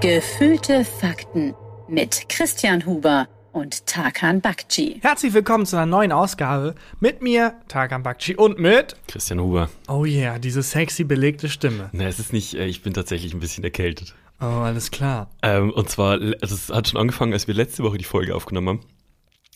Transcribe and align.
Gefühlte 0.00 0.86
Fakten 0.86 1.54
mit 1.86 2.30
Christian 2.30 2.86
Huber 2.86 3.28
und 3.52 3.86
Tarkan 3.86 4.40
Bakci. 4.40 4.98
Herzlich 5.02 5.34
willkommen 5.34 5.66
zu 5.66 5.76
einer 5.76 5.84
neuen 5.84 6.10
Ausgabe 6.10 6.74
mit 7.00 7.20
mir, 7.20 7.52
Tarkan 7.68 8.02
Bakci, 8.02 8.34
und 8.34 8.58
mit 8.58 8.96
Christian 9.08 9.40
Huber. 9.40 9.68
Oh 9.88 10.06
yeah, 10.06 10.38
diese 10.38 10.62
sexy 10.62 11.04
belegte 11.04 11.50
Stimme. 11.50 11.90
Na, 11.92 12.04
es 12.04 12.18
ist 12.18 12.32
nicht, 12.32 12.54
äh, 12.54 12.64
ich 12.64 12.80
bin 12.80 12.94
tatsächlich 12.94 13.34
ein 13.34 13.40
bisschen 13.40 13.62
erkältet. 13.62 14.14
Oh, 14.40 14.46
alles 14.46 14.90
klar. 14.90 15.28
Ähm, 15.42 15.70
und 15.70 15.90
zwar, 15.90 16.18
es 16.18 16.70
hat 16.70 16.88
schon 16.88 16.98
angefangen, 16.98 17.34
als 17.34 17.46
wir 17.46 17.54
letzte 17.54 17.82
Woche 17.82 17.98
die 17.98 18.04
Folge 18.04 18.34
aufgenommen 18.34 18.68
haben. 18.68 18.80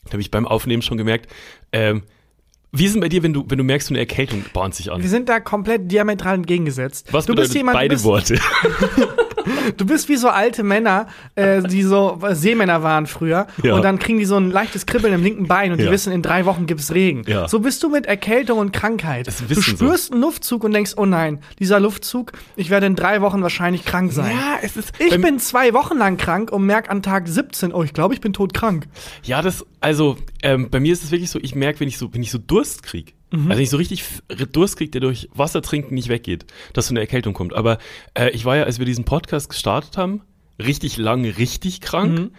Da 0.05 0.13
habe 0.13 0.21
ich 0.21 0.31
beim 0.31 0.47
Aufnehmen 0.47 0.83
schon 0.83 0.99
gemerkt, 0.99 1.33
ähm, 1.73 2.03
wie 2.71 2.85
ist 2.85 2.93
denn 2.93 3.01
bei 3.01 3.09
dir, 3.09 3.23
wenn 3.23 3.33
du, 3.33 3.47
wenn 3.49 3.57
du 3.57 3.65
merkst, 3.65 3.89
so 3.89 3.95
eine 3.95 4.01
Erkältung 4.01 4.45
bahnt 4.53 4.75
sich 4.75 4.93
an? 4.93 5.01
Wir 5.01 5.09
sind 5.09 5.31
da 5.31 5.41
komplett 5.41 5.91
diametral 5.91 6.35
entgegengesetzt. 6.35 7.11
Was 7.13 7.25
du 7.25 7.33
bedeutet 7.33 7.55
jemand, 7.55 7.76
beide 7.76 7.89
du 7.89 7.95
bist, 7.95 8.04
Worte? 8.04 8.39
Du 9.76 9.86
bist 9.86 10.08
wie 10.08 10.16
so 10.16 10.29
alte 10.29 10.62
Männer, 10.62 11.07
äh, 11.34 11.62
die 11.62 11.82
so 11.82 12.18
Seemänner 12.32 12.82
waren 12.82 13.07
früher. 13.07 13.46
Ja. 13.62 13.75
Und 13.75 13.82
dann 13.82 13.98
kriegen 13.98 14.18
die 14.18 14.25
so 14.25 14.36
ein 14.36 14.50
leichtes 14.50 14.86
Kribbeln 14.86 15.14
im 15.14 15.22
linken 15.22 15.46
Bein 15.46 15.72
und 15.72 15.79
die 15.79 15.84
Ja. 15.84 15.90
wissen, 15.90 16.12
in 16.12 16.22
drei 16.22 16.44
Wochen 16.44 16.67
gibt's 16.67 16.93
Regen. 16.93 17.22
Ja. 17.26 17.48
So 17.48 17.61
bist 17.61 17.82
du 17.82 17.89
mit 17.89 18.07
Erkältung 18.07 18.58
und 18.58 18.72
Krankheit. 18.72 19.26
Du 19.26 19.48
wissen 19.48 19.76
so. 19.76 19.86
spürst 19.86 20.12
einen 20.12 20.20
Luftzug 20.20 20.64
und 20.64 20.72
denkst, 20.72 20.93
oh 20.96 21.07
nein, 21.07 21.40
dieser 21.58 21.80
Luftzug, 21.80 22.32
ich 22.57 22.70
werde 22.70 22.86
in 22.86 22.96
drei 22.96 23.20
Wochen 23.20 23.43
wahrscheinlich 23.43 23.84
krank 23.84 24.12
sein. 24.12 24.30
Ja, 24.36 24.58
es 24.62 24.76
ist. 24.76 24.93
Ich 24.98 25.20
bin 25.20 25.39
zwei 25.39 25.72
Wochen 25.75 25.96
lang 25.98 26.17
krank 26.17 26.53
und 26.53 26.64
merk 26.67 26.90
an 26.90 27.03
Tag 27.03 27.29
17, 27.29 27.72
oh, 27.72 27.82
ich 27.82 27.92
glaube, 27.92 28.14
ich 28.14 28.20
bin 28.20 28.32
todkrank. 28.32 28.86
Ja, 29.22 29.42
das, 29.42 29.64
also, 29.81 30.17
ähm, 30.42 30.70
bei 30.70 30.81
mir 30.81 30.92
ist 30.92 31.04
es 31.04 31.11
wirklich 31.11 31.31
so, 31.31 31.39
ich 31.40 31.54
merke, 31.54 31.81
wenn 31.81 31.89
ich 31.89 31.98
so, 31.98 32.12
wenn 32.12 32.22
ich 32.22 32.31
so 32.31 32.39
Durst 32.39 32.83
krieg, 32.83 33.14
Mhm. 33.34 33.51
also 33.51 33.62
ich 33.62 33.70
so 33.70 33.77
richtig 33.77 34.05
Durst 34.53 34.77
krieg, 34.77 34.93
der 34.93 35.01
durch 35.01 35.29
Wasser 35.34 35.62
trinken 35.62 35.95
nicht 35.95 36.09
weggeht, 36.09 36.47
dass 36.73 36.87
so 36.87 36.93
eine 36.93 37.01
Erkältung 37.01 37.34
kommt. 37.34 37.55
Aber 37.55 37.79
äh, 38.15 38.31
ich 38.31 38.45
war 38.45 38.57
ja, 38.57 38.65
als 38.65 38.79
wir 38.79 38.87
diesen 38.87 39.05
Podcast 39.05 39.48
gestartet 39.48 39.97
haben, 39.97 40.23
richtig 40.59 40.97
lange 40.97 41.37
richtig 41.39 41.81
krank. 41.81 42.19
Mhm. 42.19 42.31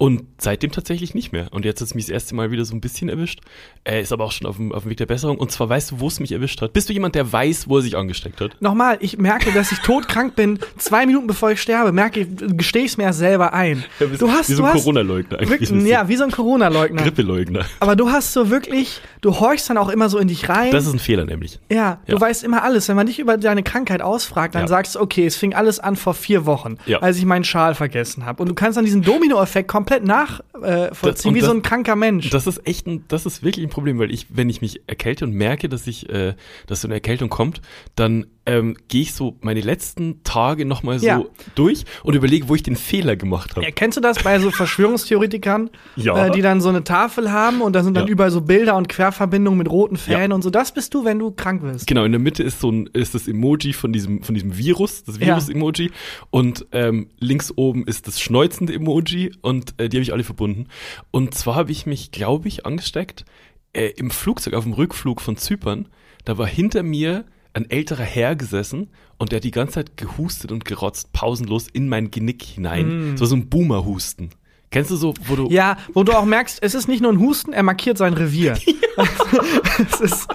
Und 0.00 0.22
seitdem 0.38 0.70
tatsächlich 0.72 1.12
nicht 1.14 1.30
mehr. 1.30 1.48
Und 1.50 1.66
jetzt 1.66 1.82
hat 1.82 1.88
es 1.88 1.94
mich 1.94 2.06
das 2.06 2.10
erste 2.14 2.34
Mal 2.34 2.50
wieder 2.50 2.64
so 2.64 2.74
ein 2.74 2.80
bisschen 2.80 3.10
erwischt. 3.10 3.40
Er 3.84 4.00
ist 4.00 4.14
aber 4.14 4.24
auch 4.24 4.32
schon 4.32 4.46
auf 4.46 4.56
dem, 4.56 4.72
auf 4.72 4.84
dem 4.84 4.90
Weg 4.90 4.96
der 4.96 5.04
Besserung. 5.04 5.36
Und 5.36 5.52
zwar 5.52 5.68
weißt 5.68 5.90
du, 5.90 6.00
wo 6.00 6.06
es 6.08 6.20
mich 6.20 6.32
erwischt 6.32 6.62
hat? 6.62 6.72
Bist 6.72 6.88
du 6.88 6.94
jemand, 6.94 7.14
der 7.16 7.30
weiß, 7.30 7.68
wo 7.68 7.76
er 7.76 7.82
sich 7.82 7.98
angesteckt 7.98 8.40
hat? 8.40 8.56
Nochmal, 8.62 8.96
ich 9.00 9.18
merke, 9.18 9.52
dass 9.52 9.72
ich 9.72 9.78
todkrank 9.80 10.36
bin, 10.36 10.58
zwei 10.78 11.04
Minuten 11.04 11.26
bevor 11.26 11.50
ich 11.50 11.60
sterbe, 11.60 11.92
merke 11.92 12.20
ich, 12.20 12.28
gestehe 12.56 12.84
ich 12.84 12.92
es 12.92 12.96
mir 12.96 13.04
erst 13.04 13.18
selber 13.18 13.52
ein. 13.52 13.84
Du 14.18 14.30
hast, 14.30 14.48
wie 14.48 14.54
so 14.54 14.62
du 14.62 14.68
ein 14.70 14.72
Corona-Leugner 14.78 15.38
eigentlich. 15.38 15.68
ja, 15.86 16.08
wie 16.08 16.16
so 16.16 16.24
ein 16.24 16.30
Corona-Leugner. 16.30 17.02
Grippeleugner. 17.02 17.66
Aber 17.80 17.94
du 17.94 18.08
hast 18.08 18.32
so 18.32 18.48
wirklich, 18.48 19.02
du 19.20 19.38
horchst 19.38 19.68
dann 19.68 19.76
auch 19.76 19.90
immer 19.90 20.08
so 20.08 20.16
in 20.16 20.28
dich 20.28 20.48
rein. 20.48 20.70
Das 20.72 20.86
ist 20.86 20.94
ein 20.94 20.98
Fehler 20.98 21.26
nämlich. 21.26 21.58
ja, 21.70 22.00
du 22.06 22.14
Ja. 22.14 22.20
weißt 22.22 22.42
immer 22.42 22.62
alles. 22.62 22.88
Wenn 22.88 22.96
man 22.96 23.06
dich 23.06 23.18
über 23.18 23.36
deine 23.36 23.62
Krankheit 23.62 24.00
ausfragt, 24.00 24.54
dann 24.54 24.62
Ja. 24.62 24.68
sagst 24.68 24.94
du, 24.94 25.00
okay, 25.00 25.26
es 25.26 25.36
fing 25.36 25.52
alles 25.52 25.78
an 25.78 25.96
vor 25.96 26.14
vier 26.14 26.46
Wochen, 26.46 26.78
Ja. 26.86 27.00
als 27.00 27.18
ich 27.18 27.26
meinen 27.26 27.44
Schal 27.44 27.74
vergessen 27.74 28.24
habe. 28.24 28.42
Und 28.42 28.48
du 28.48 28.54
kannst 28.54 28.78
dann 28.78 28.86
diesen 28.86 29.02
Domino-Effekt 29.02 29.68
komplett 29.68 29.89
nachvollziehen, 29.98 31.32
äh, 31.32 31.34
wie 31.34 31.40
das- 31.40 31.48
so 31.48 31.54
ein 31.54 31.62
kranker 31.62 31.96
Mensch. 31.96 32.30
Das 32.30 32.46
ist 32.46 32.66
echt 32.66 32.86
ein, 32.86 33.04
das 33.08 33.26
ist 33.26 33.42
wirklich 33.42 33.64
ein 33.66 33.70
Problem, 33.70 33.98
weil 33.98 34.10
ich, 34.12 34.26
wenn 34.30 34.48
ich 34.48 34.60
mich 34.60 34.80
erkälte 34.86 35.24
und 35.24 35.32
merke, 35.32 35.68
dass 35.68 35.86
ich, 35.86 36.08
äh, 36.08 36.34
dass 36.66 36.82
so 36.82 36.88
eine 36.88 36.94
Erkältung 36.94 37.28
kommt, 37.28 37.60
dann 37.96 38.26
ähm, 38.46 38.76
gehe 38.88 39.02
ich 39.02 39.12
so 39.12 39.36
meine 39.42 39.60
letzten 39.60 40.24
Tage 40.24 40.64
nochmal 40.64 40.98
so 40.98 41.06
Ja. 41.06 41.22
durch 41.54 41.84
und 42.02 42.14
überlege, 42.16 42.48
wo 42.48 42.54
ich 42.54 42.62
den 42.62 42.74
Fehler 42.74 43.14
gemacht 43.14 43.50
habe. 43.54 43.64
Ja, 43.64 43.70
kennst 43.70 43.96
du 43.98 44.00
das 44.00 44.18
bei 44.22 44.40
so 44.40 44.50
Verschwörungstheoretikern, 44.50 45.70
Ja. 45.96 46.26
äh, 46.26 46.30
die 46.30 46.40
dann 46.42 46.60
so 46.60 46.68
eine 46.68 46.82
Tafel 46.82 47.30
haben 47.30 47.60
und 47.60 47.74
da 47.74 47.84
sind 47.84 47.94
dann 47.96 48.06
Ja. 48.06 48.10
überall 48.12 48.30
so 48.30 48.40
Bilder 48.40 48.76
und 48.76 48.88
Querverbindungen 48.88 49.58
mit 49.58 49.70
roten 49.70 49.96
Fäden 49.96 50.32
und 50.32 50.42
so. 50.42 50.50
Das 50.50 50.72
bist 50.72 50.94
du, 50.94 51.04
wenn 51.04 51.18
du 51.18 51.30
krank 51.30 51.62
wirst. 51.62 51.86
Genau, 51.86 52.04
in 52.04 52.12
der 52.12 52.18
Mitte 52.20 52.42
ist 52.42 52.60
so 52.60 52.70
ein, 52.72 52.88
ist 52.92 53.14
das 53.14 53.28
Emoji 53.28 53.72
von 53.72 53.92
diesem, 53.92 54.22
von 54.22 54.34
diesem 54.34 54.56
Virus, 54.56 55.04
das. 55.04 55.20
Virus-Emoji. 55.20 55.90
Und 56.30 56.66
ähm, 56.72 57.08
links 57.20 57.52
oben 57.56 57.84
ist 57.86 58.08
das 58.08 58.20
schneuzende 58.20 58.72
Emoji 58.74 59.32
und 59.42 59.74
äh, 59.80 59.88
die 59.88 59.96
habe 59.96 60.02
ich 60.02 60.12
alle 60.12 60.24
verbunden. 60.24 60.66
Und 61.10 61.34
zwar 61.34 61.54
habe 61.54 61.72
ich 61.72 61.86
mich, 61.86 62.12
glaube 62.12 62.48
ich, 62.48 62.66
angesteckt 62.66 63.24
äh, 63.72 63.90
im 63.96 64.10
Flugzeug, 64.10 64.54
auf 64.54 64.64
dem 64.64 64.72
Rückflug 64.72 65.20
von 65.20 65.36
Zypern. 65.36 65.88
Da 66.24 66.38
war 66.38 66.46
hinter 66.46 66.82
mir 66.82 67.24
ein 67.52 67.68
älterer 67.68 68.04
Herr 68.04 68.36
gesessen 68.36 68.90
und 69.18 69.32
der 69.32 69.36
hat 69.38 69.44
die 69.44 69.50
ganze 69.50 69.74
Zeit 69.74 69.96
gehustet 69.96 70.52
und 70.52 70.64
gerotzt, 70.64 71.12
pausenlos 71.12 71.66
in 71.68 71.88
mein 71.88 72.10
Genick 72.10 72.42
hinein. 72.42 73.12
Das 73.12 73.22
war 73.22 73.26
so 73.28 73.36
ein 73.36 73.48
Boomer-Husten. 73.48 74.30
Kennst 74.70 74.92
du 74.92 74.96
so, 74.96 75.14
wo 75.26 75.34
du. 75.34 75.48
Mm. 75.48 75.50
Ja, 75.50 75.76
wo 75.94 76.04
du 76.04 76.12
auch 76.12 76.24
merkst, 76.24 76.62
es 76.62 76.74
ist 76.74 76.86
nicht 76.86 77.02
nur 77.02 77.12
ein 77.12 77.18
Husten, 77.18 77.52
er 77.52 77.64
markiert 77.64 77.98
sein 77.98 78.14
Revier. 78.14 78.56
es 79.92 80.00
ist, 80.00 80.28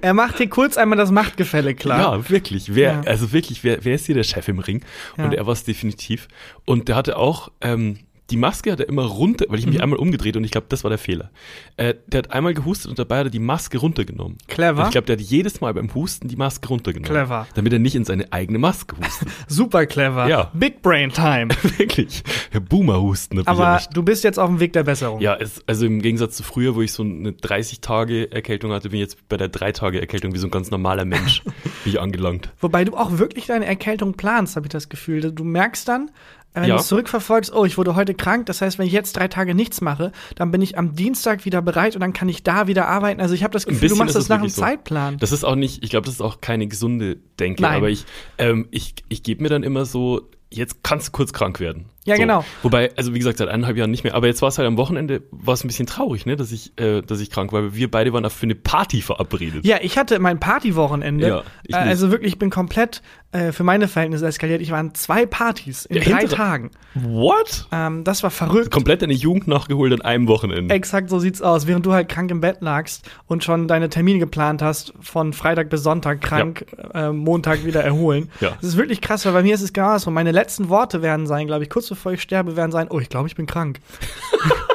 er 0.00 0.14
macht 0.14 0.38
hier 0.38 0.48
kurz 0.48 0.76
einmal 0.76 0.96
das 0.96 1.10
Machtgefälle 1.10 1.74
klar. 1.74 2.16
Ja, 2.16 2.30
wirklich. 2.30 2.74
Wer, 2.74 2.92
Ja. 2.92 3.00
Also 3.02 3.32
wirklich, 3.32 3.64
wer, 3.64 3.84
wer 3.84 3.94
ist 3.94 4.06
hier 4.06 4.14
der 4.14 4.24
Chef 4.24 4.48
im 4.48 4.60
Ring? 4.60 4.84
Ja. 5.18 5.24
Und 5.24 5.34
er 5.34 5.46
war 5.46 5.52
es 5.52 5.64
definitiv. 5.64 6.28
Und 6.64 6.88
der 6.88 6.96
hatte 6.96 7.16
auch, 7.16 7.50
ähm, 7.60 7.98
die 8.32 8.36
Maske 8.38 8.72
hat 8.72 8.80
er 8.80 8.88
immer 8.88 9.04
runter, 9.04 9.44
weil 9.48 9.58
ich 9.58 9.66
Mhm. 9.66 9.72
mich 9.72 9.82
einmal 9.82 9.98
umgedreht 9.98 10.36
und 10.36 10.44
ich 10.44 10.50
glaube, 10.50 10.66
das 10.70 10.82
war 10.84 10.88
der 10.88 10.98
Fehler. 10.98 11.30
Äh, 11.76 11.94
der 12.06 12.18
hat 12.18 12.30
einmal 12.32 12.54
gehustet 12.54 12.90
und 12.90 12.98
dabei 12.98 13.18
hat 13.18 13.26
er 13.26 13.30
die 13.30 13.38
Maske 13.38 13.78
runtergenommen. 13.78 14.38
Clever. 14.48 14.80
Und 14.80 14.86
ich 14.88 14.92
glaube, 14.92 15.06
der 15.06 15.16
hat 15.16 15.22
jedes 15.22 15.60
Mal 15.60 15.72
beim 15.74 15.94
Husten 15.94 16.28
die 16.28 16.36
Maske 16.36 16.66
runtergenommen. 16.68 17.08
Clever. 17.10 17.46
Damit 17.54 17.72
er 17.72 17.78
nicht 17.78 17.94
in 17.94 18.04
seine 18.04 18.32
eigene 18.32 18.58
Maske 18.58 18.96
hustet. 18.98 19.28
Super 19.48 19.86
clever. 19.86 20.26
Ja. 20.28 20.50
Big 20.54 20.82
Brain 20.82 21.10
Time. 21.12 21.48
wirklich. 21.78 22.22
Boomer-Husten. 22.68 23.46
Aber 23.46 23.80
du 23.92 24.02
bist 24.02 24.24
jetzt 24.24 24.38
auf 24.38 24.48
dem 24.48 24.58
Weg 24.60 24.72
der 24.72 24.84
Besserung. 24.84 25.20
Ja, 25.20 25.36
es, 25.36 25.62
also 25.66 25.86
im 25.86 26.00
Gegensatz 26.00 26.36
zu 26.36 26.42
früher, 26.42 26.74
wo 26.74 26.80
ich 26.82 26.92
so 26.92 27.02
eine 27.02 27.30
30-Tage-Erkältung 27.32 28.72
hatte, 28.72 28.90
bin 28.90 28.98
ich 28.98 29.02
jetzt 29.02 29.28
bei 29.28 29.36
der 29.36 29.50
3-Tage-Erkältung 29.52 30.32
wie 30.34 30.38
so 30.38 30.46
ein 30.46 30.50
ganz 30.50 30.70
normaler 30.70 31.04
Mensch, 31.04 31.42
bin 31.44 31.92
ich 31.92 32.00
angelangt. 32.00 32.50
Wobei 32.60 32.84
du 32.84 32.96
auch 32.96 33.18
wirklich 33.18 33.46
deine 33.46 33.66
Erkältung 33.66 34.14
planst, 34.14 34.56
habe 34.56 34.66
ich 34.66 34.70
das 34.72 34.88
Gefühl. 34.88 35.32
Du 35.32 35.44
merkst 35.44 35.86
dann, 35.88 36.10
wenn 36.54 36.64
Ja. 36.64 36.74
du 36.76 36.80
es 36.80 36.88
zurückverfolgst, 36.88 37.52
oh, 37.54 37.64
ich 37.64 37.78
wurde 37.78 37.94
heute 37.94 38.14
krank. 38.14 38.46
Das 38.46 38.60
heißt, 38.60 38.78
wenn 38.78 38.86
ich 38.86 38.92
jetzt 38.92 39.16
drei 39.16 39.28
Tage 39.28 39.54
nichts 39.54 39.80
mache, 39.80 40.12
dann 40.34 40.50
bin 40.50 40.60
ich 40.62 40.76
am 40.78 40.94
Dienstag 40.94 41.44
wieder 41.44 41.62
bereit 41.62 41.94
und 41.94 42.00
dann 42.00 42.12
kann 42.12 42.28
ich 42.28 42.42
da 42.42 42.66
wieder 42.66 42.88
arbeiten. 42.88 43.20
Also 43.20 43.34
ich 43.34 43.42
habe 43.42 43.52
das 43.52 43.66
Gefühl, 43.66 43.88
du 43.88 43.96
machst 43.96 44.14
das 44.14 44.28
nach 44.28 44.38
einem 44.40 44.48
so. 44.48 44.60
Zeitplan. 44.60 45.18
Das 45.18 45.32
ist 45.32 45.44
auch 45.44 45.54
nicht, 45.56 45.82
ich 45.82 45.90
glaube, 45.90 46.04
das 46.06 46.14
ist 46.16 46.20
auch 46.20 46.40
keine 46.40 46.66
gesunde 46.66 47.16
Denke, 47.40 47.62
Nein. 47.62 47.76
aber 47.76 47.88
ich, 47.90 48.04
ähm, 48.38 48.68
ich, 48.70 48.94
ich 49.08 49.22
gebe 49.22 49.42
mir 49.42 49.48
dann 49.48 49.62
immer 49.62 49.84
so, 49.86 50.28
jetzt 50.50 50.82
kannst 50.84 51.08
du 51.08 51.12
kurz 51.12 51.32
krank 51.32 51.60
werden. 51.60 51.86
Ja, 52.04 52.16
so. 52.16 52.20
genau. 52.22 52.44
Wobei, 52.62 52.90
also 52.96 53.14
wie 53.14 53.18
gesagt, 53.18 53.38
seit 53.38 53.48
eineinhalb 53.48 53.76
Jahren 53.78 53.90
nicht 53.90 54.04
mehr, 54.04 54.14
aber 54.14 54.26
jetzt 54.26 54.42
war 54.42 54.48
es 54.48 54.58
halt 54.58 54.66
am 54.66 54.76
Wochenende, 54.76 55.22
war 55.30 55.54
es 55.54 55.64
ein 55.64 55.68
bisschen 55.68 55.86
traurig, 55.86 56.26
ne, 56.26 56.36
dass 56.36 56.52
ich, 56.52 56.78
äh, 56.78 57.00
dass 57.00 57.20
ich 57.20 57.30
krank 57.30 57.52
war, 57.52 57.62
weil 57.62 57.74
wir 57.74 57.90
beide 57.90 58.12
waren 58.12 58.26
auch 58.26 58.30
für 58.32 58.42
eine 58.44 58.54
Party 58.56 59.00
verabredet. 59.00 59.64
Ja, 59.64 59.78
ich 59.80 59.96
hatte 59.96 60.18
mein 60.18 60.38
Partywochenende. 60.40 61.26
Ja, 61.28 61.42
ich 61.64 61.74
Äh, 61.74 61.78
also 61.78 62.10
wirklich, 62.10 62.32
ich 62.34 62.38
bin 62.38 62.50
komplett 62.50 63.00
äh, 63.32 63.50
für 63.52 63.64
meine 63.64 63.88
Verhältnisse 63.88 64.26
eskaliert. 64.26 64.60
Ich 64.62 64.70
war 64.70 64.78
an 64.78 64.94
zwei 64.94 65.26
Partys 65.26 65.86
in 65.86 65.96
Ja, 65.96 66.02
drei 66.04 66.20
hinter- 66.20 66.36
Tagen. 66.36 66.70
What? 66.94 67.66
Ähm, 67.72 68.04
das 68.04 68.22
war 68.22 68.30
verrückt. 68.30 68.70
Komplett 68.70 69.02
deine 69.02 69.14
Jugend 69.14 69.48
nachgeholt 69.48 69.92
an 69.92 70.02
einem 70.02 70.28
Wochenende. 70.28 70.74
Exakt 70.74 71.08
so 71.10 71.18
sieht's 71.18 71.40
aus. 71.42 71.66
Während 71.66 71.86
du 71.86 71.92
halt 71.92 72.08
krank 72.08 72.30
im 72.30 72.40
Bett 72.40 72.58
lagst 72.60 73.10
und 73.26 73.42
schon 73.42 73.66
deine 73.68 73.88
Termine 73.88 74.18
geplant 74.18 74.60
hast, 74.62 74.92
von 75.00 75.32
Freitag 75.32 75.70
bis 75.70 75.82
Sonntag 75.82 76.20
krank, 76.20 76.66
äh, 76.94 77.10
Montag 77.10 77.64
wieder 77.64 77.82
erholen. 77.82 78.28
Ja. 78.40 78.50
Das 78.60 78.64
ist 78.70 78.76
wirklich 78.76 79.00
krass, 79.00 79.24
weil 79.24 79.32
bei 79.32 79.42
mir 79.42 79.54
ist 79.54 79.62
es 79.62 79.72
genau 79.72 79.96
so. 79.98 80.10
Meine 80.10 80.32
letzten 80.32 80.68
Worte 80.68 81.00
werden 81.02 81.26
sein, 81.26 81.46
glaube 81.46 81.62
ich, 81.64 81.70
kurz 81.70 81.88
bevor 81.88 82.12
ich 82.12 82.20
sterbe, 82.22 82.56
werden 82.56 82.72
sein, 82.72 82.88
oh, 82.90 82.98
ich 82.98 83.08
glaube, 83.08 83.28
ich 83.28 83.34
bin 83.36 83.46
krank. 83.46 83.78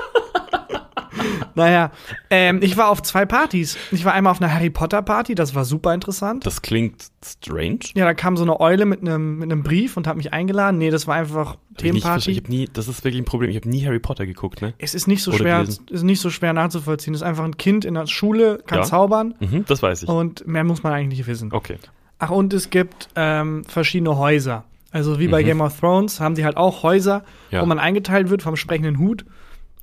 naja, 1.57 1.91
ähm, 2.29 2.59
ich 2.61 2.77
war 2.77 2.89
auf 2.89 3.01
zwei 3.01 3.25
Partys. 3.25 3.77
Ich 3.91 4.05
war 4.05 4.13
einmal 4.13 4.31
auf 4.31 4.41
einer 4.41 4.53
Harry 4.53 4.69
Potter 4.69 5.01
Party, 5.01 5.35
das 5.35 5.53
war 5.55 5.65
super 5.65 5.93
interessant. 5.93 6.45
Das 6.45 6.61
klingt 6.61 7.07
strange. 7.25 7.79
ja, 7.95 8.05
da 8.05 8.13
kam 8.13 8.37
so 8.37 8.43
eine 8.43 8.59
Eule 8.61 8.85
mit 8.85 9.01
einem 9.01 9.39
mit 9.39 9.51
einem 9.51 9.63
Brief 9.63 9.97
und 9.97 10.07
hat 10.07 10.15
mich 10.15 10.31
eingeladen. 10.31 10.77
Nee, 10.77 10.89
das 10.91 11.07
war 11.07 11.15
einfach 11.15 11.49
Hab 11.51 11.57
ich. 11.71 11.77
Themenparty. 11.77 12.31
Ich 12.31 12.37
hab 12.37 12.49
nie, 12.49 12.69
das 12.71 12.87
ist 12.87 13.03
wirklich 13.03 13.21
ein 13.21 13.25
Problem. 13.25 13.49
Ich 13.49 13.57
habe 13.57 13.67
nie 13.67 13.85
Harry 13.85 13.99
Potter 13.99 14.25
geguckt, 14.25 14.61
ne? 14.61 14.73
Es 14.77 14.95
ist 14.95 15.07
nicht 15.07 15.21
so 15.23 15.31
Oder 15.31 15.39
schwer, 15.39 15.59
gelesen. 15.59 15.85
ist 15.89 16.03
nicht 16.03 16.21
so 16.21 16.29
schwer 16.29 16.53
nachzuvollziehen. 16.53 17.13
Es 17.13 17.21
ist 17.21 17.27
einfach 17.27 17.43
ein 17.43 17.57
Kind 17.57 17.83
in 17.85 17.95
der 17.95 18.07
Schule, 18.07 18.59
kann 18.65 18.79
Ja. 18.79 18.83
zaubern 18.85 19.35
Mhm, 19.39 19.65
das 19.67 19.83
weiß 19.83 20.03
ich. 20.03 20.09
und 20.09 20.47
mehr 20.47 20.63
muss 20.63 20.83
man 20.83 20.93
eigentlich 20.93 21.19
nicht 21.19 21.27
wissen. 21.27 21.51
Okay. 21.51 21.77
Ach, 22.19 22.29
und 22.31 22.53
es 22.53 22.69
gibt 22.69 23.09
ähm, 23.15 23.63
verschiedene 23.65 24.17
Häuser. 24.17 24.63
Also 24.91 25.19
wie 25.19 25.27
bei 25.27 25.41
Mhm. 25.41 25.45
Game 25.45 25.61
of 25.61 25.79
Thrones 25.79 26.19
haben 26.19 26.33
die 26.35 26.45
halt 26.45 26.55
auch 26.57 26.81
Häuser, 26.81 27.23
Ja. 27.51 27.61
wo 27.61 27.65
man 27.65 27.77
eingeteilt 27.77 28.29
wird 28.29 28.41
vom 28.41 28.55
sprechenden 28.55 28.97
Hut. 28.99 29.25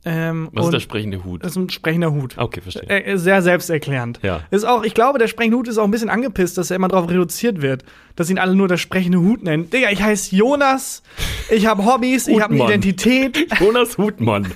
Ähm, 0.07 0.49
Was 0.53 0.67
ist 0.67 0.73
der 0.75 0.81
sprechende 0.81 1.25
Hut? 1.25 1.43
das 1.43 1.53
ist 1.53 1.57
ein 1.57 1.71
sprechender 1.71 2.13
Hut. 2.13 2.37
Okay, 2.37 2.61
verstehe. 2.61 2.89
Äh, 2.89 3.17
Sehr 3.17 3.41
selbsterklärend. 3.41 4.21
Ja. 4.23 4.41
Ist 4.51 4.65
auch, 4.65 4.85
ich 4.85 4.93
glaube, 4.95 5.19
der 5.19 5.29
sprechende 5.29 5.57
Hut 5.57 5.69
ist 5.69 5.79
auch 5.79 5.85
ein 5.85 5.91
bisschen 5.91 6.11
angepisst, 6.11 6.59
dass 6.59 6.71
er 6.71 6.77
immer 6.77 6.89
darauf 6.89 7.09
reduziert 7.09 7.63
wird, 7.63 7.85
dass 8.17 8.29
ihn 8.29 8.39
alle 8.39 8.55
nur 8.55 8.69
der 8.69 8.77
sprechende 8.77 9.21
Hut 9.21 9.43
nennen. 9.43 9.71
Digga, 9.71 9.91
ich 9.91 10.03
heiße 10.03 10.37
Jonas, 10.37 11.03
ich 11.51 11.67
habe 11.67 11.85
Hobbys, 11.87 12.29
ich 12.29 12.41
habe 12.41 12.55
eine. 12.55 12.65
Identität. 12.65 13.47
Jonas 13.61 13.97
Hutmann. 13.97 14.53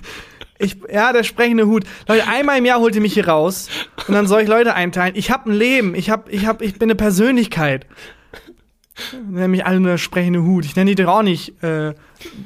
Ich, 0.59 0.77
ja, 0.93 1.13
der 1.13 1.23
sprechende 1.23 1.67
Hut. 1.67 1.85
Leute, 2.09 2.27
einmal 2.27 2.59
im 2.59 2.65
Jahr 2.65 2.81
holt 2.81 2.95
ihr 2.95 3.01
mich 3.01 3.15
hier 3.15 3.29
raus 3.29 3.69
und 4.09 4.15
dann 4.15 4.27
soll 4.27 4.43
ich 4.43 4.49
Leute 4.49 4.75
einteilen. 4.75 5.15
Ich 5.17 5.31
habe 5.31 5.51
ein 5.51 5.55
Leben, 5.55 5.95
ich 5.95 6.11
hab, 6.11 6.29
ich 6.33 6.47
hab, 6.47 6.63
ich 6.63 6.75
bin 6.79 6.87
eine 6.89 6.97
Persönlichkeit. 6.97 7.87
Nenn 9.31 9.51
mich 9.51 9.65
alle 9.65 9.81
nur 9.81 9.99
sprechende 9.99 10.43
Hut. 10.43 10.65
Ich 10.65 10.77
nenne 10.77 10.95
dich 10.95 11.05
doch 11.05 11.13
auch 11.19 11.23
nicht 11.23 11.63
äh, 11.63 11.95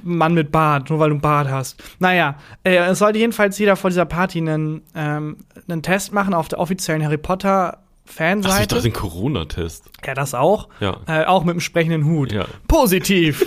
Mann 0.03 0.35
mit 0.35 0.53
Bart, 0.53 0.91
nur 0.91 0.99
weil 0.99 1.09
du 1.09 1.15
einen 1.15 1.21
Bart 1.21 1.49
hast. 1.51 1.83
Naja, 1.99 2.37
äh, 2.65 2.77
es 2.77 2.99
sollte 2.99 3.19
jedenfalls 3.19 3.59
jeder 3.59 3.77
vor 3.77 3.91
dieser 3.91 4.05
Party 4.05 4.39
einen, 4.39 4.83
ähm, 4.95 5.39
einen 5.69 5.83
Test 5.83 6.13
machen 6.13 6.35
auf 6.35 6.49
der 6.49 6.59
offiziellen 6.59 7.05
Harry 7.05 7.19
Potter 7.19 7.79
Ach, 7.79 8.11
ich 8.11 8.15
Fanseite. 8.17 8.67
dachte 8.75 8.83
den 8.83 8.93
Corona-Test. 8.93 9.91
ja, 10.05 10.15
das 10.15 10.35
auch. 10.35 10.69
Ja. 10.81 10.99
Äh, 11.07 11.25
auch 11.25 11.45
mit 11.45 11.55
dem 11.55 11.61
sprechenden 11.61 12.05
Hut. 12.05 12.33
Ja. 12.33 12.47
Positiv. 12.69 13.47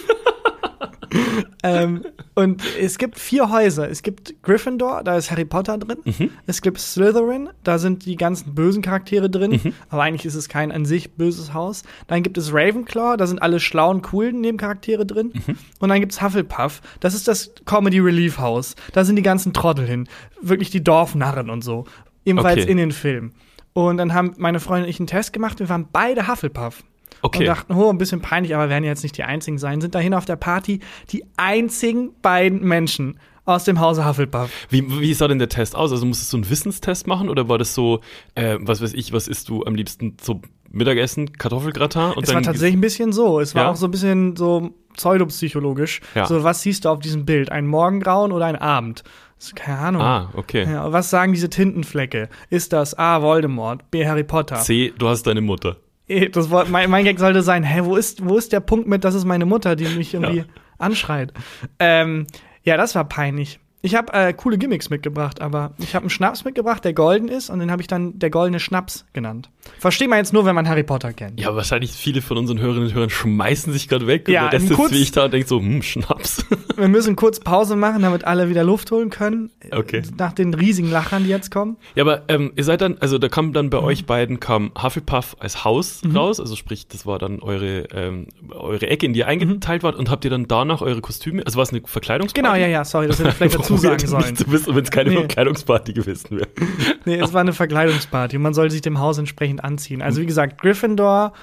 ähm, 1.63 2.03
und 2.35 2.61
es 2.79 2.97
gibt 2.97 3.17
vier 3.17 3.49
Häuser. 3.49 3.89
Es 3.89 4.03
gibt 4.03 4.41
Gryffindor, 4.43 5.03
da 5.03 5.17
ist 5.17 5.31
Harry 5.31 5.45
Potter 5.45 5.77
drin. 5.77 5.97
Mhm. 6.03 6.29
Es 6.45 6.61
gibt 6.61 6.79
Slytherin, 6.79 7.49
da 7.63 7.77
sind 7.79 8.05
die 8.05 8.15
ganzen 8.17 8.53
bösen 8.53 8.81
Charaktere 8.81 9.29
drin. 9.29 9.59
Mhm. 9.63 9.73
Aber 9.89 10.03
eigentlich 10.03 10.25
ist 10.25 10.35
es 10.35 10.49
kein 10.49 10.71
an 10.71 10.85
sich 10.85 11.13
böses 11.13 11.53
Haus. 11.53 11.83
Dann 12.07 12.23
gibt 12.23 12.37
es 12.37 12.53
Ravenclaw, 12.53 13.17
da 13.17 13.25
sind 13.25 13.41
alle 13.41 13.59
schlauen, 13.59 14.01
coolen 14.01 14.41
Nebencharaktere 14.41 15.05
drin. 15.05 15.31
Mhm. 15.33 15.57
Und 15.79 15.89
dann 15.89 15.99
gibt 15.99 16.11
es 16.11 16.21
Hufflepuff, 16.21 16.81
das 16.99 17.13
ist 17.15 17.27
das 17.27 17.51
Comedy 17.65 17.99
Relief 17.99 18.37
Haus. 18.37 18.75
Da 18.93 19.05
sind 19.05 19.15
die 19.15 19.21
ganzen 19.23 19.53
Trottel 19.53 19.87
hin. 19.87 20.07
Wirklich 20.41 20.69
die 20.69 20.83
Dorfnarren 20.83 21.49
und 21.49 21.63
so. 21.63 21.85
Ebenfalls 22.25 22.63
Okay. 22.63 22.71
in 22.71 22.77
den 22.77 22.91
Filmen. 22.91 23.33
Und 23.73 23.97
dann 23.97 24.13
haben 24.13 24.33
meine 24.37 24.59
Freundin 24.59 24.85
und 24.85 24.89
ich 24.89 24.99
einen 24.99 25.07
Test 25.07 25.33
gemacht. 25.33 25.59
Wir 25.59 25.67
waren 25.69 25.87
beide 25.91 26.27
Hufflepuff. 26.27 26.83
Und 27.21 27.35
Okay. 27.35 27.45
dachten, 27.45 27.73
oh, 27.73 27.89
ein 27.89 27.97
bisschen 27.97 28.21
peinlich, 28.21 28.53
aber 28.55 28.69
werden 28.69 28.83
jetzt 28.83 29.03
nicht 29.03 29.17
die 29.17 29.23
einzigen 29.23 29.57
sein. 29.57 29.81
Sind 29.81 29.95
dahin 29.95 30.13
auf 30.13 30.25
der 30.25 30.35
Party 30.35 30.79
die 31.11 31.25
einzigen 31.37 32.11
beiden 32.21 32.61
Menschen 32.61 33.19
aus 33.45 33.63
dem 33.63 33.79
Hause 33.79 34.07
Hufflepuff. 34.07 34.49
Wie, 34.69 34.99
wie 35.01 35.13
sah 35.13 35.27
denn 35.27 35.37
der 35.39 35.49
Test 35.49 35.75
aus? 35.75 35.91
Also 35.91 36.05
musstest 36.05 36.33
du 36.33 36.37
einen 36.37 36.49
Wissenstest 36.49 37.05
machen 37.07 37.29
oder 37.29 37.47
war 37.47 37.57
das 37.59 37.75
so, 37.75 37.99
äh, 38.33 38.57
was 38.59 38.81
weiß 38.81 38.93
ich, 38.93 39.13
was 39.13 39.27
isst 39.27 39.49
du 39.49 39.63
am 39.65 39.75
liebsten 39.75 40.17
zum 40.17 40.41
Mittagessen? 40.71 41.31
Kartoffelgratin? 41.33 42.13
Und 42.13 42.23
es 42.27 42.33
war 42.33 42.41
tatsächlich 42.41 42.75
ein 42.77 42.81
bisschen 42.81 43.13
so. 43.13 43.39
Es 43.39 43.53
war 43.55 43.63
Ja? 43.65 43.71
auch 43.71 43.75
so 43.75 43.85
ein 43.87 43.91
bisschen 43.91 44.35
so 44.35 44.71
pseudopsychologisch. 45.19 46.01
Ja. 46.15 46.25
So, 46.25 46.43
was 46.43 46.61
siehst 46.61 46.85
du 46.85 46.89
auf 46.89 46.99
diesem 46.99 47.25
Bild? 47.25 47.51
Ein 47.51 47.67
Morgengrauen 47.67 48.31
oder 48.31 48.45
ein 48.45 48.55
Abend? 48.55 49.03
Ist 49.39 49.55
keine 49.55 49.77
Ahnung. 49.79 50.01
Ah, 50.01 50.29
okay. 50.35 50.63
Ja, 50.63 50.91
was 50.91 51.09
sagen 51.09 51.33
diese 51.33 51.49
Tintenflecke? 51.49 52.29
Ist 52.49 52.73
das 52.73 52.97
A. 52.97 53.21
Voldemort, 53.21 53.89
B. 53.91 54.07
Harry 54.07 54.23
Potter? 54.23 54.55
C, 54.57 54.93
du 54.97 55.07
hast 55.07 55.23
deine 55.27 55.41
Mutter. 55.41 55.77
Eh, 56.07 56.29
Das 56.29 56.49
Wort, 56.49 56.69
mein, 56.69 56.89
mein 56.89 57.03
Gag 57.03 57.19
sollte 57.19 57.41
sein, 57.41 57.63
hä, 57.63 57.81
wo 57.83 57.95
ist, 57.95 58.27
wo 58.27 58.37
ist 58.37 58.51
der 58.53 58.59
Punkt 58.59 58.87
mit, 58.87 59.03
das 59.03 59.15
ist 59.15 59.25
meine 59.25 59.45
Mutter, 59.45 59.75
die 59.75 59.85
mich 59.87 60.13
irgendwie 60.13 60.37
Ja. 60.39 60.45
anschreit? 60.77 61.33
Ähm, 61.79 62.27
ja, 62.63 62.77
das 62.77 62.95
war 62.95 63.05
peinlich. 63.05 63.59
Ich 63.85 63.95
habe 63.95 64.11
äh, 64.13 64.33
coole 64.33 64.57
Gimmicks 64.57 64.89
mitgebracht, 64.89 65.41
aber 65.41 65.73
ich 65.77 65.93
habe 65.95 66.03
einen 66.03 66.09
Schnaps 66.09 66.43
mitgebracht, 66.43 66.83
der 66.83 66.93
golden 66.93 67.27
ist, 67.27 67.49
und 67.49 67.59
den 67.59 67.71
habe 67.71 67.81
ich 67.81 67.87
dann 67.87 68.17
der 68.19 68.29
goldene 68.29 68.59
Schnaps 68.59 69.05
genannt. 69.13 69.49
Versteht 69.79 70.09
man 70.09 70.17
jetzt 70.19 70.33
nur, 70.33 70.45
wenn 70.45 70.55
man 70.55 70.67
Harry 70.67 70.83
Potter 70.83 71.13
kennt. 71.13 71.39
Ja, 71.39 71.55
wahrscheinlich 71.55 71.91
viele 71.91 72.21
von 72.21 72.37
unseren 72.37 72.59
Hörerinnen 72.59 72.87
und 72.89 72.93
Hörern 72.95 73.09
schmeißen 73.09 73.71
sich 73.73 73.87
gerade 73.87 74.07
weg. 74.07 74.27
Ja, 74.27 74.45
und 74.45 74.53
der 74.53 74.59
Rest 74.61 74.73
kurz- 74.73 74.89
sitzt 74.89 74.99
wie 74.99 75.03
ich 75.03 75.11
da 75.11 75.25
und 75.25 75.33
denkt 75.33 75.47
so, 75.47 75.59
hm, 75.59 75.81
Schnaps. 75.81 76.45
Wir 76.77 76.87
müssen 76.87 77.15
kurz 77.15 77.39
Pause 77.39 77.75
machen, 77.75 78.01
damit 78.01 78.25
alle 78.25 78.49
wieder 78.49 78.63
Luft 78.63 78.91
holen 78.91 79.09
können. 79.09 79.51
Okay. 79.71 80.01
Nach 80.17 80.33
den 80.33 80.53
riesigen 80.53 80.89
Lachern, 80.91 81.23
die 81.23 81.29
jetzt 81.29 81.51
kommen. 81.51 81.77
ja, 81.95 82.03
aber 82.03 82.23
ähm, 82.27 82.51
ihr 82.55 82.63
seid 82.63 82.81
dann, 82.81 82.97
also 82.99 83.17
da 83.17 83.29
kam 83.29 83.53
dann 83.53 83.65
Mhm. 83.67 83.69
bei 83.69 83.79
euch 83.79 84.05
beiden 84.05 84.39
kam 84.39 84.71
Hufflepuff 84.81 85.35
als 85.39 85.63
Haus 85.63 86.01
raus, 86.13 86.39
also 86.39 86.55
sprich, 86.55 86.87
das 86.87 87.05
war 87.05 87.19
dann 87.19 87.39
eure, 87.39 87.83
ähm, 87.93 88.27
eure 88.51 88.87
Ecke, 88.87 89.05
in 89.05 89.13
die 89.13 89.19
ihr 89.19 89.27
eingeteilt 89.27 89.83
wart 89.83 89.95
und 89.95 90.09
habt 90.09 90.23
ihr 90.25 90.31
dann 90.31 90.47
danach 90.47 90.81
eure 90.81 91.01
Kostüme, 91.01 91.43
also 91.45 91.57
war 91.57 91.63
es 91.63 91.69
eine 91.71 91.81
Verkleidungsparty? 91.85 92.41
Mhm. 92.41 92.53
Genau, 92.53 92.59
ja, 92.59 92.67
ja, 92.67 92.83
sorry, 92.85 93.07
das 93.07 93.19
hätte 93.19 93.29
ich 93.29 93.35
vielleicht 93.35 93.55
dazu 93.59 93.74
Warum 93.75 93.81
sagen 93.81 93.93
hätte 93.93 94.07
sollen. 94.07 94.23
Nicht 94.23 94.37
zu 94.37 94.51
wissen, 94.51 94.75
wenn 94.75 94.83
es 94.83 94.91
keine 94.91 95.09
Nee. 95.11 95.17
Verkleidungsparty 95.17 95.93
gewesen 95.93 96.37
wäre. 96.37 96.47
Nee, 97.05 97.19
es 97.19 97.33
war 97.33 97.41
eine 97.41 97.53
Verkleidungsparty 97.53 98.37
und 98.37 98.41
man 98.43 98.53
sollte 98.55 98.71
sich 98.73 98.81
dem 98.81 98.99
Haus 98.99 99.17
entsprechend 99.17 99.63
anziehen. 99.63 100.01
Also 100.01 100.21
wie 100.21 100.25
gesagt, 100.25 100.59
Gryffindor, 100.59 101.33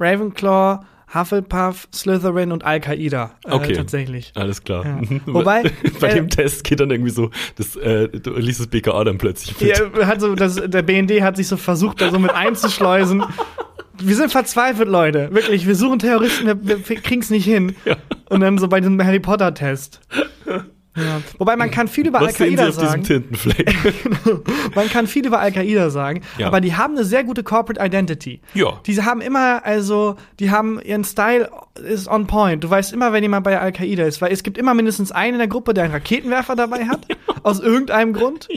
Ravenclaw, 0.00 0.80
Hufflepuff, 1.14 1.88
Slytherin 1.94 2.52
und 2.52 2.64
Al-Qaida. 2.64 3.32
Äh, 3.44 3.52
Okay. 3.52 3.72
Tatsächlich. 3.74 4.32
Alles 4.34 4.64
klar. 4.64 4.84
Ja. 4.84 5.00
Wobei, 5.26 5.62
bei 6.00 6.08
äh, 6.08 6.14
dem 6.14 6.28
Test 6.30 6.64
geht 6.64 6.80
dann 6.80 6.90
irgendwie 6.90 7.10
so, 7.10 7.30
das, 7.56 7.76
äh, 7.76 8.08
du 8.08 8.32
liest 8.34 8.60
das 8.60 8.66
BKA 8.66 9.04
dann 9.04 9.18
plötzlich 9.18 9.60
mit. 9.60 9.78
Ja, 9.78 10.06
hat 10.06 10.20
so, 10.20 10.34
das, 10.34 10.56
der 10.56 10.82
BND 10.82 11.20
hat 11.22 11.36
sich 11.36 11.46
so 11.48 11.56
versucht, 11.56 12.00
da 12.00 12.10
so 12.10 12.18
mit 12.18 12.30
einzuschleusen. 12.32 13.22
Wir 14.02 14.16
sind 14.16 14.32
verzweifelt, 14.32 14.88
Leute. 14.88 15.28
Wirklich, 15.32 15.66
wir 15.66 15.76
suchen 15.76 15.98
Terroristen, 15.98 16.46
wir, 16.46 16.88
wir 16.88 16.96
kriegen's 16.96 17.30
nicht 17.30 17.44
hin. 17.44 17.76
Ja. 17.84 17.96
Und 18.30 18.40
dann 18.40 18.56
so 18.58 18.66
bei 18.66 18.80
dem 18.80 19.00
Harry 19.04 19.20
Potter-Test. 19.20 20.00
Ja. 20.94 21.22
Wobei 21.38 21.56
man 21.56 21.70
kann 21.70 21.88
viel 21.88 22.06
über 22.06 22.18
Al-Qaida 22.20 22.70
sagen. 22.70 23.02
Tintenfleck? 23.02 23.74
Man 24.74 24.88
kann 24.90 25.06
viel 25.06 25.26
über 25.26 25.40
Al-Qaida 25.40 25.88
sagen, 25.88 26.20
Ja. 26.36 26.48
aber 26.48 26.60
die 26.60 26.74
haben 26.74 26.94
eine 26.96 27.04
sehr 27.04 27.24
gute 27.24 27.42
Corporate 27.42 27.82
Identity. 27.82 28.40
Ja. 28.52 28.78
Die 28.86 29.00
haben 29.02 29.22
immer, 29.22 29.64
also, 29.64 30.16
die 30.38 30.50
haben 30.50 30.80
ihren 30.82 31.04
Style 31.04 31.50
ist 31.82 32.08
on 32.08 32.26
point. 32.26 32.62
Du 32.62 32.68
weißt 32.68 32.92
immer, 32.92 33.12
wenn 33.14 33.22
jemand 33.22 33.44
bei 33.44 33.58
Al-Qaida 33.58 34.04
ist, 34.04 34.20
weil 34.20 34.32
es 34.32 34.42
gibt 34.42 34.58
immer 34.58 34.74
mindestens 34.74 35.12
einen 35.12 35.34
in 35.34 35.38
der 35.38 35.48
Gruppe, 35.48 35.72
der 35.72 35.84
einen 35.84 35.94
Raketenwerfer 35.94 36.56
dabei 36.56 36.84
hat. 36.86 37.06
Aus 37.42 37.58
irgendeinem 37.60 38.12
Grund. 38.12 38.48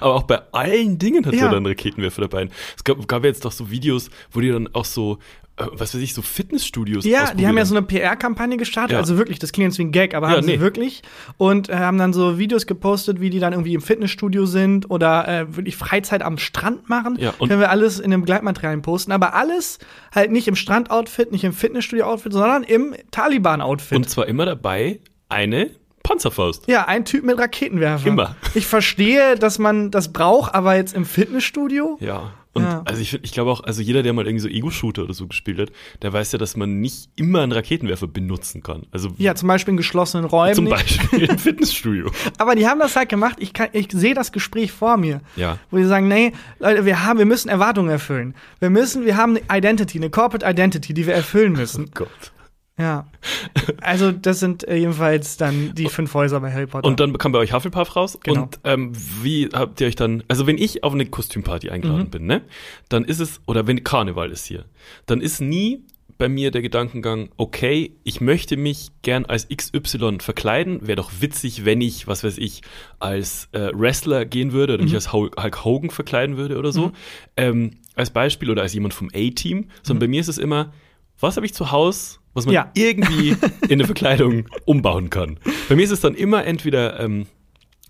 Aber 0.00 0.14
auch 0.16 0.22
bei 0.24 0.40
allen 0.52 0.98
Dingen 0.98 1.24
hat 1.24 1.34
Ja. 1.34 1.44
er 1.46 1.50
dann 1.52 1.64
Raketenwerfer 1.66 2.22
dabei. 2.22 2.48
Es 2.76 2.82
gab, 2.82 3.06
gab 3.06 3.22
ja 3.22 3.28
jetzt 3.28 3.44
doch 3.44 3.52
so 3.52 3.70
Videos, 3.70 4.10
wo 4.32 4.40
die 4.40 4.50
dann 4.50 4.68
auch 4.72 4.84
so, 4.84 5.18
was 5.58 5.94
weiß 5.94 6.02
ich, 6.02 6.12
so 6.12 6.20
Fitnessstudios 6.22 7.04
Ja, 7.06 7.32
die 7.32 7.46
haben 7.46 7.56
ja 7.56 7.64
so 7.64 7.74
eine 7.74 7.86
PR-Kampagne 7.86 8.56
gestartet, 8.58 8.92
Ja. 8.92 8.98
also 8.98 9.16
wirklich, 9.16 9.38
das 9.38 9.52
klingt 9.52 9.70
jetzt 9.72 9.78
wie 9.78 9.84
ein 9.84 9.90
Gag, 9.92 10.14
aber 10.14 10.28
Ja, 10.28 10.36
haben 10.36 10.42
sie 10.44 10.52
nee. 10.56 10.60
wirklich. 10.60 11.02
Und 11.38 11.68
äh, 11.70 11.76
haben 11.76 11.96
dann 11.98 12.12
so 12.12 12.38
Videos 12.38 12.66
gepostet, 12.66 13.20
wie 13.20 13.30
die 13.30 13.38
dann 13.38 13.52
irgendwie 13.54 13.72
im 13.74 13.80
Fitnessstudio 13.80 14.44
sind 14.46 14.90
oder 14.90 15.26
äh, 15.26 15.56
wirklich 15.56 15.76
Freizeit 15.76 16.20
am 16.22 16.36
Strand 16.38 16.88
machen. 16.90 17.16
Ja, 17.18 17.32
und- 17.38 17.48
Können 17.48 17.60
wir 17.60 17.70
alles 17.70 17.98
in 18.00 18.10
dem 18.10 18.20
Begleitmaterialien 18.20 18.82
posten, 18.82 19.12
aber 19.12 19.34
alles 19.34 19.78
halt 20.14 20.30
nicht 20.30 20.46
im 20.46 20.56
Strandoutfit, 20.56 21.32
nicht 21.32 21.44
im 21.44 21.52
Fitnessstudio-Outfit, 21.54 22.32
sondern 22.32 22.62
im 22.62 22.94
Taliban-Outfit. 23.10 23.96
Und 23.96 24.10
zwar 24.10 24.26
immer 24.26 24.44
dabei 24.44 25.00
eine 25.28 25.70
Panzerfaust. 26.02 26.68
Ja, 26.68 26.86
ein 26.86 27.04
Typ 27.04 27.24
mit 27.24 27.38
Raketenwerfer. 27.38 28.06
Immer. 28.08 28.36
Ich 28.54 28.66
verstehe, 28.66 29.36
dass 29.36 29.58
man 29.58 29.90
das 29.90 30.12
braucht, 30.12 30.54
aber 30.54 30.76
jetzt 30.76 30.94
im 30.94 31.04
Fitnessstudio? 31.04 31.96
Ja. 32.00 32.32
Und 32.56 32.62
Ja. 32.64 32.82
also 32.86 33.02
ich, 33.02 33.12
ich 33.22 33.32
glaube 33.32 33.50
auch, 33.50 33.62
also 33.62 33.82
jeder, 33.82 34.02
der 34.02 34.12
mal 34.14 34.24
irgendwie 34.26 34.40
so 34.42 34.48
Ego-Shooter 34.48 35.02
oder 35.04 35.12
so 35.12 35.26
gespielt 35.26 35.58
hat, 35.58 35.68
der 36.00 36.12
weiß 36.12 36.32
ja, 36.32 36.38
dass 36.38 36.56
man 36.56 36.80
nicht 36.80 37.10
immer 37.16 37.42
einen 37.42 37.52
Raketenwerfer 37.52 38.06
benutzen 38.06 38.62
kann. 38.62 38.84
Also 38.92 39.10
Ja, 39.18 39.34
zum 39.34 39.48
Beispiel 39.48 39.72
in 39.72 39.76
geschlossenen 39.76 40.24
Räumen. 40.24 40.54
zum. 40.54 40.64
Beispiel 40.68 41.24
im 41.24 41.38
Fitnessstudio. 41.46 42.10
Aber 42.38 42.54
die 42.54 42.66
haben 42.66 42.80
das 42.80 42.96
halt 42.96 43.08
gemacht. 43.10 43.36
Ich, 43.40 43.52
kann- 43.52 43.68
ich 43.72 43.88
sehe 43.92 44.14
das 44.14 44.32
Gespräch 44.32 44.72
vor 44.72 44.96
mir. 44.96 45.20
Ja. 45.36 45.58
Wo 45.70 45.76
die 45.76 45.84
sagen, 45.84 46.08
nee, 46.08 46.32
Leute, 46.58 46.84
wir 46.86 47.04
haben, 47.04 47.18
wir 47.18 47.26
müssen 47.26 47.48
Erwartungen 47.50 47.90
erfüllen. 47.90 48.34
Wir 48.58 48.70
müssen, 48.70 49.04
wir 49.04 49.16
haben 49.16 49.36
eine 49.48 49.58
Identity, 49.58 49.98
eine 49.98 50.08
Corporate 50.10 50.46
Identity, 50.50 50.94
die 50.94 51.06
wir 51.06 51.14
erfüllen 51.14 51.52
müssen. 51.52 51.90
Gott. 51.94 52.08
Ja. 52.78 53.06
Also, 53.80 54.12
das 54.12 54.40
sind 54.40 54.66
äh, 54.68 54.76
jedenfalls 54.76 55.36
dann 55.38 55.74
die 55.74 55.88
fünf 55.88 56.12
Häuser 56.12 56.40
bei 56.40 56.52
Harry 56.52 56.66
Potter. 56.66 56.86
Und 56.86 57.00
dann 57.00 57.16
kam 57.16 57.32
bei 57.32 57.38
euch 57.38 57.52
Hufflepuff 57.54 57.96
raus. 57.96 58.18
Genau. 58.22 58.42
Und 58.42 58.60
ähm, 58.64 58.92
wie 59.22 59.48
habt 59.52 59.80
ihr 59.80 59.86
euch 59.86 59.96
dann, 59.96 60.22
also 60.28 60.46
wenn 60.46 60.58
ich 60.58 60.84
auf 60.84 60.92
eine 60.92 61.06
Kostümparty 61.06 61.70
eingeladen 61.70 62.04
Mhm. 62.06 62.10
bin, 62.10 62.26
ne, 62.26 62.42
dann 62.90 63.04
ist 63.04 63.20
es, 63.20 63.40
oder 63.46 63.66
wenn 63.66 63.82
Karneval 63.82 64.30
ist 64.30 64.44
hier, 64.46 64.66
dann 65.06 65.20
ist 65.22 65.40
nie 65.40 65.84
bei 66.18 66.28
mir 66.28 66.50
der 66.50 66.62
Gedankengang, 66.62 67.28
okay, 67.36 67.92
ich 68.04 68.20
möchte 68.22 68.56
mich 68.56 68.88
gern 69.02 69.26
als 69.26 69.48
XY 69.48 70.18
verkleiden. 70.20 70.86
Wäre 70.86 70.96
doch 70.96 71.10
witzig, 71.20 71.64
wenn 71.66 71.80
ich, 71.82 72.06
was 72.06 72.24
weiß 72.24 72.38
ich, 72.38 72.62
als 72.98 73.48
äh, 73.52 73.70
Wrestler 73.74 74.24
gehen 74.24 74.52
würde 74.52 74.74
oder 74.74 74.82
mich 74.82 74.92
Mhm. 74.92 74.96
als 74.96 75.12
Hulk 75.12 75.64
Hogan 75.64 75.90
verkleiden 75.90 76.36
würde 76.38 76.58
oder 76.58 76.72
so. 76.72 76.92
Ähm, 77.36 77.72
als 77.94 78.10
Beispiel 78.10 78.50
oder 78.50 78.62
als 78.62 78.72
jemand 78.74 78.92
vom 78.94 79.08
A-Team. 79.14 79.68
Sondern 79.82 80.00
bei 80.00 80.08
mir 80.08 80.20
ist 80.20 80.28
es 80.28 80.38
immer, 80.38 80.72
was 81.20 81.36
habe 81.36 81.44
ich 81.46 81.52
zu 81.54 81.70
Hause, 81.70 82.18
was 82.36 82.46
man 82.46 82.52
Mhm. 82.52 82.54
Ja. 82.54 82.70
irgendwie 82.74 83.30
in 83.68 83.72
eine 83.72 83.84
Verkleidung 83.86 84.46
umbauen 84.64 85.10
kann. 85.10 85.38
Bei 85.68 85.74
mir 85.74 85.82
ist 85.84 85.90
es 85.90 86.00
dann 86.00 86.14
immer 86.14 86.44
entweder 86.44 87.00
ähm, 87.00 87.26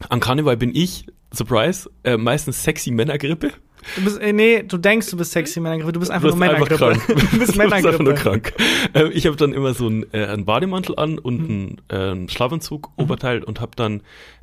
an 0.08 0.20
Karneval 0.20 0.56
bin 0.56 0.74
ich, 0.74 1.06
Surprise, 1.34 1.90
äh, 2.04 2.16
meistens 2.16 2.62
sexy 2.62 2.90
Männergrippe. 2.92 3.50
du 3.96 4.04
bist, 4.04 4.18
äh, 4.20 4.32
nee, 4.32 4.62
du 4.62 4.78
denkst, 4.78 5.10
du 5.10 5.16
bist 5.16 5.32
sexy 5.32 5.60
Männergrippe, 5.60 5.92
du 5.92 6.00
bist 6.00 6.10
einfach 6.12 6.30
Du 6.30 6.36
nur 6.36 6.46
bist 6.46 6.60
einfach 6.60 6.78
Männergrippe. 6.78 7.14
krank. 7.16 7.30
du 7.32 7.38
bist 7.38 7.60
einfach 7.60 7.98
nur 7.98 8.14
krank. 8.14 8.52
Ähm, 8.94 9.10
ich 9.12 9.26
habe 9.26 9.36
dann 9.36 9.52
immer 9.52 9.74
so 9.74 9.86
einen, 9.86 10.04
äh, 10.14 10.26
einen 10.26 10.44
Bademantel 10.44 10.94
an 10.98 11.18
und 11.18 11.40
Mhm. 11.40 11.48
einen, 11.50 11.76
äh, 11.88 12.10
einen 12.12 12.28
Schlafanzug, 12.28 12.90
Oberteil 12.96 13.42
und 13.42 13.60
habe 13.60 13.72
dann 13.76 14.02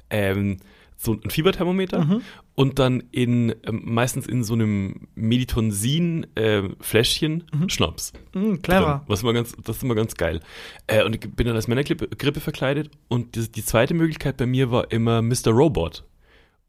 ähm, 0.09 0.57
so 1.03 1.13
ein 1.13 1.29
Fieberthermometer 1.29 2.05
Mhm. 2.05 2.21
und 2.55 2.79
dann 2.79 3.03
in 3.11 3.53
ähm, 3.65 3.81
meistens 3.83 4.25
in 4.27 4.43
so 4.43 4.53
einem 4.53 5.07
Meditonsin 5.15 6.25
äh, 6.35 6.63
Fläschchen 6.79 7.43
Schnaps. 7.67 8.13
Mhm, 8.33 8.41
drin, 8.41 8.61
clever. 8.61 9.03
was 9.07 9.21
immer 9.23 9.33
ganz, 9.33 9.55
das 9.63 9.77
ist 9.77 9.83
immer 9.83 9.95
ganz 9.95 10.15
geil. 10.15 10.39
Äh, 10.87 11.03
und 11.03 11.15
ich 11.15 11.21
bin 11.35 11.47
dann 11.47 11.55
als 11.55 11.67
Männergrippe 11.67 12.07
Grippe 12.07 12.39
verkleidet 12.39 12.89
und 13.09 13.35
die, 13.35 13.51
die 13.51 13.63
zweite 13.65 13.93
Möglichkeit 13.93 14.37
bei 14.37 14.45
mir 14.45 14.71
war 14.71 14.91
immer 14.91 15.21
Mr. 15.21 15.49
Robot. 15.51 16.03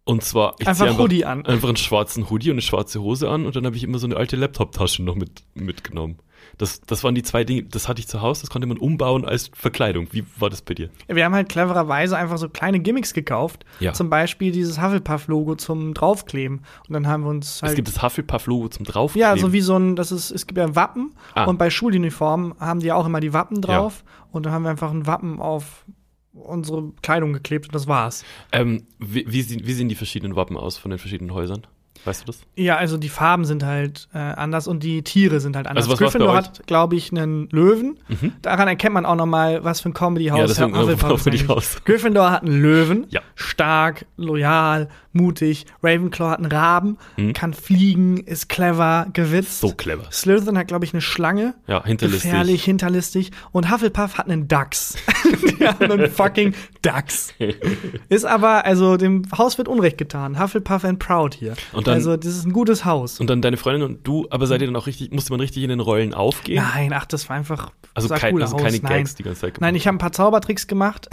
Und 0.07 0.23
zwar, 0.23 0.57
ich 0.59 0.67
Einfach 0.69 0.91
zieh 0.91 0.99
Hoodie 0.99 1.25
an. 1.25 1.47
Einfach 1.47 1.69
einen 1.69 1.79
schwarzen 1.79 2.29
Hoodie 2.29 2.51
und 2.51 2.55
eine 2.57 2.63
schwarze 2.63 3.01
Hose 3.01 3.31
an 3.31 3.47
und 3.47 3.57
dann 3.57 3.65
habe 3.65 3.77
ich 3.77 3.85
immer 3.85 3.99
so 3.99 4.07
eine 4.07 4.17
alte 4.17 4.37
Laptop-Tasche 4.37 5.03
noch 5.03 5.15
mit, 5.15 5.43
mitgenommen. 5.55 6.19
Das, 6.59 6.81
das 6.83 7.03
waren 7.05 7.15
die 7.15 7.23
zwei 7.23 7.45
Dinge, 7.45 7.65
das 7.65 7.89
hatte 7.89 8.01
ich 8.01 8.09
zu 8.09 8.21
Hause, 8.23 8.43
das 8.43 8.51
konnte 8.51 8.67
man 8.67 8.79
umbauen 8.79 9.25
als 9.25 9.51
Verkleidung. 9.55 10.09
Wie 10.13 10.25
war 10.39 10.51
das 10.51 10.63
bei 10.63 10.75
dir? 10.75 10.91
Wir 11.09 11.25
haben 11.25 11.35
halt 11.35 11.49
clevererweise 11.49 12.17
einfach 12.17 12.39
so 12.39 12.49
kleine 12.49 12.81
Gimmicks 12.81 13.13
gekauft. 13.15 13.65
Ja. 13.81 13.93
Zum 13.93 14.11
Beispiel 14.11 14.53
dieses 14.53 14.81
Hufflepuff-Logo 14.81 15.57
zum 15.57 15.95
Draufkleben. 15.95 16.59
Und 16.89 16.93
dann 16.93 17.07
haben 17.07 17.25
wir 17.25 17.31
uns 17.31 17.63
halt. 17.63 17.71
es 17.71 17.77
gibt 17.77 17.89
das 17.89 18.03
Hufflepuff-Logo 18.03 18.69
zum 18.69 18.85
Draufkleben. 18.85 19.29
Ja, 19.29 19.37
so 19.37 19.53
wie 19.53 19.61
so 19.61 19.77
ein, 19.77 19.97
das 19.97 20.13
ist, 20.13 20.31
es 20.31 20.47
gibt 20.47 20.59
ja 20.59 20.75
Wappen 20.77 21.13
Ah. 21.35 21.45
und 21.45 21.59
bei 21.59 21.71
Schuluniformen 21.71 22.55
haben 22.61 22.81
die 22.81 22.87
ja 22.87 22.95
auch 22.95 23.07
immer 23.07 23.21
die 23.21 23.33
Wappen 23.33 23.61
drauf 23.61 24.05
und 24.31 24.47
dann 24.47 24.53
haben 24.53 24.63
wir 24.65 24.71
einfach 24.71 24.91
ein 24.91 25.07
Wappen 25.07 25.41
auf 25.41 25.85
unsere 26.33 26.93
Kleidung 27.03 27.33
geklebt 27.33 27.67
und 27.67 27.75
das 27.75 27.87
war's. 27.87 28.25
ähm, 28.53 28.87
wie, 28.99 29.25
wie, 29.29 29.67
wie 29.67 29.73
sehen 29.73 29.89
die 29.89 29.95
verschiedenen 29.95 30.37
Wappen 30.37 30.57
aus 30.57 30.77
von 30.77 30.91
den 30.91 30.99
verschiedenen 30.99 31.33
Häusern? 31.33 31.67
Weißt 32.05 32.23
du 32.23 32.27
das? 32.27 32.41
Ja, 32.57 32.77
also 32.77 32.99
die 32.99 33.09
Farben 33.09 33.45
sind 33.45 33.65
halt 33.65 34.09
äh, 34.15 34.19
anders 34.19 34.67
und 34.67 34.83
die 34.83 35.03
Tiere 35.03 35.41
sind 35.41 35.57
halt 35.57 35.67
anders. 35.67 35.85
Also 35.85 35.93
was 35.93 35.99
Gryffindor 35.99 36.35
hat, 36.35 36.67
glaube 36.67 36.97
ich, 36.97 37.11
einen 37.13 37.49
Löwen. 37.51 37.99
Daran 38.43 38.69
erkennt 38.69 38.95
man 38.95 39.07
auch 39.07 39.15
noch 39.17 39.27
mal, 39.27 39.65
was 39.65 39.81
für 39.81 39.89
ein 39.89 39.95
Comedy-Haus 39.95 40.59
Ja, 40.59 40.67
Hufflepuff 40.71 41.27
ist. 41.57 41.85
Gryffindor 41.85 42.31
hat 42.31 42.43
einen 42.43 42.61
Löwen. 42.61 43.07
Ja. 43.09 43.21
Stark, 43.35 44.07
loyal, 44.17 44.89
mutig. 45.15 45.67
Ravenclaw 45.83 46.31
hat 46.31 46.39
einen 46.41 46.51
Raben, 46.53 46.99
kann 47.35 47.55
fliegen, 47.55 48.19
ist 48.19 48.49
clever, 48.49 49.07
gewitzt. 49.13 49.61
So 49.61 49.73
clever. 49.73 50.05
Slytherin 50.13 50.59
hat, 50.59 50.69
glaube 50.69 50.85
ich, 50.85 50.93
eine 50.93 51.01
Schlange. 51.01 51.55
Ja, 51.67 51.85
hinterlistig. 51.85 52.31
Gefährlich, 52.31 52.65
hinterlistig. 52.65 53.31
Und 53.53 53.71
Hufflepuff 53.71 54.19
hat 54.19 54.29
einen 54.29 54.49
Dachs. 54.49 54.97
Die 55.59 55.67
haben 55.67 55.91
einen 55.91 56.11
fucking 56.11 56.55
Dachs. 56.83 57.33
Ist 58.09 58.25
aber, 58.27 58.65
also 58.65 58.97
dem 58.97 59.23
Haus 59.37 59.57
wird 59.59 59.69
Unrecht 59.69 59.99
getan. 59.99 60.39
Hufflepuff 60.41 60.85
and 60.85 60.99
Proud 60.99 61.35
hier. 61.35 61.55
Und 61.73 61.87
dann- 61.87 61.95
also, 61.95 62.17
das 62.17 62.35
ist 62.37 62.45
ein 62.45 62.53
gutes 62.53 62.85
Haus. 62.85 63.21
Und 63.21 63.31
dann 63.31 63.41
deine 63.41 63.57
Freundin 63.57 63.83
und 63.83 64.07
du, 64.07 64.27
aber 64.31 64.47
seid 64.47 64.61
ihr 64.61 64.67
dann 64.67 64.77
auch 64.77 64.87
richtig, 64.87 65.13
musste 65.13 65.33
man 65.33 65.41
richtig 65.41 65.63
in 65.63 65.69
den 65.71 65.81
Rollen 65.81 66.13
aufgehen? 66.13 66.63
Nein, 66.75 66.93
ach, 66.93 67.07
das 67.07 67.29
war 67.29 67.37
einfach. 67.37 67.71
Also, 67.95 68.09
kein, 68.09 68.41
also 68.43 68.57
keine 68.57 68.79
Nein. 68.79 68.83
Gags 68.83 69.15
die 69.15 69.23
ganze 69.23 69.43
Zeit 69.43 69.55
gemacht. 69.55 69.61
Nein, 69.61 69.75
ich 69.77 69.87
habe 69.87 69.95
ein 69.95 69.99
paar 69.99 70.11
Zaubertricks 70.13 70.67
gemacht. 70.67 71.09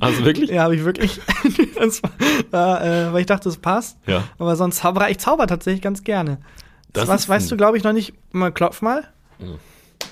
Also 0.00 0.24
wirklich? 0.24 0.50
ja, 0.50 0.62
habe 0.64 0.74
ich 0.76 0.84
wirklich. 0.84 1.20
das 1.78 2.00
war, 2.50 2.82
äh, 2.82 3.12
weil 3.12 3.20
ich 3.20 3.25
dachte, 3.26 3.48
das 3.48 3.58
passt. 3.58 3.98
Ja. 4.06 4.24
Aber 4.38 4.56
sonst 4.56 4.76
zauberer 4.78 5.10
ich 5.10 5.18
zauber 5.18 5.46
tatsächlich 5.46 5.82
ganz 5.82 6.02
gerne. 6.04 6.38
Das 6.92 7.08
Was 7.08 7.28
weißt 7.28 7.50
du, 7.50 7.56
glaube 7.56 7.76
ich, 7.76 7.84
noch 7.84 7.92
nicht. 7.92 8.14
Mal 8.32 8.52
klopf 8.52 8.80
mal. 8.82 9.04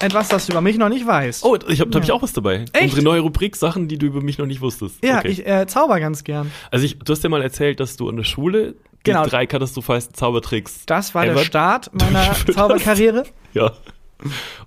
Etwas, 0.00 0.28
das 0.28 0.47
du 0.47 0.52
über 0.52 0.61
mich 0.61 0.76
noch 0.76 0.88
nicht 0.88 1.06
weißt. 1.06 1.44
Oh, 1.44 1.56
ich 1.68 1.80
habe 1.80 1.90
hab 1.97 2.02
ich 2.04 2.12
auch 2.12 2.21
was 2.23 2.33
dabei. 2.33 2.64
Echt? 2.73 2.85
Unsere 2.85 3.02
neue 3.02 3.21
Rubrik 3.21 3.56
Sachen, 3.56 3.88
die 3.88 3.97
du 3.97 4.06
über 4.06 4.21
mich 4.21 4.38
noch 4.38 4.47
nicht 4.47 4.61
wusstest. 4.61 5.02
ja, 5.04 5.18
Okay. 5.18 5.28
ich 5.28 5.47
äh, 5.47 5.66
zauber 5.66 6.00
ganz 6.00 6.25
gern. 6.25 6.50
Also 6.71 6.85
ich, 6.85 6.99
du 6.99 7.12
hast 7.12 7.23
ja 7.23 7.30
mal 7.30 7.42
erzählt, 7.42 7.80
dass 7.80 7.97
du 7.97 8.09
an 8.09 8.16
der 8.16 8.25
Schule 8.25 8.73
die 9.06 9.11
Genau. 9.11 9.25
drei 9.26 9.47
katastrophalsten 9.47 10.14
Zaubertricks. 10.14 10.85
Das 10.87 11.14
war 11.14 11.25
ever 11.26 11.35
der 11.35 11.44
Start 11.44 11.90
meiner 11.94 12.35
Zauberkarriere. 12.54 13.25
Ja. 13.54 13.73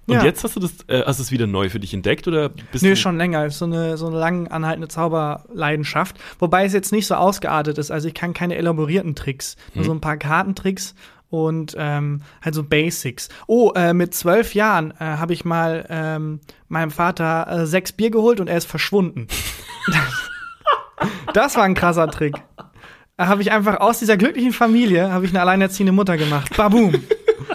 Und 0.07 0.13
Ja. 0.15 0.23
jetzt 0.23 0.43
hast 0.43 0.55
du 0.55 0.59
das, 0.61 0.71
äh, 0.87 1.03
hast 1.05 1.19
du 1.19 1.23
es 1.23 1.31
wieder 1.31 1.47
neu 1.47 1.69
für 1.69 1.79
dich 1.79 1.93
entdeckt 1.93 2.27
oder 2.27 2.49
bist 2.49 2.83
Nö, 2.83 2.91
du 2.91 2.95
schon 2.95 3.17
länger. 3.17 3.45
Ist 3.45 3.59
so 3.59 3.65
eine, 3.65 3.97
so 3.97 4.07
eine 4.07 4.17
lang 4.17 4.47
anhaltende 4.47 4.87
Zauberleidenschaft. 4.87 6.15
Wobei 6.39 6.65
es 6.65 6.73
jetzt 6.73 6.91
nicht 6.91 7.07
so 7.07 7.15
ausgeartet 7.15 7.77
ist. 7.77 7.91
Also 7.91 8.07
ich 8.07 8.13
kann 8.13 8.33
keine 8.33 8.55
elaborierten 8.55 9.15
Tricks. 9.15 9.57
Nur 9.73 9.83
so 9.83 9.91
ein 9.91 9.99
paar 10.01 10.17
Kartentricks 10.17 10.95
und 11.29 11.75
ähm, 11.77 12.21
halt 12.41 12.55
so 12.55 12.63
Basics. 12.63 13.27
Oh, 13.47 13.73
äh, 13.75 13.93
mit 13.93 14.13
zwölf 14.13 14.53
Jahren 14.55 14.91
äh, 14.91 15.03
habe 15.03 15.33
ich 15.33 15.43
mal 15.43 15.85
ähm, 15.89 16.39
meinem 16.69 16.91
Vater 16.91 17.47
äh, 17.49 17.65
sechs 17.65 17.91
Bier 17.91 18.09
geholt 18.09 18.39
und 18.39 18.47
er 18.47 18.57
ist 18.57 18.67
verschwunden. 18.67 19.27
das 21.33 21.55
war 21.57 21.63
ein 21.63 21.73
krasser 21.75 22.07
Trick. 22.09 22.35
Habe 23.17 23.41
ich 23.41 23.51
einfach 23.51 23.79
aus 23.79 23.99
dieser 23.99 24.15
glücklichen 24.15 24.53
Familie 24.53 25.11
habe 25.11 25.25
ich 25.25 25.31
eine 25.31 25.41
alleinerziehende 25.41 25.91
Mutter 25.91 26.17
gemacht. 26.17 26.55
Baboom. 26.55 26.93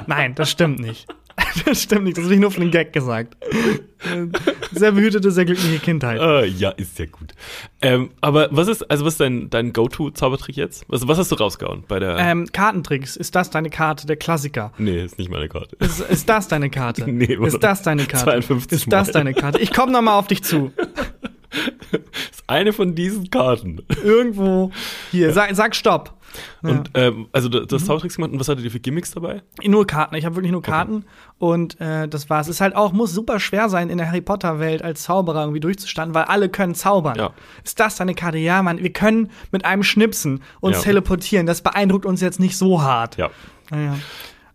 Nein, 0.07 0.35
das 0.35 0.51
stimmt 0.51 0.81
nicht. 0.81 1.07
Das 1.65 1.83
stimmt 1.83 2.05
nicht. 2.05 2.17
Das 2.17 2.25
habe 2.25 2.35
ich 2.35 2.41
nur 2.41 2.51
für 2.51 2.61
den 2.61 2.71
Gag 2.71 2.93
gesagt. 2.93 3.37
Äh, 3.43 4.27
Sehr 4.73 4.93
behütete, 4.93 5.31
sehr 5.31 5.45
glückliche 5.45 5.79
Kindheit. 5.79 6.21
Äh, 6.21 6.47
ja, 6.47 6.71
ist 6.71 6.99
ja 6.99 7.07
gut. 7.07 7.33
Ähm, 7.81 8.11
aber 8.21 8.49
was 8.51 8.69
ist, 8.69 8.83
also 8.91 9.05
was 9.05 9.15
ist 9.15 9.21
dein, 9.21 9.49
dein 9.51 9.73
Go-To-Zaubertrick 9.73 10.57
jetzt? 10.57 10.85
Also 10.91 11.07
was 11.09 11.19
hast 11.19 11.31
du 11.31 11.37
rausgehauen 11.37 11.85
bei 11.87 11.99
der. 12.01 12.17
Ähm, 12.19 12.47
Kartentricks. 12.53 13.17
Ist 13.17 13.35
das 13.35 13.51
deine 13.51 13.71
Karte? 13.71 14.07
Der 14.07 14.17
Klassiker. 14.17 14.73
nee, 14.79 15.05
ist 15.05 15.19
nicht 15.19 15.31
meine 15.31 15.49
Karte. 15.49 15.77
Ist, 15.79 16.01
ist 16.01 16.29
das 16.29 16.49
deine 16.49 16.71
Karte? 16.71 17.05
Nee, 17.13 17.37
oder? 17.37 17.47
ist 17.49 17.61
das 17.63 17.83
deine 17.83 18.07
Karte? 18.07 18.25
52 18.25 18.73
ist 18.79 18.93
das 18.93 19.09
Mal. 19.09 19.13
deine 19.13 19.35
Karte? 19.35 19.59
Ich 19.61 19.73
komme 19.73 19.93
noch 19.93 20.03
mal 20.03 20.17
auf 20.19 20.27
dich 20.27 20.43
zu. 20.43 20.73
ist 22.31 22.45
eine 22.47 22.73
von 22.73 22.95
diesen 22.95 23.31
Karten. 23.31 23.83
Irgendwo 24.03 24.71
hier. 25.11 25.33
Sag, 25.33 25.55
sag 25.55 25.75
Stopp. 25.75 26.15
Und 26.63 26.91
ähm, 26.95 27.29
also 27.33 27.51
du, 27.51 27.61
Mhm. 27.61 27.67
hast 27.73 27.85
Zaubertricks 27.87 28.17
gemacht 28.17 28.33
und 28.33 28.41
was 28.41 28.49
hattet 28.49 28.65
ihr 28.65 28.71
für 28.71 28.81
Gimmicks 28.81 29.11
dabei? 29.11 29.43
Nur 29.65 29.87
Karten. 29.87 30.15
Ich 30.15 30.25
habe 30.25 30.37
wirklich 30.37 30.53
nur 30.53 30.63
Karten. 30.63 31.05
Und 31.39 31.79
äh, 31.79 32.09
das 32.09 32.31
war's. 32.31 32.49
Es 32.49 32.57
ist 32.57 32.61
halt 32.63 32.75
auch, 32.75 32.93
muss 32.93 33.13
super 33.13 33.39
schwer 33.39 33.69
sein, 33.69 33.91
in 33.91 33.99
der 33.99 34.07
Harry 34.09 34.23
Potter-Welt 34.23 34.81
als 34.83 35.03
Zauberer 35.03 35.43
irgendwie 35.43 35.61
durchzustanden, 35.61 36.15
weil 36.15 36.25
alle 36.25 36.49
können 36.49 36.75
zaubern. 36.75 37.17
Ja. 37.19 37.31
Ist 37.65 37.79
das 37.81 37.97
deine 37.97 38.15
Karte? 38.15 38.39
Ja, 38.39 38.63
Mann, 38.63 38.79
wir 38.83 38.93
können 38.95 39.31
mit 39.51 39.67
einem 39.67 39.83
Schnipsen 39.83 40.43
uns 40.61 40.79
Ja. 40.79 40.83
teleportieren. 40.85 41.45
Das 41.47 41.61
beeindruckt 41.61 42.07
uns 42.07 42.23
jetzt 42.23 42.41
nicht 42.41 42.57
so 42.57 42.81
hart. 42.81 43.19
Ja. 43.19 43.29
Naja. 43.71 43.97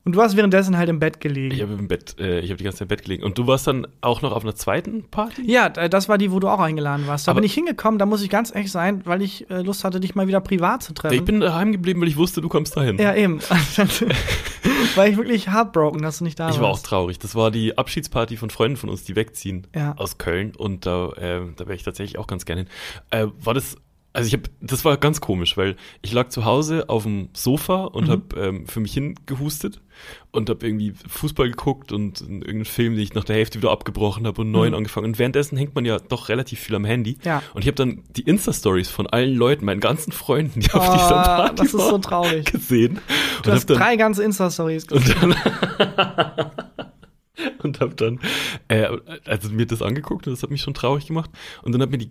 Und 0.08 0.14
du 0.14 0.22
hast 0.22 0.38
währenddessen 0.38 0.78
halt 0.78 0.88
im 0.88 1.00
Bett 1.00 1.20
gelegen. 1.20 1.54
Ich 1.54 1.62
habe 1.62 1.74
im 1.74 1.90
Bett, 1.90 2.16
äh, 2.18 2.40
ich 2.40 2.50
habe 2.50 2.56
die 2.58 2.64
ganze 2.64 2.78
Zeit 2.78 2.86
im 2.86 2.88
Bett 2.88 3.04
gelegen. 3.04 3.24
Und 3.24 3.38
du 3.38 3.46
warst 3.46 3.68
dann 3.68 3.86
auch 4.00 4.22
noch 4.22 4.32
auf 4.32 4.44
einer 4.44 4.56
zweiten 4.56 5.04
Party? 5.04 5.44
Ja, 5.52 5.68
das 5.68 6.08
war 6.08 6.18
die, 6.18 6.32
wo 6.32 6.40
du 6.40 6.48
auch 6.48 6.62
eingeladen 6.62 7.08
warst. 7.08 7.28
Da 7.28 7.32
Aber- 7.32 7.42
bin 7.42 7.46
ich 7.46 7.54
hingekommen, 7.54 8.00
da 8.00 8.06
muss 8.06 8.22
ich 8.22 8.30
ganz 8.30 8.56
ehrlich 8.56 8.72
sein, 8.72 9.02
weil 9.04 9.22
ich 9.22 9.50
äh, 9.50 9.64
Lust 9.64 9.84
hatte, 9.84 10.00
dich 10.00 10.16
mal 10.16 10.26
wieder 10.30 10.40
privat 10.40 10.82
zu 10.82 10.94
treffen. 10.94 11.14
Ich 11.16 11.26
bin 11.26 11.42
daheim 11.42 11.74
geblieben, 11.74 12.00
weil 12.00 12.08
ich 12.08 12.16
wusste, 12.16 12.40
du 12.40 12.48
kommst 12.48 12.78
dahin. 12.78 12.98
ja, 12.98 13.14
eben. 13.16 13.40
War 14.96 15.08
ich 15.08 15.18
wirklich 15.18 15.52
heartbroken, 15.52 16.02
dass 16.02 16.20
du 16.20 16.24
nicht 16.24 16.40
da 16.40 16.50
Ich 16.50 16.60
war 16.60 16.68
auch 16.68 16.72
warst. 16.72 16.86
traurig. 16.86 17.20
Das 17.20 17.36
war 17.36 17.52
die 17.52 17.78
Abschiedsparty 17.78 18.38
von 18.38 18.50
Freunden 18.50 18.78
von 18.78 18.90
uns, 18.90 19.04
die 19.04 19.16
wegziehen 19.16 19.68
Ja. 19.76 19.94
aus 19.98 20.18
Köln. 20.18 20.54
Und 20.56 20.86
da, 20.86 21.10
äh, 21.18 21.42
da 21.56 21.66
wäre 21.66 21.76
ich 21.76 21.84
tatsächlich 21.84 22.18
auch 22.18 22.28
ganz 22.28 22.46
gerne 22.46 22.62
hin. 22.62 22.70
Äh, 23.12 23.28
war 23.44 23.54
das, 23.54 23.76
also 24.14 24.28
ich 24.28 24.34
habe, 24.34 24.44
das 24.62 24.84
war 24.84 24.98
ganz 24.98 25.22
komisch, 25.22 25.58
weil 25.58 25.76
ich 26.02 26.12
lag 26.12 26.30
zu 26.30 26.44
Hause 26.44 26.90
auf 26.90 27.04
dem 27.04 27.30
Sofa 27.34 27.84
und 27.86 28.06
Mhm. 28.08 28.12
habe 28.12 28.24
ähm, 28.42 28.68
für 28.68 28.80
mich 28.80 28.94
hingehustet 28.94 29.80
und 30.32 30.50
habe 30.50 30.66
irgendwie 30.66 30.94
Fußball 31.08 31.50
geguckt 31.50 31.92
und 31.92 32.22
irgendeinen 32.22 32.66
Film, 32.66 32.94
den 32.96 33.04
ich 33.04 33.14
nach 33.14 33.26
der 33.26 33.36
Hälfte 33.36 33.60
wieder 33.60 33.70
abgebrochen 33.72 34.26
habe 34.26 34.42
und 34.42 34.50
neuen 34.52 34.74
angefangen. 34.74 35.06
Und 35.08 35.20
währenddessen 35.20 35.56
hängt 35.58 35.76
man 35.76 35.86
ja 35.86 36.00
doch 36.00 36.30
relativ 36.30 36.60
viel 36.60 36.76
am 36.76 36.86
Handy. 36.86 37.14
Mhm. 37.14 37.20
Ja. 37.26 37.44
Und 37.54 37.62
ich 37.62 37.68
habe 37.68 37.76
dann 37.76 38.04
die 38.10 38.22
Insta-Stories 38.24 38.90
von 38.90 39.06
allen 39.08 39.36
Leuten, 39.36 39.66
meinen 39.66 39.82
ganzen 39.82 40.12
Freunden, 40.12 40.62
die 40.62 40.72
auf 40.72 40.90
Oh, 40.90 40.94
dieser 40.94 41.10
Party 41.24 41.56
das 41.56 41.68
ist 41.68 41.72
so 41.74 41.98
traurig. 42.00 42.46
gesehen. 42.52 43.00
Du 43.44 43.52
hast 43.52 43.68
drei 43.68 43.98
ganze 43.98 44.24
Insta-Stories 44.24 44.88
gesehen. 44.88 45.16
und 45.22 45.36
dann 45.40 46.52
und 47.64 47.80
habe 47.82 47.94
dann 47.96 48.20
äh, 48.68 48.88
also 49.26 49.50
mir 49.50 49.68
das 49.68 49.82
angeguckt 49.84 50.26
und 50.28 50.34
das 50.34 50.42
hat 50.42 50.50
mich 50.50 50.62
schon 50.62 50.74
traurig 50.74 51.06
gemacht 51.08 51.30
und 51.62 51.72
dann 51.72 51.82
hat 51.82 51.92
mir 51.92 51.98
die 52.00 52.10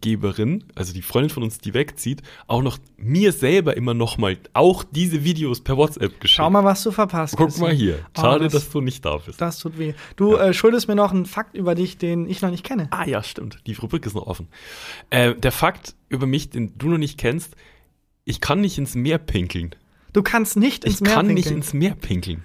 Gastgeberin, 0.00 0.64
also 0.74 0.92
die 0.92 1.02
Freundin 1.02 1.30
von 1.30 1.42
uns, 1.42 1.58
die 1.58 1.74
wegzieht, 1.74 2.22
auch 2.46 2.62
noch 2.62 2.78
mir 2.96 3.32
selber 3.32 3.76
immer 3.76 3.94
noch 3.94 4.18
mal 4.18 4.38
auch 4.54 4.82
diese 4.90 5.24
Videos 5.24 5.60
per 5.62 5.76
WhatsApp 5.76 6.20
geschickt. 6.20 6.36
Schau 6.36 6.50
mal, 6.50 6.64
was 6.64 6.82
du 6.82 6.90
verpasst 6.90 7.36
Guck 7.36 7.48
Christian. 7.48 7.68
mal 7.68 7.74
hier. 7.76 7.98
Oh, 8.16 8.20
Schade, 8.20 8.44
das- 8.44 8.52
dass 8.52 8.70
du 8.70 8.80
nicht 8.80 9.04
da 9.04 9.18
bist. 9.18 9.40
Das 9.40 9.58
tut 9.58 9.78
weh. 9.78 9.94
Du 10.16 10.36
äh, 10.36 10.54
schuldest 10.54 10.88
mir 10.88 10.94
noch 10.94 11.12
einen 11.12 11.26
Fakt 11.26 11.54
über 11.56 11.74
dich, 11.74 11.98
den 11.98 12.28
ich 12.28 12.40
noch 12.42 12.50
nicht 12.50 12.64
kenne. 12.64 12.88
Ah 12.90 13.06
ja, 13.06 13.22
stimmt. 13.22 13.58
Die 13.66 13.74
Rubrik 13.74 14.06
ist 14.06 14.14
noch 14.14 14.26
offen. 14.26 14.48
Äh, 15.10 15.34
der 15.34 15.52
Fakt 15.52 15.94
über 16.08 16.26
mich, 16.26 16.50
den 16.50 16.76
du 16.78 16.88
noch 16.88 16.98
nicht 16.98 17.18
kennst, 17.18 17.54
ich 18.24 18.40
kann 18.40 18.60
nicht 18.60 18.78
ins 18.78 18.94
Meer 18.94 19.18
pinkeln. 19.18 19.74
Du 20.12 20.22
kannst 20.22 20.56
nicht 20.56 20.84
ins 20.84 20.94
Ich 20.96 21.00
Meer 21.02 21.12
kann 21.14 21.26
nicht 21.26 21.34
pinkeln. 21.44 21.56
ins 21.56 21.72
Meer 21.72 21.94
pinkeln. 21.94 22.44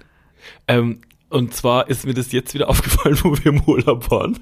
Ähm, 0.68 1.00
und 1.28 1.54
zwar 1.54 1.88
ist 1.88 2.06
mir 2.06 2.14
das 2.14 2.32
jetzt 2.32 2.54
wieder 2.54 2.68
aufgefallen, 2.70 3.18
wo 3.22 3.36
wir 3.36 3.46
im 3.46 3.62
Urlaub 3.64 4.10
waren, 4.10 4.38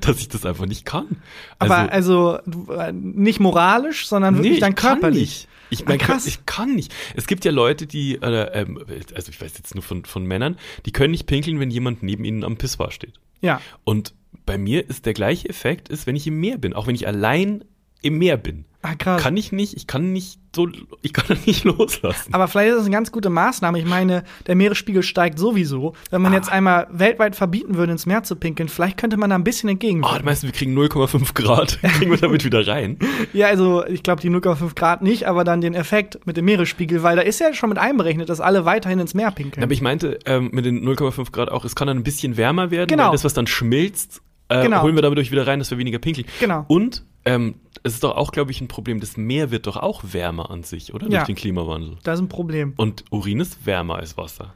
dass 0.00 0.18
ich 0.20 0.28
das 0.28 0.44
einfach 0.44 0.66
nicht 0.66 0.84
kann. 0.84 1.22
Aber 1.58 1.90
also 1.92 2.38
du, 2.46 2.70
äh, 2.72 2.92
nicht 2.92 3.40
moralisch, 3.40 4.06
sondern 4.06 4.36
wirklich 4.36 4.60
dann 4.60 4.70
ich 4.72 4.76
kann 4.76 5.00
körperlich. 5.00 5.20
nicht. 5.20 5.48
Ich, 5.70 5.80
Ah, 5.80 5.84
mein, 5.88 5.98
krass. 5.98 6.26
ich 6.26 6.44
kann 6.44 6.74
nicht. 6.74 6.92
Es 7.16 7.26
gibt 7.26 7.46
ja 7.46 7.50
Leute, 7.50 7.86
die, 7.86 8.16
äh, 8.16 8.60
ähm, 8.60 8.84
also 9.14 9.30
ich 9.30 9.40
weiß 9.40 9.54
jetzt 9.56 9.74
nur 9.74 9.82
von, 9.82 10.04
von 10.04 10.26
Männern, 10.26 10.58
die 10.84 10.92
können 10.92 11.12
nicht 11.12 11.26
pinkeln, 11.26 11.58
wenn 11.60 11.70
jemand 11.70 12.02
neben 12.02 12.26
ihnen 12.26 12.44
am 12.44 12.58
Pissoir 12.58 12.90
steht. 12.90 13.14
Ja. 13.40 13.58
Und 13.84 14.12
bei 14.44 14.58
mir 14.58 14.86
ist 14.90 15.06
der 15.06 15.14
gleiche 15.14 15.48
Effekt, 15.48 15.88
ist, 15.88 16.06
wenn 16.06 16.14
ich 16.14 16.26
im 16.26 16.38
Meer 16.40 16.58
bin, 16.58 16.74
auch 16.74 16.86
wenn 16.88 16.94
ich 16.94 17.06
allein 17.06 17.64
im 18.02 18.18
Meer 18.18 18.36
bin. 18.36 18.66
Ah, 18.82 18.96
krass. 18.96 19.22
Kann 19.22 19.34
ich 19.38 19.50
nicht, 19.50 19.74
ich 19.74 19.86
kann 19.86 20.12
nicht 20.12 20.38
so, 20.54 20.68
ich 21.00 21.12
kann 21.14 21.38
nicht 21.46 21.64
loslassen. 21.64 22.34
Aber 22.34 22.46
vielleicht 22.48 22.70
ist 22.72 22.76
das 22.78 22.84
eine 22.86 22.92
ganz 22.94 23.10
gute 23.10 23.30
Maßnahme. 23.30 23.78
Ich 23.78 23.86
meine, 23.86 24.22
der 24.46 24.54
Meeresspiegel 24.54 25.02
steigt 25.02 25.38
sowieso. 25.38 25.94
Wenn 26.10 26.20
man 26.22 26.32
Ah. 26.32 26.36
jetzt 26.36 26.52
einmal 26.52 26.86
weltweit 26.90 27.36
verbieten 27.36 27.76
würde, 27.76 27.92
ins 27.92 28.04
Meer 28.06 28.22
zu 28.22 28.36
pinkeln, 28.36 28.68
vielleicht 28.68 28.98
könnte 28.98 29.16
man 29.16 29.30
da 29.30 29.36
ein 29.36 29.44
bisschen 29.44 29.68
Oh, 29.68 29.72
entgegenwirken. 29.72 30.18
du 30.18 30.24
meinst, 30.24 30.42
wir 30.42 30.52
kriegen 30.52 30.74
0,5 30.74 31.32
Grad, 31.34 31.78
kriegen 31.98 32.10
wir 32.10 32.18
damit 32.18 32.44
wieder 32.44 32.66
rein? 32.66 32.98
ja, 33.32 33.46
also 33.46 33.84
ich 33.86 34.02
glaube 34.02 34.20
die 34.20 34.28
0,5 34.30 34.74
Grad 34.74 35.00
nicht, 35.02 35.26
aber 35.26 35.44
dann 35.44 35.60
den 35.62 35.74
Effekt 35.74 36.26
mit 36.26 36.36
dem 36.36 36.44
Meeresspiegel, 36.44 37.02
weil 37.02 37.16
da 37.16 37.22
ist 37.22 37.40
ja 37.40 37.54
schon 37.54 37.70
mit 37.70 37.78
einberechnet, 37.78 38.28
dass 38.28 38.40
alle 38.40 38.64
weiterhin 38.64 38.98
ins 38.98 39.14
Meer 39.14 39.30
pinkeln. 39.30 39.64
Aber 39.64 39.72
ich 39.72 39.80
meinte 39.82 40.18
ähm, 40.26 40.50
mit 40.52 40.64
den 40.66 40.84
0,5 40.86 41.32
Grad 41.32 41.50
auch, 41.50 41.64
es 41.64 41.74
kann 41.74 41.86
dann 41.86 41.96
ein 41.98 42.04
bisschen 42.04 42.36
wärmer 42.36 42.70
werden, 42.70 42.88
Genau. 42.88 43.10
das, 43.10 43.24
was 43.24 43.32
dann 43.32 43.46
schmilzt, 43.46 44.20
äh, 44.48 44.62
Genau. 44.64 44.82
holen 44.82 44.94
wir 44.96 45.02
dadurch 45.02 45.30
wieder 45.30 45.46
rein, 45.46 45.58
dass 45.60 45.70
wir 45.70 45.78
weniger 45.78 45.98
pinkeln. 45.98 46.26
Genau. 46.40 46.64
Und 46.68 47.04
ähm, 47.24 47.54
es 47.82 47.94
ist 47.94 48.04
doch 48.04 48.16
auch, 48.16 48.32
glaube 48.32 48.50
ich, 48.50 48.60
ein 48.60 48.68
Problem, 48.68 49.00
das 49.00 49.16
Meer 49.16 49.50
wird 49.50 49.66
doch 49.66 49.76
auch 49.76 50.02
wärmer 50.04 50.50
an 50.50 50.62
sich, 50.62 50.94
oder? 50.94 51.06
Ja. 51.08 51.18
Durch 51.18 51.26
den 51.26 51.36
Klimawandel. 51.36 51.96
das 52.02 52.18
ist 52.18 52.24
ein 52.24 52.28
Problem. 52.28 52.74
Und 52.76 53.04
Urin 53.10 53.40
ist 53.40 53.66
wärmer 53.66 53.96
als 53.96 54.16
Wasser. 54.16 54.54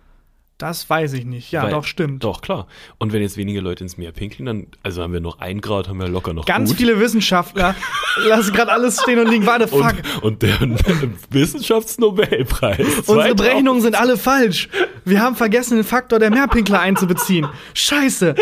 Das 0.59 0.89
weiß 0.89 1.13
ich 1.13 1.27
nicht. 1.27 1.53
Ja, 1.53 1.65
Weil- 1.65 1.71
doch, 1.73 1.85
stimmt. 1.85 2.25
Doch, 2.25 2.41
klar. 2.41 2.67
Und 2.97 3.13
wenn 3.13 3.21
jetzt 3.21 3.37
weniger 3.37 3.61
Leute 3.61 3.85
ins 3.85 3.99
Meer 3.99 4.13
pinkeln, 4.13 4.47
dann, 4.47 4.67
also 4.83 5.03
haben 5.03 5.13
wir 5.13 5.21
noch 5.21 5.39
ein 5.39 5.61
Grad, 5.61 5.87
haben 5.89 5.99
wir 6.01 6.09
locker 6.09 6.33
noch 6.33 6.47
Ganz 6.47 6.71
gut. 6.71 6.79
viele 6.79 6.99
Wissenschaftler 6.99 7.75
lassen 8.27 8.55
gerade 8.55 8.73
alles 8.73 9.01
stehen 9.03 9.19
und 9.19 9.29
liegen. 9.29 9.45
Warte, 9.45 9.69
fuck. 9.69 9.95
und, 10.23 10.23
und 10.23 10.43
der 10.43 10.59
Wissenschaftsnobelpreis. 11.31 12.79
Unsere 12.79 13.05
2000 13.05 13.37
Berechnungen 13.37 13.83
sind 13.83 13.95
alle 14.01 14.17
falsch. 14.17 14.69
Wir 15.05 15.21
haben 15.21 15.37
vergessen, 15.37 15.77
den 15.77 15.85
Faktor 15.85 16.19
der 16.19 16.31
Meerpinkler 16.31 16.81
einzubeziehen. 16.81 17.47
Scheiße. 17.75 18.35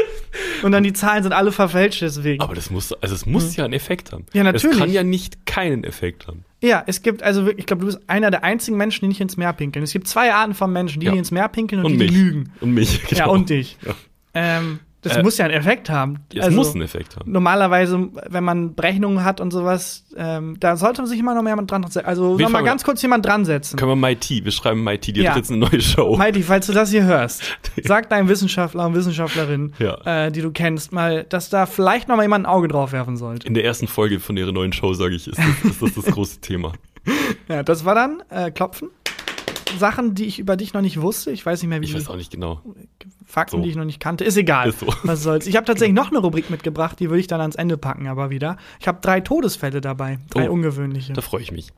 Und 0.63 0.73
dann 0.73 0.83
die 0.83 0.93
Zahlen 0.93 1.23
sind 1.23 1.33
alle 1.33 1.53
verfälscht 1.53 2.03
deswegen. 2.03 2.43
Aber 2.43 2.55
das 2.55 2.71
muss, 2.71 2.93
also 2.93 3.15
es 3.15 3.27
muss 3.27 3.57
ja 3.57 3.65
einen 3.65 3.75
Effekt 3.75 4.13
haben. 4.13 4.23
Mhm. 4.33 4.37
Ja, 4.39 4.45
natürlich. 4.45 4.77
Es 4.77 4.81
kann 4.83 4.91
ja 4.93 5.03
nicht 5.03 5.47
keinen 5.47 5.85
Effekt 5.85 6.27
haben. 6.27 6.45
Ja, 6.65 6.83
es 6.87 7.03
gibt 7.03 7.23
also 7.23 7.45
wirklich, 7.45 7.61
ich 7.61 7.67
glaube, 7.67 7.81
du 7.81 7.87
bist 7.87 8.01
einer 8.09 8.31
der 8.31 8.43
einzigen 8.43 8.77
Menschen, 8.77 9.01
die 9.05 9.09
nicht 9.09 9.21
ins 9.21 9.37
Meer 9.37 9.53
pinkeln. 9.53 9.83
Es 9.83 9.93
gibt 9.93 10.09
zwei 10.09 10.33
Arten 10.33 10.55
von 10.55 10.73
Menschen, 10.73 11.01
die, 11.01 11.07
Ja. 11.07 11.13
die 11.13 11.19
ins 11.19 11.31
Meer 11.31 11.49
pinkeln 11.49 11.81
und, 11.85 11.93
Und 11.93 11.99
die, 11.99 12.07
die 12.07 12.15
lügen. 12.15 12.53
Und 12.61 12.73
mich. 12.73 13.03
Ja, 13.03 13.09
genau. 13.25 13.33
und 13.33 13.51
dich. 13.51 13.77
Ja. 13.85 13.95
Ähm, 14.35 14.81
das 15.05 15.17
Äh, 15.19 15.23
muss 15.23 15.39
ja 15.39 15.45
einen 15.45 15.55
Effekt 15.55 15.91
haben. 15.91 16.21
Es 16.35 16.43
Also, 16.45 16.57
muss 16.57 16.73
einen 16.73 16.83
Effekt 16.83 17.17
haben. 17.17 17.31
Normalerweise, 17.31 18.09
wenn 18.29 18.43
man 18.43 18.75
Berechnungen 18.75 19.23
hat 19.23 19.41
und 19.41 19.53
sowas, 19.53 20.05
ähm, 20.17 20.57
da 20.59 20.77
sollte 20.77 21.07
sich 21.07 21.19
immer 21.21 21.35
noch 21.35 21.47
jemand 21.49 21.71
dran 21.71 21.83
setzen. 21.85 22.07
Also 22.07 22.39
Wir 22.39 22.49
mal 22.49 22.65
ganz 22.65 22.83
kurz 22.85 23.03
jemand 23.03 23.25
dran 23.27 23.45
setzen. 23.45 23.77
Können 23.77 23.91
wir 23.91 24.09
MIT, 24.09 24.45
wir 24.45 24.51
schreiben 24.51 24.83
MIT, 24.83 25.09
die 25.15 25.21
Ja. 25.21 25.31
hat 25.31 25.37
jetzt 25.37 25.51
eine 25.51 25.61
neue 25.61 25.81
Show. 25.81 26.19
Heidi, 26.19 26.43
falls 26.43 26.67
du 26.67 26.73
das 26.73 26.91
hier 26.91 27.05
hörst, 27.05 27.43
sag 27.85 28.09
deinem 28.11 28.29
Wissenschaftler 28.29 28.87
und 28.87 28.95
Wissenschaftlerin, 28.95 29.73
Ja. 29.79 30.27
äh, 30.27 30.33
die 30.33 30.41
du 30.41 30.51
kennst, 30.51 30.93
mal, 30.93 31.25
dass 31.29 31.51
da 31.51 31.67
vielleicht 31.67 32.09
noch 32.09 32.17
mal 32.17 32.23
jemand 32.23 32.47
ein 32.47 32.51
Auge 32.51 32.69
drauf 32.69 32.93
werfen 32.93 33.17
sollte. 33.17 33.47
In 33.47 33.55
der 33.55 33.65
ersten 33.65 33.87
Folge 33.87 34.21
von 34.21 34.37
ihrer 34.37 34.53
neuen 34.53 34.73
Show, 34.73 34.95
sage 34.95 35.15
ich, 35.15 35.29
ist 35.29 35.39
das, 35.39 35.71
ist 35.73 35.83
das 35.83 35.95
das 35.95 36.05
große 36.15 36.41
Thema. 36.41 36.73
Ja, 37.49 37.63
das 37.63 37.85
war 37.85 37.95
dann 37.95 38.23
äh, 38.31 38.51
Klopfen. 38.51 38.89
Sachen, 39.79 40.15
die 40.15 40.25
ich 40.25 40.39
über 40.39 40.57
dich 40.57 40.73
noch 40.75 40.81
nicht 40.81 41.01
wusste. 41.01 41.31
Ich 41.31 41.45
weiß 41.45 41.63
nicht 41.63 41.69
mehr, 41.69 41.81
wie 41.81 41.85
Ich 41.87 41.95
weiß 41.95 42.09
auch 42.09 42.17
nicht 42.17 42.31
genau. 42.31 42.61
Fakten, 43.27 43.57
so. 43.59 43.63
die 43.63 43.71
ich 43.71 43.77
noch 43.77 43.85
nicht 43.85 44.01
kannte. 44.01 44.25
Ist 44.25 44.37
egal. 44.37 44.69
Ist 44.71 44.81
so. 44.81 44.87
Was 45.03 45.23
soll's. 45.23 45.47
Ich 45.47 45.57
habe 45.57 45.67
tatsächlich 45.67 45.95
noch 45.95 46.11
eine 46.11 46.19
Rubrik 46.19 46.51
mitgebracht, 46.51 46.99
die 47.01 47.11
würde 47.11 47.21
ich 47.21 47.27
dann 47.27 47.41
ans 47.41 47.57
Ende 47.57 47.77
packen, 47.77 48.07
aber 48.07 48.31
wieder. 48.31 48.57
Ich 48.81 48.89
habe 48.89 49.01
drei 49.01 49.21
Todesfälle 49.21 49.81
dabei. 49.81 50.19
Drei 50.31 50.49
Oh. 50.49 50.53
ungewöhnliche. 50.55 51.13
Da 51.13 51.21
freue 51.21 51.43
ich 51.43 51.53
mich. 51.53 51.69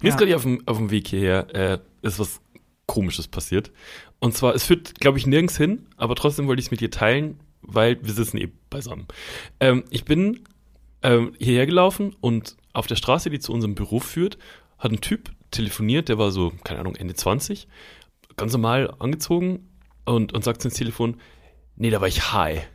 Mir 0.00 0.08
Ja. 0.08 0.14
ist 0.14 0.18
gerade 0.18 0.34
auf 0.36 0.42
dem, 0.42 0.62
auf 0.66 0.76
dem 0.78 0.90
Weg 0.90 1.08
hierher 1.08 1.54
äh, 1.54 1.78
ist 2.02 2.18
was 2.18 2.40
Komisches 2.86 3.28
passiert. 3.28 3.70
Und 4.18 4.34
zwar, 4.34 4.54
es 4.54 4.64
führt, 4.64 4.98
glaube 5.00 5.18
ich, 5.18 5.26
nirgends 5.26 5.56
hin, 5.56 5.86
aber 5.96 6.14
trotzdem 6.14 6.46
wollte 6.46 6.60
ich 6.60 6.66
es 6.66 6.70
mit 6.70 6.80
dir 6.80 6.90
teilen, 6.90 7.40
weil 7.62 7.98
wir 8.04 8.12
sitzen 8.12 8.36
eben 8.38 8.52
beisammen. 8.70 9.06
Ähm, 9.60 9.84
ich 9.90 10.04
bin 10.04 10.40
ähm, 11.02 11.32
hierher 11.38 11.66
gelaufen 11.66 12.14
und 12.20 12.56
auf 12.72 12.86
der 12.86 12.96
Straße, 12.96 13.30
die 13.30 13.38
zu 13.38 13.52
unserem 13.52 13.74
Büro 13.74 13.98
führt, 14.00 14.38
hat 14.78 14.92
ein 14.92 15.00
Typ 15.00 15.30
telefoniert, 15.52 16.08
der 16.08 16.18
war 16.18 16.32
so, 16.32 16.52
keine 16.64 16.80
Ahnung, 16.80 16.96
Ende 16.96 17.14
20, 17.14 17.68
ganz 18.36 18.52
normal 18.52 18.92
angezogen 18.98 19.68
und, 20.04 20.32
und 20.32 20.42
sagt 20.42 20.64
ins 20.64 20.74
Telefon, 20.74 21.16
nee, 21.76 21.90
da 21.90 22.00
war 22.00 22.08
ich 22.08 22.32
high. 22.32 22.66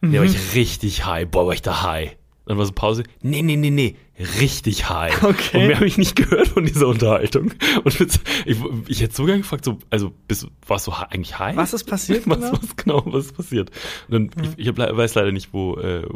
Nee, 0.00 0.12
da 0.12 0.18
war 0.18 0.24
ich 0.26 0.54
richtig 0.54 1.04
high. 1.04 1.28
Boah, 1.28 1.46
war 1.46 1.54
ich 1.54 1.62
da 1.62 1.82
high. 1.82 2.16
Dann 2.44 2.58
war 2.58 2.66
so 2.66 2.72
Pause. 2.72 3.02
Nee, 3.22 3.42
nee, 3.42 3.56
nee, 3.56 3.70
nee. 3.70 3.96
Richtig 4.40 4.88
high. 4.88 5.20
Okay. 5.22 5.58
Und 5.58 5.66
mehr 5.66 5.76
habe 5.76 5.86
ich 5.86 5.98
nicht 5.98 6.14
gehört 6.14 6.48
von 6.48 6.64
dieser 6.64 6.86
Unterhaltung. 6.86 7.52
Und 7.82 7.98
jetzt, 7.98 8.20
ich, 8.44 8.56
ich 8.86 9.02
hätte 9.02 9.14
so 9.14 9.24
gerne 9.24 9.40
gefragt, 9.40 9.64
so, 9.64 9.78
also, 9.90 10.12
bist, 10.28 10.46
warst 10.66 10.86
du 10.86 10.92
eigentlich 10.92 11.38
high? 11.38 11.56
Was 11.56 11.74
ist 11.74 11.84
passiert? 11.84 12.26
Was, 12.28 12.38
genau? 12.38 12.52
was 12.52 12.76
genau, 12.76 13.02
was 13.06 13.26
ist 13.26 13.36
passiert? 13.36 13.70
Und 14.08 14.36
dann, 14.36 14.44
ich, 14.44 14.58
ich 14.58 14.68
hab, 14.68 14.78
weiß 14.78 15.14
leider 15.16 15.32
nicht, 15.32 15.52
wo, 15.52 15.76
äh, 15.76 16.06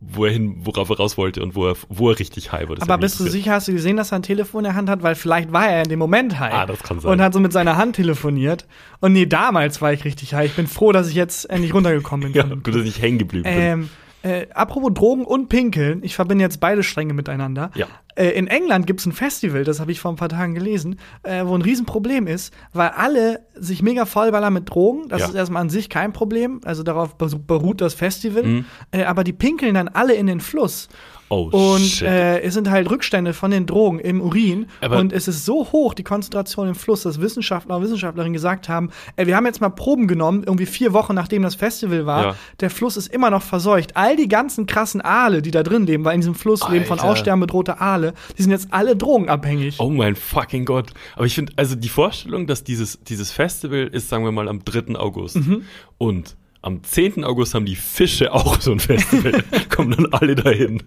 wo 0.00 0.24
er 0.24 0.32
hin, 0.32 0.58
worauf 0.60 0.90
er 0.90 0.96
raus 0.96 1.16
wollte 1.18 1.42
und 1.42 1.56
wo 1.56 1.66
er, 1.66 1.76
wo 1.88 2.10
er 2.10 2.18
richtig 2.18 2.52
high 2.52 2.68
war. 2.68 2.76
Das 2.76 2.88
Aber 2.88 2.98
bist 2.98 3.18
du 3.18 3.24
sicher, 3.24 3.52
hast 3.52 3.66
du 3.66 3.72
gesehen, 3.72 3.96
dass 3.96 4.12
er 4.12 4.16
ein 4.16 4.22
Telefon 4.22 4.60
in 4.60 4.64
der 4.64 4.74
Hand 4.74 4.88
hat? 4.88 5.02
Weil 5.02 5.16
vielleicht 5.16 5.52
war 5.52 5.68
er 5.68 5.82
in 5.82 5.88
dem 5.88 5.98
Moment 5.98 6.38
high. 6.38 6.54
Ah, 6.54 6.66
das 6.66 6.82
kann 6.82 7.00
sein. 7.00 7.10
Und 7.10 7.20
hat 7.20 7.32
so 7.32 7.40
mit 7.40 7.52
seiner 7.52 7.76
Hand 7.76 7.96
telefoniert. 7.96 8.66
Und 9.00 9.12
nee, 9.12 9.26
damals 9.26 9.82
war 9.82 9.92
ich 9.92 10.04
richtig 10.04 10.34
high. 10.34 10.46
Ich 10.46 10.54
bin 10.56 10.68
froh, 10.68 10.92
dass 10.92 11.08
ich 11.08 11.14
jetzt 11.14 11.50
endlich 11.50 11.74
runtergekommen 11.74 12.32
bin. 12.32 12.38
Ja, 12.38 12.44
gut, 12.44 12.68
dass 12.68 12.84
ich 12.84 13.02
hängen 13.02 13.18
geblieben 13.18 13.42
bin. 13.42 13.90
Äh, 14.22 14.46
apropos 14.52 14.90
Drogen 14.94 15.24
und 15.24 15.48
Pinkeln, 15.48 16.02
ich 16.02 16.16
verbinde 16.16 16.42
jetzt 16.42 16.58
beide 16.58 16.82
Stränge 16.82 17.14
miteinander. 17.14 17.70
Ja. 17.74 17.86
Äh, 18.16 18.30
in 18.30 18.48
England 18.48 18.86
gibt 18.88 18.98
es 18.98 19.06
ein 19.06 19.12
Festival, 19.12 19.62
das 19.62 19.78
habe 19.78 19.92
ich 19.92 20.00
vor 20.00 20.10
ein 20.12 20.16
paar 20.16 20.28
Tagen 20.28 20.54
gelesen, 20.54 20.98
äh, 21.22 21.44
wo 21.46 21.54
ein 21.54 21.62
Riesenproblem 21.62 22.26
ist, 22.26 22.52
weil 22.72 22.88
alle 22.88 23.40
sich 23.54 23.80
mega 23.80 24.06
vollballern 24.06 24.52
mit 24.52 24.68
Drogen. 24.68 25.08
Das 25.08 25.20
Ja. 25.20 25.28
ist 25.28 25.34
erstmal 25.34 25.62
an 25.62 25.70
sich 25.70 25.88
kein 25.88 26.12
Problem, 26.12 26.60
also 26.64 26.82
darauf 26.82 27.16
beru- 27.16 27.38
beruht 27.38 27.80
das 27.80 27.94
Festival. 27.94 28.42
Mhm. 28.42 28.64
Äh, 28.90 29.04
aber 29.04 29.22
die 29.22 29.32
pinkeln 29.32 29.74
dann 29.74 29.86
alle 29.88 30.14
in 30.14 30.26
den 30.26 30.40
Fluss. 30.40 30.88
Oh, 31.30 31.50
Und 31.52 32.02
äh, 32.02 32.40
es 32.40 32.54
sind 32.54 32.70
halt 32.70 32.90
Rückstände 32.90 33.34
von 33.34 33.50
den 33.50 33.66
Drogen 33.66 33.98
im 33.98 34.20
Urin. 34.20 34.66
Aber- 34.80 34.96
und 34.98 35.12
es 35.12 35.28
ist 35.28 35.44
so 35.44 35.70
hoch, 35.72 35.94
die 35.94 36.04
Konzentration 36.04 36.68
im 36.68 36.74
Fluss, 36.74 37.02
dass 37.02 37.20
Wissenschaftler 37.20 37.76
und 37.76 37.82
Wissenschaftlerinnen 37.82 38.32
gesagt 38.32 38.68
haben, 38.68 38.90
ey, 39.16 39.26
wir 39.26 39.36
haben 39.36 39.44
jetzt 39.46 39.60
mal 39.60 39.68
Proben 39.68 40.06
genommen, 40.08 40.42
irgendwie 40.46 40.66
vier 40.66 40.92
Wochen 40.92 41.14
nachdem 41.14 41.42
das 41.42 41.54
Festival 41.54 42.06
war. 42.06 42.22
Ja. 42.24 42.34
Der 42.60 42.70
Fluss 42.70 42.96
ist 42.96 43.12
immer 43.12 43.30
noch 43.30 43.42
verseucht. 43.42 43.96
All 43.96 44.16
die 44.16 44.28
ganzen 44.28 44.66
krassen 44.66 45.00
Aale, 45.00 45.42
die 45.42 45.50
da 45.50 45.62
drin 45.62 45.86
leben, 45.86 46.04
weil 46.04 46.14
in 46.14 46.20
diesem 46.20 46.34
Fluss 46.34 46.66
leben 46.68 46.86
von 46.86 46.98
Alter. 46.98 47.10
Aussterben 47.12 47.40
bedrohte 47.40 47.80
Aale, 47.80 48.14
die 48.36 48.42
sind 48.42 48.50
jetzt 48.50 48.68
alle 48.70 48.96
drogenabhängig. 48.96 49.76
Oh 49.80 49.90
mein 49.90 50.16
fucking 50.16 50.64
Gott. 50.64 50.92
Aber 51.14 51.26
ich 51.26 51.34
finde, 51.34 51.52
also 51.56 51.74
die 51.74 51.88
Vorstellung, 51.88 52.46
dass 52.46 52.64
dieses, 52.64 53.00
dieses 53.02 53.32
Festival 53.32 53.88
ist, 53.92 54.08
sagen 54.08 54.24
wir 54.24 54.32
mal, 54.32 54.48
am 54.48 54.64
3. 54.64 54.96
August. 54.96 55.36
Mhm. 55.36 55.62
Und 55.98 56.36
am 56.62 56.82
10. 56.82 57.22
August 57.24 57.54
haben 57.54 57.66
die 57.66 57.76
Fische 57.76 58.32
auch 58.32 58.60
so 58.60 58.72
ein 58.72 58.80
Festival. 58.80 59.44
Kommen 59.68 59.92
dann 59.92 60.06
alle 60.12 60.34
dahin. 60.34 60.82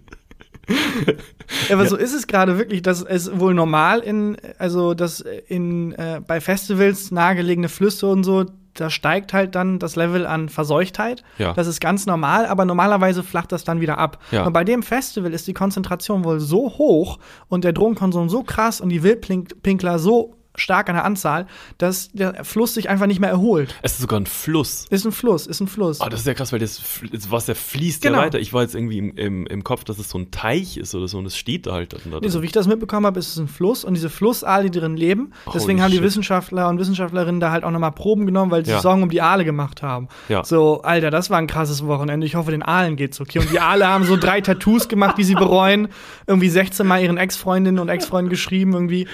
Ja, 1.69 1.75
aber 1.75 1.85
so 1.85 1.95
ist 1.95 2.13
es 2.13 2.27
gerade 2.27 2.57
wirklich, 2.57 2.81
dass 2.81 3.01
es 3.01 3.39
wohl 3.39 3.53
normal 3.53 3.99
in, 3.99 4.37
also 4.57 4.93
dass 4.93 5.21
in 5.21 5.93
äh, 5.93 6.21
bei 6.25 6.41
Festivals 6.41 7.11
nahegelegene 7.11 7.69
Flüsse 7.69 8.07
und 8.07 8.23
so, 8.23 8.45
da 8.73 8.89
steigt 8.89 9.33
halt 9.33 9.55
dann 9.55 9.79
das 9.79 9.95
Level 9.95 10.25
an 10.25 10.49
Verseuchtheit. 10.49 11.23
Ja. 11.37 11.53
Das 11.53 11.67
ist 11.67 11.81
ganz 11.81 12.05
normal, 12.05 12.45
aber 12.45 12.65
normalerweise 12.65 13.23
flacht 13.23 13.51
das 13.51 13.63
dann 13.63 13.81
wieder 13.81 13.97
ab. 13.97 14.19
Ja. 14.31 14.45
Und 14.45 14.53
bei 14.53 14.63
dem 14.63 14.83
Festival 14.83 15.33
ist 15.33 15.47
die 15.47 15.53
Konzentration 15.53 16.23
wohl 16.23 16.39
so 16.39 16.77
hoch 16.77 17.19
und 17.47 17.63
der 17.63 17.73
Drogenkonsum 17.73 18.29
so 18.29 18.43
krass 18.43 18.81
und 18.81 18.89
die 18.89 19.03
Wildpinkler 19.03 19.99
so 19.99 20.35
stark 20.55 20.89
an 20.89 20.95
der 20.95 21.05
Anzahl, 21.05 21.47
dass 21.77 22.09
der 22.11 22.43
Fluss 22.43 22.73
sich 22.73 22.89
einfach 22.89 23.07
nicht 23.07 23.19
mehr 23.19 23.29
erholt. 23.29 23.75
Es 23.81 23.93
ist 23.93 24.01
sogar 24.01 24.19
ein 24.19 24.25
Fluss. 24.25 24.85
Ist 24.89 25.05
ein 25.05 25.11
Fluss, 25.11 25.47
ist 25.47 25.61
ein 25.61 25.67
Fluss. 25.67 25.99
Oh, 26.01 26.09
das 26.09 26.21
ist 26.21 26.27
ja 26.27 26.33
krass, 26.33 26.51
weil 26.51 26.59
das, 26.59 26.81
das 27.11 27.31
Wasser 27.31 27.55
fließt 27.55 28.01
Genau. 28.01 28.17
ja 28.19 28.25
weiter. 28.25 28.39
Ich 28.39 28.53
war 28.53 28.61
jetzt 28.63 28.75
irgendwie 28.75 28.97
im, 28.97 29.15
im, 29.15 29.47
im 29.47 29.63
Kopf, 29.63 29.83
dass 29.83 29.97
es 29.99 30.09
so 30.09 30.17
ein 30.17 30.31
Teich 30.31 30.77
ist 30.77 30.93
oder 30.95 31.07
so 31.07 31.17
und 31.17 31.25
es 31.25 31.37
steht 31.37 31.67
da 31.67 31.73
halt. 31.73 31.93
Da 31.93 31.97
Nee, 32.21 32.27
so 32.29 32.41
wie 32.41 32.45
ich 32.47 32.51
das 32.51 32.67
mitbekommen 32.67 33.05
habe, 33.05 33.19
ist 33.19 33.29
es 33.29 33.37
ein 33.37 33.47
Fluss 33.47 33.83
und 33.85 33.93
diese 33.93 34.09
Flussaale, 34.09 34.69
die 34.69 34.79
drin 34.79 34.97
leben, 34.97 35.31
deswegen 35.53 35.79
Holy 35.79 35.83
haben 35.83 35.91
die 35.91 35.97
shit. 35.97 36.03
Wissenschaftler 36.05 36.67
und 36.69 36.79
Wissenschaftlerinnen 36.79 37.39
da 37.39 37.51
halt 37.51 37.63
auch 37.63 37.71
nochmal 37.71 37.91
Proben 37.91 38.25
genommen, 38.25 38.51
weil 38.51 38.65
sie 38.65 38.71
Ja. 38.71 38.81
Sorgen 38.81 39.03
um 39.03 39.09
die 39.09 39.21
Aale 39.21 39.45
gemacht 39.45 39.81
haben. 39.81 40.07
Ja. 40.29 40.43
So, 40.43 40.81
Alter, 40.81 41.11
das 41.11 41.29
war 41.29 41.37
ein 41.37 41.47
krasses 41.47 41.85
Wochenende. 41.85 42.25
Ich 42.25 42.35
hoffe, 42.35 42.51
den 42.51 42.63
Aalen 42.63 42.95
geht's 42.95 43.19
okay. 43.21 43.39
Und 43.39 43.51
die 43.51 43.59
Aale 43.59 43.87
haben 43.87 44.05
so 44.05 44.17
drei 44.17 44.41
Tattoos 44.41 44.87
gemacht, 44.87 45.17
die 45.17 45.23
sie 45.23 45.35
bereuen. 45.35 45.87
Irgendwie 46.27 46.49
16 46.49 46.85
Mal 46.85 47.01
ihren 47.01 47.17
Ex-Freundinnen 47.17 47.79
und 47.79 47.89
Ex-Freunden 47.89 48.29
geschrieben, 48.29 48.73
irgendwie. 48.73 49.07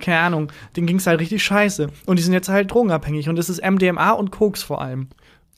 Keine 0.00 0.18
Ahnung. 0.20 0.52
Denen 0.76 0.86
ging's 0.86 1.06
halt 1.06 1.20
richtig 1.20 1.42
scheiße. 1.42 1.88
Und 2.06 2.18
die 2.18 2.22
sind 2.22 2.32
jetzt 2.32 2.48
halt 2.48 2.70
drogenabhängig. 2.72 3.28
Und 3.28 3.38
es 3.38 3.48
ist 3.48 3.62
MDMA 3.62 4.12
und 4.12 4.30
Koks 4.30 4.62
vor 4.62 4.80
allem. 4.82 5.08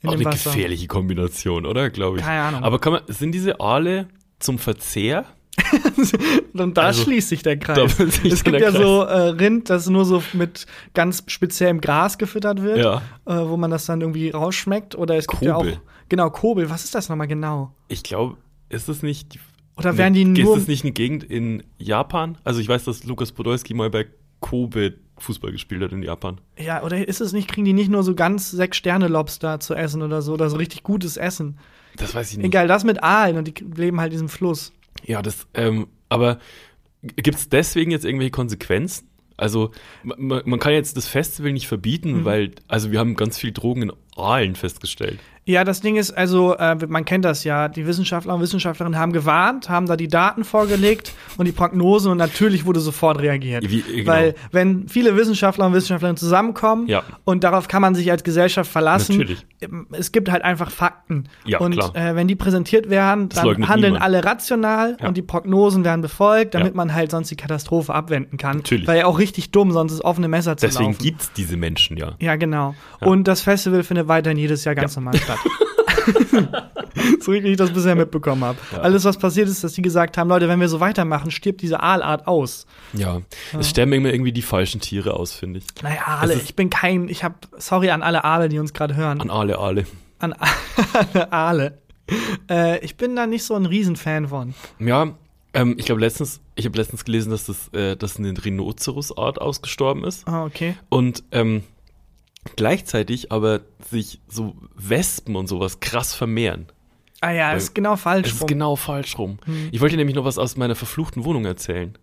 Auch 0.04 0.10
dem 0.10 0.20
eine 0.20 0.24
Wasser. 0.26 0.50
gefährliche 0.50 0.86
Kombination, 0.86 1.64
oder? 1.66 1.88
Glaube 1.90 2.18
ich. 2.18 2.22
Keine 2.24 2.42
Ahnung. 2.42 2.62
Aber 2.64 2.78
kann 2.78 2.92
man, 2.92 3.02
sind 3.08 3.32
diese 3.32 3.60
Aale 3.60 4.08
zum 4.38 4.58
Verzehr? 4.58 5.24
Und 6.52 6.76
da 6.76 6.82
Also, 6.82 7.04
schließt 7.04 7.28
sich 7.28 7.42
der 7.42 7.56
Kreis. 7.58 7.96
sich 7.96 8.32
es 8.32 8.44
gibt 8.44 8.60
ja 8.60 8.70
Kreis. 8.70 8.80
so 8.82 9.02
äh, 9.02 9.28
Rind, 9.30 9.70
das 9.70 9.88
nur 9.88 10.04
so 10.04 10.22
mit 10.32 10.66
ganz 10.94 11.22
speziellem 11.28 11.80
Gras 11.80 12.18
gefüttert 12.18 12.60
wird, 12.62 12.78
Ja. 12.78 13.02
äh, 13.26 13.48
wo 13.48 13.56
man 13.56 13.70
das 13.70 13.86
dann 13.86 14.00
irgendwie 14.00 14.30
rausschmeckt. 14.30 14.94
Oder 14.96 15.16
es 15.16 15.26
gibt 15.26 15.42
ja 15.42 15.54
auch. 15.54 15.60
Kobel. 15.60 15.78
Genau, 16.08 16.30
Kobel. 16.30 16.70
Was 16.70 16.84
ist 16.84 16.94
das 16.94 17.08
nochmal 17.08 17.28
genau? 17.28 17.72
Ich 17.88 18.02
glaube, 18.02 18.36
ist 18.68 18.88
das 18.88 19.02
nicht. 19.02 19.38
Oder 19.76 19.96
werden 19.96 20.14
die 20.14 20.20
eine- 20.24 20.38
nur- 20.42 20.54
Ist 20.56 20.62
das 20.62 20.68
nicht 20.68 20.84
eine 20.84 20.92
Gegend 20.92 21.24
in 21.24 21.62
Japan? 21.78 22.36
Also 22.44 22.60
ich 22.60 22.68
weiß, 22.68 22.84
dass 22.84 23.04
Lukas 23.04 23.32
Podolski 23.32 23.74
mal 23.74 23.90
bei 23.90 24.06
Kobe 24.44 24.94
Fußball 25.16 25.52
gespielt 25.52 25.82
hat 25.82 25.92
in 25.92 26.02
Japan. 26.02 26.38
Ja, 26.58 26.82
oder 26.82 27.06
ist 27.08 27.22
es 27.22 27.32
nicht, 27.32 27.48
kriegen 27.48 27.64
die 27.64 27.72
nicht 27.72 27.88
nur 27.90 28.02
so 28.02 28.14
ganz 28.14 28.50
sechs 28.50 28.76
Sterne 28.76 29.08
Lobster 29.08 29.58
zu 29.58 29.74
essen 29.74 30.02
oder 30.02 30.20
so, 30.20 30.34
oder 30.34 30.50
so 30.50 30.56
richtig 30.56 30.82
gutes 30.82 31.16
Essen? 31.16 31.56
Das 31.96 32.14
weiß 32.14 32.32
ich 32.32 32.36
nicht. 32.38 32.46
Egal, 32.46 32.68
das 32.68 32.84
mit 32.84 33.02
Aalen 33.02 33.38
und 33.38 33.48
die 33.48 33.64
leben 33.64 34.00
halt 34.00 34.08
in 34.08 34.16
diesem 34.16 34.28
Fluss. 34.28 34.72
Ja, 35.06 35.22
das, 35.22 35.46
ähm, 35.54 35.86
aber 36.10 36.40
gibt 37.02 37.38
es 37.38 37.48
deswegen 37.48 37.90
jetzt 37.90 38.04
irgendwelche 38.04 38.32
Konsequenzen? 38.32 39.08
Also 39.36 39.70
man, 40.02 40.42
man 40.44 40.58
kann 40.60 40.72
jetzt 40.74 40.96
das 40.96 41.08
Festival 41.08 41.52
nicht 41.52 41.66
verbieten, 41.68 42.20
Mhm. 42.20 42.24
weil, 42.24 42.50
also 42.68 42.90
wir 42.92 42.98
haben 42.98 43.14
ganz 43.16 43.38
viel 43.38 43.52
Drogen 43.52 43.82
in 43.82 43.92
Aalen 44.16 44.56
festgestellt. 44.56 45.18
Ja, 45.46 45.62
das 45.64 45.80
Ding 45.82 45.96
ist, 45.96 46.10
also, 46.12 46.56
äh, 46.56 46.74
man 46.88 47.04
kennt 47.04 47.24
das 47.26 47.44
ja, 47.44 47.68
die 47.68 47.86
Wissenschaftler 47.86 48.34
und 48.34 48.40
Wissenschaftlerinnen 48.40 48.98
haben 48.98 49.12
gewarnt, 49.12 49.68
haben 49.68 49.84
da 49.86 49.94
die 49.96 50.08
Daten 50.08 50.42
vorgelegt 50.42 51.12
und 51.36 51.44
die 51.46 51.52
Prognosen 51.52 52.10
und 52.10 52.16
natürlich 52.16 52.64
wurde 52.64 52.80
sofort 52.80 53.20
reagiert. 53.20 53.68
Wie- 53.70 53.82
genau. 53.82 54.10
Weil, 54.10 54.34
wenn 54.52 54.88
viele 54.88 55.16
Wissenschaftler 55.16 55.66
und 55.66 55.74
Wissenschaftlerinnen 55.74 56.16
zusammenkommen 56.16 56.86
Ja. 56.88 57.02
und 57.24 57.44
darauf 57.44 57.68
kann 57.68 57.82
man 57.82 57.94
sich 57.94 58.10
als 58.10 58.24
Gesellschaft 58.24 58.70
verlassen, 58.72 59.18
Natürlich. 59.18 59.44
es 59.92 60.12
gibt 60.12 60.30
halt 60.30 60.42
einfach 60.42 60.70
Fakten. 60.70 61.24
Ja, 61.44 61.58
und. 61.60 61.74
Äh, 61.94 62.16
wenn 62.16 62.26
die 62.28 62.36
präsentiert 62.36 62.88
werden, 62.88 63.28
Das 63.28 63.42
dann 63.42 63.68
handeln 63.68 63.92
niemand. 63.94 64.02
alle 64.02 64.24
rational 64.24 64.96
Ja. 65.00 65.08
und 65.08 65.16
die 65.16 65.22
Prognosen 65.22 65.84
werden 65.84 66.00
befolgt, 66.00 66.54
damit 66.54 66.74
man 66.74 66.94
halt 66.94 67.10
sonst 67.10 67.30
die 67.30 67.36
Katastrophe 67.36 67.92
abwenden 67.92 68.38
kann. 68.38 68.58
Natürlich. 68.58 68.86
Weil 68.86 68.98
ja 69.00 69.06
auch 69.06 69.18
richtig 69.18 69.50
dumm, 69.50 69.72
sonst 69.72 69.92
ist 69.92 70.04
offene 70.04 70.28
Messer 70.28 70.56
zu 70.56 70.64
Deswegen 70.66 70.92
laufen. 70.92 71.02
gibt's 71.02 71.32
diese 71.32 71.56
Menschen 71.58 71.96
ja. 71.98 72.12
Ja, 72.20 72.36
genau. 72.36 72.74
Und 73.00 73.28
das 73.28 73.42
Festival 73.42 73.82
findet 73.82 74.08
weiterhin 74.08 74.38
jedes 74.38 74.64
Jahr 74.64 74.74
ganz 74.74 74.96
normal 74.96 75.14
statt. 75.18 75.33
so 77.20 77.32
wie 77.32 77.38
ich 77.38 77.56
das 77.56 77.72
bisher 77.72 77.94
mitbekommen 77.94 78.44
habe. 78.44 78.58
Alles, 78.80 79.04
was 79.04 79.16
passiert 79.16 79.48
ist, 79.48 79.64
dass 79.64 79.72
die 79.72 79.82
gesagt 79.82 80.18
haben, 80.18 80.28
Leute, 80.28 80.48
wenn 80.48 80.60
wir 80.60 80.68
so 80.68 80.80
weitermachen, 80.80 81.30
stirbt 81.30 81.62
diese 81.62 81.80
Aalart 81.80 82.26
aus. 82.26 82.66
Ja. 82.92 83.22
Es 83.58 83.70
sterben 83.70 83.92
immer 83.92 84.12
irgendwie 84.12 84.32
die 84.32 84.42
falschen 84.42 84.80
Tiere 84.80 85.14
aus, 85.14 85.32
finde 85.32 85.60
ich. 85.60 85.82
Naja, 85.82 86.02
Aale, 86.06 86.34
ich 86.34 86.54
bin 86.54 86.70
kein, 86.70 87.08
ich 87.08 87.24
habe, 87.24 87.36
sorry 87.56 87.90
an 87.90 88.02
alle 88.02 88.24
Aale, 88.24 88.48
die 88.48 88.58
uns 88.58 88.72
gerade 88.72 88.96
hören. 88.96 89.20
An 89.20 89.30
Aale, 89.30 89.58
Aale. 89.58 89.86
An 90.18 90.34
alle 90.34 91.32
Aale. 91.32 91.78
Äh, 92.50 92.84
ich 92.84 92.96
bin 92.96 93.16
da 93.16 93.26
nicht 93.26 93.44
so 93.44 93.54
ein 93.54 93.66
Riesenfan 93.66 94.28
von. 94.28 94.54
Ja, 94.78 95.14
ähm, 95.54 95.76
ich 95.78 95.86
glaube 95.86 96.00
letztens, 96.00 96.40
ich 96.56 96.66
habe 96.66 96.76
letztens 96.76 97.04
gelesen, 97.04 97.30
dass 97.30 97.46
das, 97.46 97.68
äh, 97.72 97.96
dass 97.96 98.18
eine 98.18 98.34
Rhinoceros-Art 98.44 99.40
ausgestorben 99.40 100.04
ist. 100.04 100.26
Ah, 100.28 100.44
okay. 100.44 100.76
Und 100.88 101.22
ähm, 101.30 101.62
gleichzeitig 102.56 103.32
aber 103.32 103.60
sich 103.90 104.20
so 104.28 104.54
Wespen 104.74 105.36
und 105.36 105.46
sowas 105.46 105.80
krass 105.80 106.14
vermehren. 106.14 106.66
Ah 107.20 107.30
ja, 107.30 107.50
Weil- 107.50 107.56
ist 107.56 107.74
genau 107.74 107.96
falsch 107.96 108.28
Es 108.28 108.34
ist 108.34 108.40
rum. 108.42 108.48
genau 108.48 108.76
falsch 108.76 109.18
rum. 109.18 109.38
Hm. 109.46 109.68
Ich 109.72 109.80
wollte 109.80 109.96
nämlich 109.96 110.14
noch 110.14 110.24
was 110.24 110.36
aus 110.38 110.56
meiner 110.56 110.74
verfluchten 110.74 111.24
Wohnung 111.24 111.44
erzählen. 111.46 111.96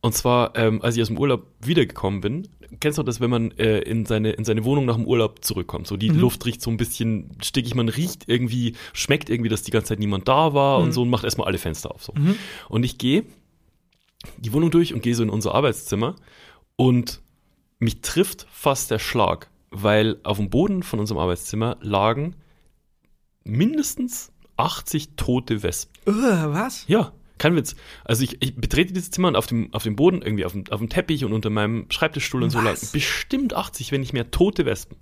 Und 0.00 0.14
zwar, 0.14 0.54
ähm, 0.56 0.82
als 0.82 0.96
ich 0.96 1.02
aus 1.02 1.08
dem 1.08 1.18
Urlaub 1.18 1.46
wiedergekommen 1.60 2.20
bin, 2.20 2.48
kennst 2.80 2.98
du 2.98 3.02
das, 3.02 3.20
wenn 3.20 3.30
man 3.30 3.50
äh, 3.52 3.78
in, 3.78 4.04
seine, 4.06 4.32
in 4.32 4.44
seine 4.44 4.64
Wohnung 4.64 4.84
nach 4.84 4.96
dem 4.96 5.06
Urlaub 5.06 5.42
zurückkommt? 5.44 5.86
So 5.86 5.96
die 5.96 6.10
Mhm. 6.10 6.18
Luft 6.20 6.44
riecht 6.44 6.60
so 6.60 6.70
ein 6.70 6.76
bisschen 6.76 7.30
stickig, 7.42 7.74
man 7.74 7.88
riecht 7.88 8.24
irgendwie, 8.28 8.74
schmeckt 8.92 9.30
irgendwie, 9.30 9.48
dass 9.48 9.62
die 9.62 9.70
ganze 9.70 9.88
Zeit 9.88 9.98
niemand 9.98 10.28
da 10.28 10.52
war 10.52 10.78
und 10.78 10.88
Mhm. 10.88 10.92
so 10.92 11.02
und 11.02 11.10
macht 11.10 11.24
erstmal 11.24 11.46
alle 11.46 11.58
Fenster 11.58 11.90
auf. 11.94 12.04
So. 12.04 12.12
Mhm. 12.14 12.36
Und 12.68 12.84
ich 12.84 12.98
gehe 12.98 13.24
die 14.38 14.52
Wohnung 14.52 14.70
durch 14.70 14.92
und 14.92 15.02
gehe 15.02 15.14
so 15.14 15.22
in 15.22 15.30
unser 15.30 15.54
Arbeitszimmer 15.54 16.16
und 16.76 17.20
mich 17.78 18.00
trifft 18.02 18.46
fast 18.50 18.90
der 18.90 18.98
Schlag, 18.98 19.48
weil 19.70 20.18
auf 20.22 20.38
dem 20.38 20.50
Boden 20.50 20.82
von 20.82 21.00
unserem 21.00 21.18
Arbeitszimmer 21.18 21.76
lagen 21.80 22.36
mindestens 23.44 24.32
80 24.56 25.16
tote 25.16 25.62
Wespen. 25.62 25.94
Ugh, 26.06 26.46
was? 26.48 26.84
Ja, 26.88 27.12
kein 27.38 27.54
Witz. 27.54 27.76
Also 28.04 28.24
ich, 28.24 28.42
ich 28.42 28.56
betrete 28.56 28.92
dieses 28.92 29.10
Zimmer 29.10 29.28
und 29.28 29.36
auf 29.36 29.46
dem, 29.46 29.72
auf 29.74 29.82
dem 29.82 29.96
Boden, 29.96 30.22
irgendwie 30.22 30.44
auf 30.44 30.52
dem, 30.52 30.64
auf 30.70 30.80
dem 30.80 30.88
Teppich 30.88 31.24
und 31.24 31.32
unter 31.32 31.50
meinem 31.50 31.86
Schreibtischstuhl 31.90 32.42
und 32.42 32.50
so 32.50 32.58
lagen 32.58 32.78
Was? 32.80 32.92
bestimmt 32.92 33.54
80, 33.54 33.92
wenn 33.92 34.00
nicht 34.00 34.12
mehr, 34.12 34.30
tote 34.30 34.64
Wespen. 34.64 34.96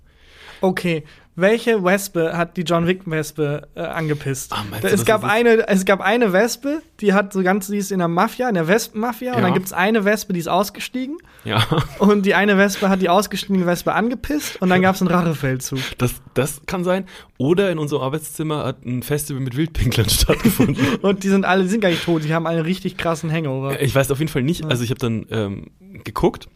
Okay, 0.61 1.03
welche 1.37 1.83
Wespe 1.83 2.37
hat 2.37 2.55
die 2.55 2.61
John 2.61 2.87
Wick 2.87 3.01
Wespe 3.05 3.67
äh, 3.75 3.81
angepisst? 3.81 4.53
Meinst 4.71 4.85
du, 4.85 4.87
es 4.87 5.03
gab 5.03 5.25
eine, 5.25 5.67
es 5.67 5.83
gab 5.83 5.99
eine 5.99 6.31
Wespe, 6.31 6.81
die 7.01 7.11
hat 7.11 7.33
so 7.33 7.43
ganz, 7.43 7.67
die 7.67 7.75
ist 7.77 7.91
in 7.91 7.99
der 7.99 8.07
Mafia, 8.07 8.47
in 8.47 8.55
der 8.55 8.69
Wespenmafia, 8.69 9.31
und 9.33 9.39
Ja. 9.39 9.43
dann 9.43 9.53
gibt's 9.53 9.73
eine 9.73 10.05
Wespe, 10.05 10.31
die 10.31 10.39
ist 10.39 10.47
ausgestiegen 10.47 11.17
Ja, 11.43 11.61
und 11.99 12.25
die 12.25 12.35
eine 12.35 12.57
Wespe 12.57 12.87
hat 12.87 13.01
die 13.01 13.09
ausgestiegene 13.09 13.65
Wespe 13.65 13.91
angepisst 13.93 14.61
und 14.61 14.69
dann 14.69 14.81
gab's 14.81 15.01
einen 15.01 15.11
Rachefeldzug. 15.11 15.79
das, 15.97 16.13
das 16.35 16.61
kann 16.67 16.85
sein. 16.85 17.05
Oder 17.37 17.69
in 17.69 17.79
unserem 17.79 18.03
Arbeitszimmer 18.03 18.63
hat 18.63 18.85
ein 18.85 19.03
Festival 19.03 19.41
mit 19.41 19.57
Wildpinklern 19.57 20.07
stattgefunden. 20.09 20.95
Und 21.01 21.23
die 21.25 21.27
sind 21.29 21.43
alle, 21.43 21.63
die 21.63 21.69
sind 21.69 21.81
gar 21.81 21.89
nicht 21.89 22.05
tot, 22.05 22.23
die 22.23 22.33
haben 22.33 22.47
einen 22.47 22.61
richtig 22.61 22.95
krassen 22.95 23.29
Hangover. 23.29 23.81
ich 23.81 23.93
weiß 23.93 24.09
auf 24.09 24.19
jeden 24.19 24.31
Fall 24.31 24.43
nicht. 24.43 24.63
Also 24.65 24.85
ich 24.85 24.89
habe 24.89 24.99
dann 24.99 25.25
ähm, 25.31 25.71
geguckt 26.05 26.47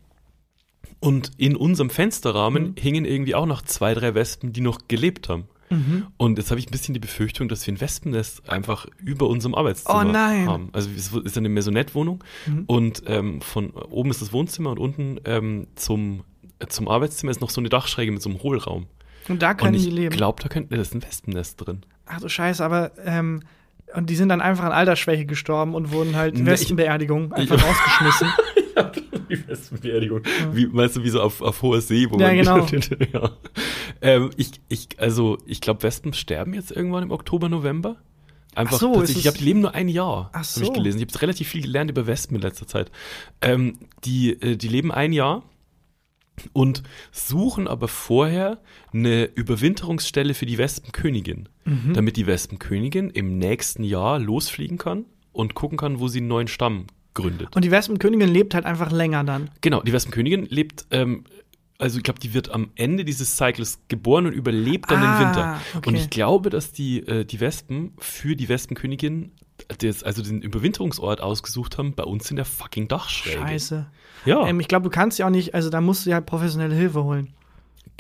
und 1.00 1.32
in 1.38 1.56
unserem 1.56 1.90
Fensterrahmen 1.90 2.70
Mhm. 2.70 2.76
hingen 2.78 3.06
irgendwie 3.06 3.36
auch 3.36 3.46
noch 3.46 3.62
zwei, 3.62 3.94
drei 3.94 4.16
Wespen, 4.16 4.54
die 4.54 4.62
noch 4.62 4.88
gelebt 4.88 5.30
haben. 5.30 5.46
Mhm. 5.72 6.08
Und 6.18 6.38
jetzt 6.40 6.50
habe 6.50 6.60
ich 6.60 6.68
ein 6.68 6.72
bisschen 6.72 6.94
die 6.96 7.00
Befürchtung, 7.00 7.48
dass 7.48 7.66
wir 7.68 7.74
ein 7.74 7.80
Wespennest 7.80 8.50
einfach 8.50 8.88
über 8.98 9.28
unserem 9.28 9.54
Arbeitszimmer 9.54 10.00
Oh 10.00 10.04
nein. 10.12 10.48
haben. 10.48 10.70
Also 10.74 10.90
es 10.96 11.14
ist 11.14 11.38
eine 11.38 11.48
Maisonette-Wohnung 11.50 12.24
Mhm. 12.48 12.64
und 12.66 13.04
ähm, 13.06 13.40
von 13.42 13.70
oben 13.72 14.10
ist 14.10 14.22
das 14.22 14.34
Wohnzimmer 14.34 14.72
und 14.72 14.80
unten 14.80 15.20
ähm, 15.26 15.68
zum, 15.76 16.24
äh, 16.58 16.66
zum 16.68 16.88
Arbeitszimmer 16.88 17.30
ist 17.32 17.40
noch 17.40 17.52
so 17.52 17.62
eine 17.62 17.70
Dachschräge 17.70 18.12
mit 18.12 18.22
so 18.22 18.30
einem 18.30 18.42
Hohlraum. 18.42 18.88
Und 19.28 19.44
da 19.44 19.52
Und 19.52 19.58
können 19.58 19.74
die 19.74 19.80
ich 19.88 19.94
leben. 19.94 20.16
glaube, 20.16 20.42
da 20.42 20.50
könnte, 20.50 20.76
da 20.76 20.82
ist 20.82 20.96
ein 20.96 21.04
Wespennest 21.04 21.64
drin. 21.66 21.82
Ach 22.08 22.20
du 22.20 22.28
Scheiße, 22.30 22.66
aber 22.66 22.92
ähm, 23.06 23.44
und 23.96 24.10
die 24.10 24.16
sind 24.16 24.30
dann 24.30 24.42
einfach 24.42 24.64
an 24.66 24.72
Altersschwäche 24.72 25.26
gestorben 25.28 25.76
und 25.76 25.92
wurden 25.92 26.16
halt 26.16 26.36
ich- 26.40 26.46
Wespenbeerdigung 26.46 27.32
einfach 27.34 27.64
rausgeschmissen. 27.64 28.28
Die 29.36 29.48
Wespenbeerdigung. 29.48 30.22
Wie, 30.52 30.68
meinst 30.68 30.96
du, 30.96 31.04
wie 31.04 31.10
so 31.10 31.22
auf, 31.22 31.42
auf 31.42 31.62
hoher 31.62 31.82
See, 31.82 32.08
wo 32.10 32.18
Ja, 32.20 32.28
man 32.28 32.38
genau. 32.38 32.66
ja. 33.14 33.32
ähm, 34.02 34.30
ich, 34.38 34.52
ich, 34.70 34.88
also, 34.98 35.38
ich 35.46 35.62
glaube, 35.62 35.84
Wespen 35.84 36.14
sterben 36.14 36.54
jetzt 36.54 36.72
irgendwann 36.72 37.04
im 37.04 37.12
Oktober, 37.12 37.50
November. 37.50 37.98
Einfach 38.56 38.76
Ach 38.76 38.80
so, 38.80 38.94
tatsächlich, 38.94 39.18
ich 39.18 39.24
glaube, 39.24 39.38
die 39.38 39.44
leben 39.46 39.62
nur 39.62 39.76
ein 39.76 39.88
Jahr, 39.90 40.30
Ach 40.34 40.38
habe 40.38 40.46
so. 40.46 40.64
ich 40.64 40.74
gelesen. 40.74 41.00
Ich 41.00 41.08
habe 41.08 41.22
relativ 41.22 41.48
viel 41.48 41.62
gelernt 41.62 41.92
über 41.92 42.08
Wespen 42.08 42.36
in 42.36 42.42
letzter 42.42 42.68
Zeit. 42.68 42.92
Ähm, 43.42 43.78
die, 44.06 44.32
äh, 44.42 44.58
die 44.58 44.68
leben 44.68 44.92
ein 44.92 45.14
Jahr 45.14 45.44
und 46.54 46.84
suchen 47.12 47.68
aber 47.68 47.88
vorher 47.88 48.60
eine 48.94 49.26
Überwinterungsstelle 49.26 50.34
für 50.34 50.46
die 50.46 50.58
Wespenkönigin, 50.58 51.50
Mhm. 51.66 51.94
damit 51.94 52.18
die 52.18 52.26
Wespenkönigin 52.26 53.10
im 53.12 53.38
nächsten 53.38 53.84
Jahr 53.84 54.18
losfliegen 54.20 54.78
kann 54.80 55.06
und 55.32 55.54
gucken 55.54 55.78
kann, 55.78 56.00
wo 56.00 56.08
sie 56.08 56.20
einen 56.20 56.28
neuen 56.30 56.48
Stamm 56.48 56.88
gründet. 57.20 57.56
Und 57.56 57.64
die 57.66 57.72
Wespenkönigin 57.72 58.30
lebt 58.30 58.54
halt 58.54 58.66
einfach 58.66 58.92
länger 58.92 59.24
dann. 59.24 59.50
Genau, 59.62 59.82
die 59.82 59.94
Wespenkönigin 59.94 60.46
lebt, 60.46 60.86
ähm, 60.92 61.24
also 61.78 61.98
ich 61.98 62.04
glaube, 62.04 62.20
die 62.20 62.34
wird 62.34 62.50
am 62.52 62.72
Ende 62.76 63.06
dieses 63.06 63.38
Cycles 63.38 63.80
geboren 63.88 64.26
und 64.26 64.34
überlebt 64.34 64.92
dann 64.92 65.02
Ah, 65.02 65.18
den 65.20 65.28
Winter. 65.28 65.62
okay. 65.78 65.90
Und 65.90 65.96
ich 65.96 66.10
glaube, 66.10 66.50
dass 66.50 66.72
die, 66.72 67.00
äh, 67.08 67.24
die 67.26 67.40
Wespen 67.40 67.94
für 68.00 68.36
die 68.36 68.50
Wespenkönigin 68.50 69.32
das, 69.80 70.04
also 70.04 70.22
den 70.24 70.42
Überwinterungsort 70.42 71.22
ausgesucht 71.22 71.78
haben 71.78 71.94
bei 71.94 72.04
uns 72.04 72.30
in 72.30 72.38
der 72.38 72.46
fucking 72.46 72.88
Dachschräge. 72.88 73.40
Scheiße. 73.40 73.86
Ja, 74.26 74.48
Ähm, 74.48 74.60
ich 74.60 74.68
glaube, 74.68 74.84
du 74.84 74.90
kannst 74.90 75.20
ja 75.20 75.26
auch 75.26 75.30
nicht, 75.32 75.54
also 75.54 75.70
da 75.70 75.82
musst 75.82 76.06
du 76.06 76.10
ja 76.10 76.20
professionelle 76.22 76.76
Hilfe 76.76 77.04
holen. 77.04 77.34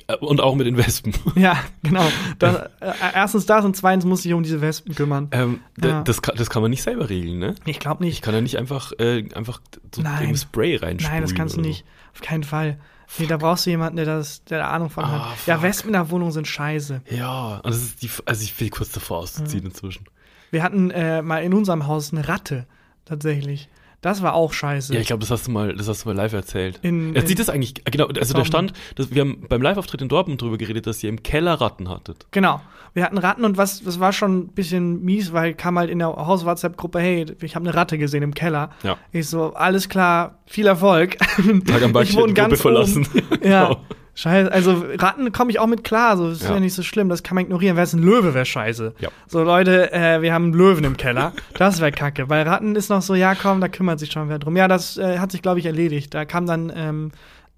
Äh, 0.07 0.15
und 0.15 0.41
auch 0.41 0.55
mit 0.55 0.67
den 0.67 0.77
Wespen. 0.77 1.13
Ja, 1.35 1.57
genau. 1.83 2.05
Das, 2.39 2.55
äh, 2.79 2.93
erstens 3.13 3.45
das 3.45 3.65
und 3.65 3.75
zweitens 3.75 4.05
muss 4.05 4.25
ich 4.25 4.33
um 4.33 4.43
diese 4.43 4.61
Wespen 4.61 4.95
kümmern. 4.95 5.27
ähm, 5.31 5.59
Ja. 5.81 6.01
das, 6.03 6.21
kann, 6.21 6.35
das 6.35 6.49
kann 6.49 6.61
man 6.61 6.71
nicht 6.71 6.83
selber 6.83 7.09
regeln, 7.09 7.39
ne? 7.39 7.55
Ich 7.65 7.79
glaube 7.79 8.03
Ich 8.05 8.09
nicht. 8.15 8.21
kann 8.23 8.33
da 8.33 8.41
nicht 8.41 8.57
einfach, 8.57 8.91
äh, 8.99 9.23
einfach 9.35 9.61
so 9.93 10.01
Nein. 10.01 10.29
ein 10.29 10.37
Spray 10.37 10.75
reinsprühen. 10.75 11.13
Nein, 11.13 11.21
das 11.21 11.35
kannst 11.35 11.57
du 11.57 11.61
nicht. 11.61 11.85
Auf 12.13 12.21
keinen 12.21 12.43
Fall. 12.43 12.77
Nee, 13.17 13.25
da 13.25 13.37
brauchst 13.37 13.65
du 13.65 13.71
jemanden, 13.71 13.95
der 13.97 14.05
das, 14.05 14.43
der 14.45 14.59
da 14.59 14.67
Ahnung 14.69 14.89
von 14.91 15.03
Ah, 15.03 15.31
hat. 15.31 15.47
Ja, 15.47 15.55
fuck. 15.55 15.63
Wespen 15.63 15.89
in 15.89 15.93
der 15.93 16.09
Wohnung 16.11 16.31
sind 16.31 16.47
scheiße. 16.47 17.01
Ja, 17.09 17.55
und 17.63 17.65
das 17.65 17.77
ist 17.81 18.03
die, 18.03 18.09
also 18.25 18.43
ich 18.43 18.53
bin 18.55 18.69
kurz 18.69 18.91
davor 18.91 19.17
auszuziehen 19.19 19.65
inzwischen. 19.65 20.05
Wir 20.51 20.61
hatten 20.63 20.91
äh, 20.91 21.21
mal 21.23 21.43
in 21.43 21.53
unserem 21.53 21.87
Haus 21.87 22.11
eine 22.11 22.27
Ratte, 22.27 22.67
tatsächlich. 23.05 23.67
Das 24.01 24.21
war 24.21 24.33
auch 24.33 24.53
scheiße. 24.53 24.93
Ja, 24.93 24.99
ich 25.01 25.07
glaube, 25.07 25.19
das 25.21 25.29
hast 25.31 25.47
du 25.47 25.51
mal, 25.51 25.75
das 25.75 25.87
hast 25.89 26.05
du 26.05 26.09
mal 26.09 26.15
live 26.15 26.31
erzählt. 26.33 26.79
In- 26.83 27.13
Jetzt 27.13 27.23
in- 27.23 27.27
sieht 27.27 27.39
das 27.39 27.49
eigentlich, 27.49 27.73
genau, 27.83 28.05
also 28.07 28.33
der 28.33 28.45
stand, 28.45 28.71
dass 28.95 29.13
wir 29.13 29.21
haben 29.21 29.43
beim 29.49 29.61
Live-Auftritt 29.61 30.01
in 30.01 30.07
Dortmund 30.09 30.41
drüber 30.41 30.57
geredet, 30.57 30.87
dass 30.87 31.03
ihr 31.03 31.09
im 31.09 31.21
Keller 31.21 31.55
Ratten 31.55 31.89
hattet. 31.89 32.25
Genau. 32.31 32.61
Wir 32.93 33.03
hatten 33.03 33.17
Ratten 33.17 33.43
und 33.45 33.57
was, 33.57 33.83
das 33.83 33.99
war 33.99 34.13
schon 34.13 34.37
ein 34.39 34.47
bisschen 34.47 35.03
mies, 35.03 35.31
weil 35.33 35.53
kam 35.53 35.77
halt 35.77 35.89
in 35.89 35.99
der 35.99 36.07
Haus-WhatsApp-Gruppe, 36.07 36.99
hey, 36.99 37.25
ich 37.41 37.55
habe 37.55 37.67
eine 37.67 37.75
Ratte 37.77 37.97
gesehen 37.97 38.23
im 38.23 38.33
Keller. 38.33 38.71
Ja. 38.83 38.97
Ich 39.11 39.27
so, 39.27 39.53
alles 39.53 39.89
klar, 39.89 40.39
viel 40.45 40.65
Erfolg. 40.67 41.17
Tag 41.19 41.83
am 41.83 41.91
Backe, 41.93 42.05
ich 42.09 42.15
wohne 42.15 42.27
die 42.33 42.33
Gruppe 42.33 42.49
ganz 42.49 42.61
verlassen. 42.61 43.05
Oben. 43.13 43.39
Ja. 43.43 43.67
Genau. 43.67 43.81
Scheiße, 44.15 44.51
also 44.51 44.83
Ratten 44.97 45.31
komme 45.31 45.51
ich 45.51 45.59
auch 45.59 45.67
mit 45.67 45.83
klar, 45.83 46.17
so 46.17 46.29
ist 46.29 46.43
ja. 46.43 46.53
Ja. 46.53 46.59
nicht 46.59 46.73
so 46.73 46.83
schlimm, 46.83 47.09
das 47.09 47.23
kann 47.23 47.35
man 47.35 47.45
ignorieren. 47.45 47.75
Wäre 47.75 47.85
es 47.85 47.93
ein 47.93 48.03
Löwe, 48.03 48.33
wäre 48.33 48.45
scheiße. 48.45 48.93
Ja. 48.99 49.09
So 49.27 49.43
Leute, 49.43 49.91
äh, 49.93 50.21
wir 50.21 50.33
haben 50.33 50.45
einen 50.45 50.53
Löwen 50.53 50.83
im 50.83 50.97
Keller, 50.97 51.33
das 51.53 51.79
wäre 51.79 51.91
kacke. 51.91 52.25
Bei 52.25 52.43
Ratten 52.43 52.75
ist 52.75 52.89
noch 52.89 53.01
so, 53.01 53.15
ja 53.15 53.35
komm, 53.35 53.61
da 53.61 53.67
kümmert 53.67 53.99
sich 53.99 54.11
schon 54.11 54.29
wer 54.29 54.39
drum. 54.39 54.57
Ja, 54.57 54.67
das 54.67 54.97
äh, 54.97 55.19
hat 55.19 55.31
sich 55.31 55.41
glaube 55.41 55.59
ich 55.59 55.65
erledigt. 55.65 56.13
Da 56.13 56.25
kam 56.25 56.45
dann 56.45 56.71
ähm, 56.75 57.11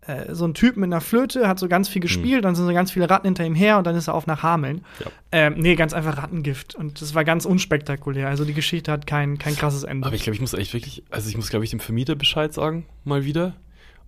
äh, 0.08 0.34
so 0.34 0.46
ein 0.46 0.54
Typ 0.54 0.78
mit 0.78 0.86
einer 0.86 1.02
Flöte, 1.02 1.48
hat 1.48 1.60
so 1.60 1.68
ganz 1.68 1.88
viel 1.88 2.02
gespielt, 2.02 2.44
dann 2.44 2.56
sind 2.56 2.66
so 2.66 2.74
ganz 2.74 2.92
viele 2.92 3.10
Ratten 3.10 3.28
hinter 3.28 3.46
ihm 3.46 3.54
her 3.54 3.78
und 3.78 3.86
dann 3.86 3.96
ist 3.96 4.08
er 4.08 4.16
auf 4.16 4.26
nach 4.26 4.42
Hameln. 4.42 4.84
Ja. 5.00 5.12
Ähm, 5.32 5.56
nee, 5.58 5.76
ganz 5.76 5.94
einfach 5.94 6.18
Rattengift. 6.18 6.74
Und 6.74 7.02
das 7.02 7.14
war 7.14 7.24
ganz 7.24 7.46
unspektakulär. 7.46 8.28
Also 8.28 8.44
die 8.44 8.54
Geschichte 8.54 8.92
hat 8.92 9.06
kein, 9.06 9.38
kein 9.38 9.56
krasses 9.56 9.84
Ende. 9.84 10.08
Aber 10.08 10.16
ich 10.16 10.24
glaube, 10.24 10.36
ich 10.36 10.42
muss 10.42 10.54
echt 10.54 10.74
wirklich, 10.74 11.04
also 11.12 11.30
ich 11.30 11.38
muss, 11.38 11.50
glaube 11.50 11.66
ich, 11.66 11.72
dem 11.72 11.80
Vermieter 11.80 12.16
Bescheid 12.16 12.52
sagen, 12.52 12.86
mal 13.04 13.26
wieder. 13.26 13.54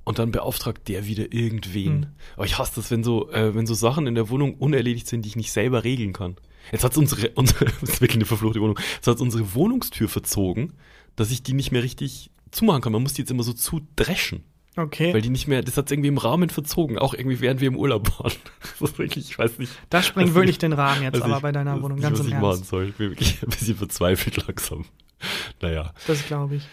Und 0.05 0.19
dann 0.19 0.31
beauftragt 0.31 0.87
der 0.89 1.05
wieder 1.05 1.31
irgendwen. 1.31 1.99
Mhm. 2.01 2.05
Aber 2.35 2.45
ich 2.45 2.57
hasse 2.57 2.73
das, 2.75 2.91
wenn 2.91 3.03
so, 3.03 3.31
äh, 3.31 3.55
wenn 3.55 3.65
so 3.65 3.73
Sachen 3.73 4.05
in 4.07 4.15
der 4.15 4.29
Wohnung 4.29 4.55
unerledigt 4.55 5.07
sind, 5.07 5.23
die 5.23 5.29
ich 5.29 5.35
nicht 5.37 5.51
selber 5.53 5.83
regeln 5.85 6.11
kann. 6.11 6.35
Jetzt 6.71 6.83
hat 6.83 6.97
unsere, 6.97 7.29
unsere, 7.35 7.65
das 7.65 7.81
ist 7.83 8.01
wirklich 8.01 8.15
eine 8.17 8.25
verfluchte 8.25 8.59
Wohnung, 8.59 8.77
jetzt 8.95 9.07
hat 9.07 9.21
unsere 9.21 9.53
Wohnungstür 9.55 10.09
verzogen, 10.09 10.73
dass 11.15 11.31
ich 11.31 11.41
die 11.43 11.53
nicht 11.53 11.71
mehr 11.71 11.83
richtig 11.83 12.31
zumachen 12.51 12.81
kann. 12.81 12.91
Man 12.93 13.01
muss 13.03 13.13
die 13.13 13.21
jetzt 13.21 13.31
immer 13.31 13.43
so 13.43 13.53
zudreschen. 13.53 14.43
okay. 14.75 15.13
Weil 15.13 15.21
die 15.21 15.29
nicht 15.29 15.47
mehr, 15.47 15.61
das 15.61 15.77
hat 15.77 15.89
irgendwie 15.91 16.09
im 16.09 16.17
Rahmen 16.17 16.49
verzogen, 16.49 16.97
auch 16.99 17.13
irgendwie 17.13 17.39
während 17.39 17.61
wir 17.61 17.67
im 17.69 17.77
Urlaub 17.77 18.19
waren. 18.19 18.33
Das 18.79 18.89
ist 18.91 18.97
wirklich, 18.99 19.29
ich 19.29 19.37
weiß 19.39 19.59
nicht. 19.59 19.71
Das 19.89 20.07
sprengt 20.07 20.29
was 20.29 20.35
wirklich 20.35 20.55
ich- 20.55 20.59
den 20.59 20.73
Rahmen 20.73 21.03
jetzt 21.03 21.15
was 21.15 21.21
aber 21.23 21.37
ich- 21.37 21.41
bei 21.43 21.51
deiner 21.53 21.75
was 21.75 21.81
Wohnung, 21.81 21.99
ganz 22.01 22.19
was 22.19 22.25
im 22.25 22.33
ich 22.33 22.39
machen 22.39 22.45
Ernst. 22.57 22.65
soll. 22.69 22.89
Ich 22.89 22.95
bin 22.95 23.11
wirklich 23.11 23.37
ein 23.43 23.49
bisschen 23.49 23.75
verzweifelt 23.77 24.45
langsam. 24.47 24.83
Naja. 25.61 25.93
Das 26.07 26.25
glaube 26.27 26.55
ich. 26.55 26.63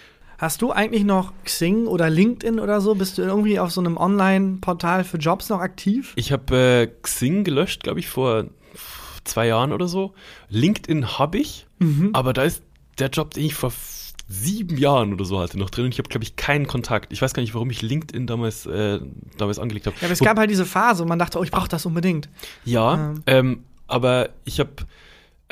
Hast 0.41 0.63
du 0.63 0.73
eigentlich 0.73 1.05
noch 1.05 1.35
Xing 1.45 1.87
oder 1.87 2.09
LinkedIn 2.09 2.61
oder 2.61 2.81
so? 2.81 2.95
Bist 2.95 3.19
du 3.19 3.23
irgendwie 3.23 3.59
auf 3.59 3.73
so 3.73 3.81
einem 3.83 3.99
Online-Portal 3.99 5.05
für 5.05 5.19
Jobs 5.19 5.51
noch 5.51 5.61
aktiv? 5.61 6.15
Ich 6.17 6.33
habe 6.33 6.57
äh, 6.57 6.87
Xing 7.03 7.45
gelöscht, 7.45 7.83
glaube 7.83 8.01
ich, 8.01 8.09
vor 8.09 8.47
zwei 9.25 9.49
Jahren 9.49 9.71
oder 9.71 9.87
so. 9.87 10.15
LinkedIn 10.49 11.19
habe 11.19 11.37
ich, 11.39 11.67
Mhm. 11.79 12.11
aber 12.15 12.33
da 12.33 12.43
ist 12.45 12.63
der 12.99 13.09
Job, 13.09 13.35
den 13.35 13.45
ich 13.45 13.55
vor 13.55 13.71
sieben 14.29 14.79
Jahren 14.79 15.13
oder 15.13 15.27
so 15.27 15.41
hatte, 15.41 15.59
noch 15.59 15.69
drin. 15.69 15.85
Und 15.87 15.93
ich 15.93 15.99
habe, 15.99 16.09
glaube 16.09 16.25
ich, 16.25 16.37
keinen 16.37 16.67
Kontakt. 16.67 17.13
Ich 17.13 17.21
weiß 17.21 17.35
gar 17.35 17.43
nicht, 17.43 17.53
warum 17.55 17.69
ich 17.69 17.83
LinkedIn 17.83 18.27
damals, 18.27 18.65
äh, 18.65 18.99
damals 19.37 19.59
angelegt 19.59 19.87
habe. 19.87 19.97
Ja, 20.01 20.05
aber 20.07 20.13
es 20.15 20.21
gab 20.21 20.39
halt 20.39 20.49
diese 20.51 20.65
Phase, 20.65 21.05
wo 21.05 21.09
man 21.09 21.19
dachte, 21.19 21.39
oh, 21.39 21.43
ich 21.43 21.51
brauche 21.51 21.69
das 21.69 21.85
unbedingt. 21.85 22.31
Ja, 22.65 22.95
Ähm. 23.11 23.23
ähm, 23.27 23.65
aber 23.89 24.31
ich 24.47 24.59
habe, 24.61 24.71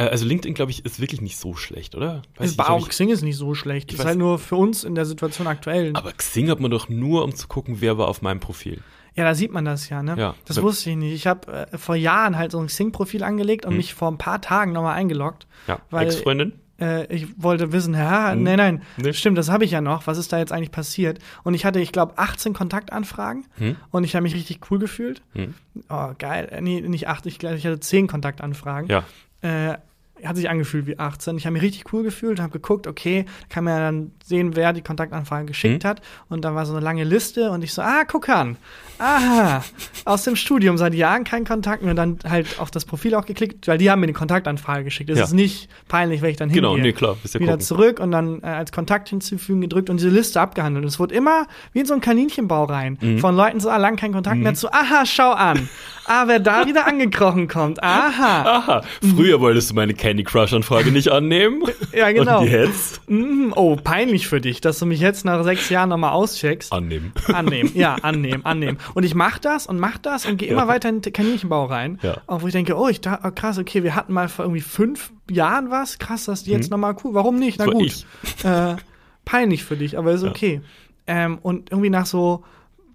also 0.06 0.24
LinkedIn, 0.24 0.54
glaube 0.54 0.70
ich, 0.70 0.84
ist 0.84 1.00
wirklich 1.00 1.20
nicht 1.20 1.37
so 1.38 1.54
schlecht, 1.54 1.94
oder? 1.94 2.22
Weiß 2.37 2.50
Ist 2.50 2.54
ich, 2.61 2.66
auch 2.68 2.82
ich, 2.82 2.88
Xing 2.90 3.08
ist 3.08 3.22
nicht 3.22 3.37
so 3.37 3.54
schlecht. 3.54 3.92
Ich 3.92 3.98
ist 3.98 4.04
halt 4.04 4.18
nur 4.18 4.38
für 4.38 4.56
uns 4.56 4.84
in 4.84 4.94
der 4.94 5.04
Situation 5.06 5.46
aktuell. 5.46 5.90
aber 5.94 6.12
Xing 6.12 6.48
hat 6.50 6.61
man 6.61 6.70
doch 6.70 6.88
nur, 6.88 7.24
um 7.24 7.34
zu 7.34 7.48
gucken, 7.48 7.76
wer 7.80 7.98
war 7.98 8.08
auf 8.08 8.22
meinem 8.22 8.40
Profil. 8.40 8.80
Ja, 9.16 9.24
da 9.24 9.34
sieht 9.34 9.50
man 9.52 9.64
das 9.64 9.88
ja, 9.88 10.02
ne? 10.02 10.14
Ja. 10.16 10.34
Das 10.44 10.62
wusste 10.62 10.90
ich 10.90 10.96
nicht. 10.96 11.12
Ich 11.12 11.26
habe 11.26 11.66
äh, 11.72 11.76
vor 11.78 11.96
Jahren 11.96 12.38
halt 12.38 12.52
so 12.52 12.61
ein 12.61 12.68
Xing-Profil 12.68 13.24
angelegt 13.24 13.66
und 13.66 13.76
mich 13.76 13.92
vor 13.94 14.08
ein 14.08 14.18
paar 14.18 14.40
Tagen 14.40 14.70
nochmal 14.72 14.94
eingeloggt. 14.94 15.48
Ja. 15.66 15.80
Ex-Freundin? 15.90 16.52
Äh, 16.80 17.12
ich 17.12 17.26
wollte 17.42 17.72
wissen, 17.72 17.94
ja, 17.94 18.30
Hm. 18.30 18.44
nein, 18.44 18.56
nein, 18.58 18.82
Nee. 18.98 19.12
stimmt, 19.12 19.37
das 19.37 19.50
habe 19.50 19.64
ich 19.64 19.72
ja 19.72 19.80
noch. 19.80 20.06
Was 20.06 20.16
ist 20.18 20.32
da 20.32 20.38
jetzt 20.38 20.52
eigentlich 20.52 20.70
passiert? 20.70 21.18
Und 21.42 21.54
ich 21.54 21.64
hatte, 21.64 21.80
ich 21.80 21.90
glaube, 21.90 22.16
18 22.18 22.52
Kontaktanfragen 22.52 23.46
Hm. 23.56 23.74
und 23.90 24.04
ich 24.04 24.14
habe 24.14 24.22
mich 24.22 24.37
richtig 24.37 24.61
cool 24.70 24.78
gefühlt. 24.78 25.22
Hm. 25.34 25.54
Oh, 25.88 26.11
geil. 26.18 26.46
Äh, 26.52 26.61
Nee, 26.61 26.80
nicht 26.82 27.08
8, 27.08 27.26
ich 27.26 27.40
glaube, 27.40 27.56
ich 27.56 27.66
hatte 27.66 27.80
10 27.80 28.06
Kontaktanfragen. 28.06 28.88
Ja. 28.88 29.02
Äh, 29.40 29.78
hat 30.24 30.37
sich 30.37 30.48
angefühlt 30.48 30.87
wie 30.87 30.98
18. 30.98 31.37
Ich 31.37 31.46
habe 31.46 31.54
mich 31.54 31.62
richtig 31.62 31.92
cool 31.92 32.02
gefühlt, 32.02 32.40
habe 32.40 32.52
geguckt, 32.52 32.87
okay, 32.87 33.26
kann 33.48 33.64
man 33.64 33.74
ja 33.74 33.81
dann 33.81 34.12
sehen, 34.28 34.54
wer 34.56 34.72
die 34.72 34.82
Kontaktanfrage 34.82 35.46
geschickt 35.46 35.84
Mhm. 35.84 35.88
hat. 35.88 36.02
Und 36.28 36.44
da 36.44 36.54
war 36.54 36.66
so 36.66 36.74
eine 36.74 36.84
lange 36.84 37.04
Liste 37.04 37.50
und 37.50 37.62
ich 37.64 37.72
so, 37.72 37.82
ah, 37.82 38.04
guck 38.06 38.28
an. 38.28 38.56
Aha, 39.00 39.62
aus 40.06 40.24
dem 40.24 40.34
Studium 40.34 40.76
seit 40.76 40.92
Jahren 40.92 41.22
kein 41.22 41.44
Kontakt 41.44 41.82
mehr. 41.82 41.90
Und 41.90 41.96
dann 41.96 42.18
halt 42.28 42.58
auf 42.58 42.70
das 42.72 42.84
Profil 42.84 43.14
auch 43.14 43.26
geklickt, 43.26 43.68
weil 43.68 43.78
die 43.78 43.90
haben 43.90 44.00
mir 44.00 44.06
eine 44.06 44.12
Kontaktanfrage 44.12 44.82
geschickt. 44.84 45.08
Es 45.10 45.18
Ja. 45.18 45.24
ist 45.24 45.34
nicht 45.34 45.68
peinlich, 45.86 46.20
wenn 46.20 46.30
ich 46.30 46.36
dann 46.36 46.48
Genau, 46.48 46.70
hingehe. 46.74 46.86
nee, 46.86 46.92
klar, 46.92 47.16
Wieder 47.22 47.38
gucken. 47.46 47.60
zurück 47.60 48.00
und 48.00 48.10
dann 48.10 48.42
äh, 48.42 48.46
als 48.46 48.72
Kontakt 48.72 49.08
hinzufügen 49.08 49.60
gedrückt 49.60 49.88
und 49.88 49.98
diese 49.98 50.08
Liste 50.08 50.40
abgehandelt. 50.40 50.84
Und 50.84 50.88
es 50.88 50.98
wurde 50.98 51.14
immer 51.14 51.46
wie 51.72 51.80
in 51.80 51.86
so 51.86 51.92
einen 51.94 52.00
Kaninchenbau 52.00 52.64
rein. 52.64 52.98
Mhm. 53.00 53.18
Von 53.20 53.36
Leuten 53.36 53.60
so, 53.60 53.70
ah, 53.70 53.76
lang 53.76 53.94
kein 53.96 54.12
Kontakt 54.12 54.38
mehr 54.38 54.54
zu, 54.54 54.72
aha, 54.72 55.06
schau 55.06 55.30
an. 55.30 55.68
Ah, 56.06 56.24
wer 56.26 56.40
da 56.40 56.66
wieder 56.66 56.86
angekrochen 56.86 57.46
kommt. 57.48 57.82
Aha. 57.82 58.42
Aha, 58.58 58.82
früher 59.14 59.40
wolltest 59.40 59.70
du 59.70 59.74
meine 59.74 59.94
Candy 59.94 60.24
Crush-Anfrage 60.24 60.90
nicht 60.90 61.08
annehmen. 61.08 61.62
Ja, 61.94 62.10
genau. 62.10 62.40
Und 62.40 62.48
jetzt? 62.50 63.00
Mm, 63.08 63.52
oh, 63.54 63.76
peinlich 63.76 64.17
für 64.26 64.40
dich, 64.40 64.61
dass 64.61 64.78
du 64.78 64.87
mich 64.87 65.00
jetzt 65.00 65.24
nach 65.24 65.42
sechs 65.44 65.68
Jahren 65.68 65.88
nochmal 65.90 66.12
auscheckst. 66.12 66.72
Annehmen. 66.72 67.12
Annehmen, 67.33 67.70
ja, 67.74 67.94
annehmen, 67.96 68.44
annehmen. 68.44 68.78
Und 68.94 69.04
ich 69.04 69.14
mach 69.14 69.38
das 69.38 69.66
und 69.66 69.78
mach 69.78 69.98
das 69.98 70.26
und 70.26 70.37
gehe 70.38 70.48
immer 70.48 70.62
Ja. 70.62 70.68
weiter 70.68 70.88
in 70.88 71.00
den 71.00 71.12
Kaninchenbau 71.12 71.66
rein. 71.66 71.98
Ja. 72.02 72.18
Auch 72.26 72.42
wo 72.42 72.46
ich 72.46 72.52
denke, 72.52 72.76
oh, 72.76 72.88
ich 72.88 73.00
da, 73.00 73.20
oh, 73.24 73.31
krass, 73.35 73.59
okay, 73.59 73.83
wir 73.83 73.94
hatten 73.94 74.12
mal 74.12 74.28
vor 74.28 74.44
irgendwie 74.44 74.61
fünf 74.62 75.12
Jahren 75.31 75.70
was. 75.70 75.98
Krass, 75.98 76.24
das 76.24 76.40
ist 76.40 76.46
jetzt 76.48 76.70
nochmal 76.70 76.96
cool. 77.04 77.14
Warum 77.14 77.38
nicht? 77.38 77.59
Na 77.59 77.66
gut. 77.66 78.04
Äh, 78.42 78.76
peinlich 79.24 79.64
für 79.64 79.76
dich, 79.76 79.96
aber 79.98 80.12
ist 80.12 80.24
okay. 80.24 80.61
Ähm, 81.07 81.38
und 81.42 81.70
irgendwie 81.70 81.90
nach 81.90 82.07
so 82.07 82.44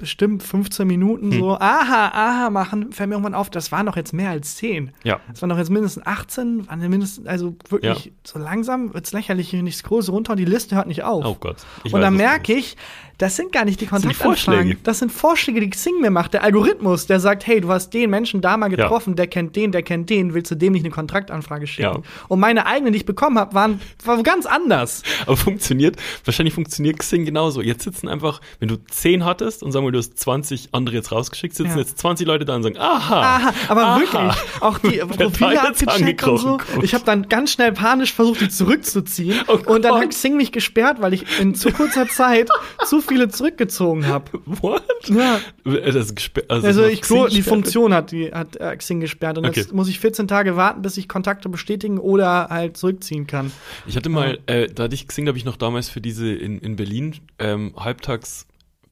bestimmt 0.03 0.43
15 0.43 0.85
Minuten 0.85 1.31
Hm. 1.31 1.39
so, 1.39 1.51
aha, 1.57 2.07
aha, 2.13 2.49
machen, 2.49 2.91
fällt 2.91 3.09
mir 3.09 3.15
irgendwann 3.15 3.33
auf, 3.33 3.49
das 3.49 3.71
waren 3.71 3.85
doch 3.85 3.95
jetzt 3.95 4.13
mehr 4.13 4.29
als 4.29 4.57
10. 4.57 4.91
Ja. 5.03 5.19
Es 5.33 5.41
waren 5.41 5.49
doch 5.49 5.57
jetzt 5.57 5.69
mindestens 5.71 6.05
18, 6.05 6.67
waren 6.67 6.79
mindestens, 6.89 7.25
also 7.25 7.55
wirklich 7.69 8.05
Ja. 8.05 8.11
so 8.25 8.39
langsam 8.39 8.93
wird's 8.93 9.13
lächerlich, 9.13 9.53
wenn 9.53 9.65
ich 9.65 9.77
scroll 9.77 10.01
so 10.01 10.11
runter 10.11 10.33
und 10.33 10.37
die 10.39 10.45
Liste 10.45 10.75
hört 10.75 10.87
nicht 10.87 11.03
auf. 11.03 11.23
Oh 11.25 11.35
Gott. 11.39 11.57
Ich 11.83 11.93
und 11.93 12.01
dann 12.01 12.15
merke 12.17 12.53
ich, 12.53 12.75
das 13.23 13.37
sind 13.37 13.53
gar 13.53 13.63
nicht 13.63 13.79
die 13.79 13.85
Kontaktanfragen. 13.85 14.77
Das 14.83 14.99
sind 14.99 15.09
Vorschläge, 15.09 15.61
die 15.61 15.69
Xing 15.69 16.01
mir 16.01 16.11
macht. 16.11 16.33
Der 16.33 16.43
Algorithmus, 16.43 17.07
der 17.07 17.21
sagt, 17.21 17.47
hey, 17.47 17.61
du 17.61 17.69
hast 17.69 17.93
den 17.93 18.09
Menschen 18.09 18.41
da 18.41 18.57
mal 18.57 18.67
getroffen, 18.67 19.15
der 19.15 19.27
kennt 19.27 19.55
den, 19.55 19.71
der 19.71 19.81
kennt 19.81 20.09
den, 20.09 20.33
willst 20.33 20.51
du 20.51 20.55
dem 20.55 20.73
nicht 20.73 20.83
eine 20.83 20.93
Kontaktanfrage 20.93 21.65
schicken? 21.65 22.01
Ja. 22.03 22.25
Und 22.27 22.41
meine 22.41 22.65
eigenen, 22.65 22.91
die 22.91 22.97
ich 22.97 23.05
bekommen 23.05 23.39
habe, 23.39 23.53
waren, 23.55 23.79
waren 24.03 24.23
ganz 24.23 24.45
anders. 24.45 25.03
Aber 25.25 25.37
funktioniert, 25.37 25.95
wahrscheinlich 26.25 26.53
funktioniert 26.53 26.99
Xing 26.99 27.23
genauso. 27.23 27.61
Jetzt 27.61 27.85
sitzen 27.85 28.09
einfach, 28.09 28.41
wenn 28.59 28.67
du 28.67 28.75
10 28.75 29.23
hattest 29.23 29.63
und 29.63 29.71
sagen 29.71 29.85
wir, 29.85 29.93
du 29.93 29.99
hast 29.99 30.19
20 30.19 30.69
andere 30.73 30.97
jetzt 30.97 31.13
rausgeschickt, 31.13 31.55
sitzen 31.55 31.71
Ja. 31.71 31.77
jetzt 31.77 31.97
20 31.99 32.27
Leute 32.27 32.43
da 32.43 32.57
und 32.57 32.63
sagen, 32.63 32.77
aha. 32.77 33.21
Aha, 33.21 33.53
aber 33.69 33.85
aha. 33.85 33.99
wirklich, 34.01 34.33
auch 34.59 34.77
die 34.79 34.97
Profile 35.17 35.61
abgecheckt 35.61 36.27
und 36.27 36.37
so. 36.39 36.57
kommt. 36.57 36.83
Ich 36.83 36.93
habe 36.93 37.05
dann 37.05 37.29
ganz 37.29 37.53
schnell 37.53 37.71
panisch 37.71 38.11
versucht, 38.11 38.41
die 38.41 38.49
zurückzuziehen. 38.49 39.39
Oh 39.47 39.59
und 39.65 39.85
dann 39.85 39.95
hat 39.95 40.09
Xing 40.09 40.35
mich 40.35 40.51
gesperrt, 40.51 40.97
weil 40.99 41.13
ich 41.13 41.23
in 41.39 41.55
zu 41.55 41.71
kurzer 41.71 42.09
Zeit 42.09 42.49
zu 42.85 42.99
viele 43.13 43.29
zurückgezogen 43.29 44.07
habe. 44.07 44.41
What? 44.45 44.83
Ja. 45.07 45.39
Also, 45.63 46.67
Also 46.67 46.85
ich 46.85 47.01
Xing 47.01 47.27
die 47.27 47.41
Funktion 47.41 47.93
hat 47.93 48.11
die 48.11 48.31
hat 48.31 48.55
äh, 48.57 48.75
Xing 48.75 48.99
gesperrt 48.99 49.37
und 49.37 49.45
Okay. 49.45 49.61
jetzt 49.61 49.73
muss 49.73 49.87
ich 49.87 49.99
14 49.99 50.27
Tage 50.27 50.55
warten, 50.55 50.81
bis 50.81 50.97
ich 50.97 51.07
Kontakte 51.07 51.49
bestätigen 51.49 51.99
oder 51.99 52.47
halt 52.49 52.77
zurückziehen 52.77 53.27
kann. 53.27 53.51
Ich 53.85 53.95
hatte 53.95 54.09
mal, 54.09 54.39
äh, 54.47 54.67
da 54.67 54.83
hatte 54.83 54.95
ich 54.95 55.07
Xing, 55.07 55.27
habe 55.27 55.37
ich 55.37 55.45
noch 55.45 55.57
damals 55.57 55.89
für 55.89 56.01
diese 56.01 56.33
in, 56.33 56.59
in 56.59 56.75
Berlin 56.75 57.15
ähm, 57.39 57.73
halbtags 57.77 58.47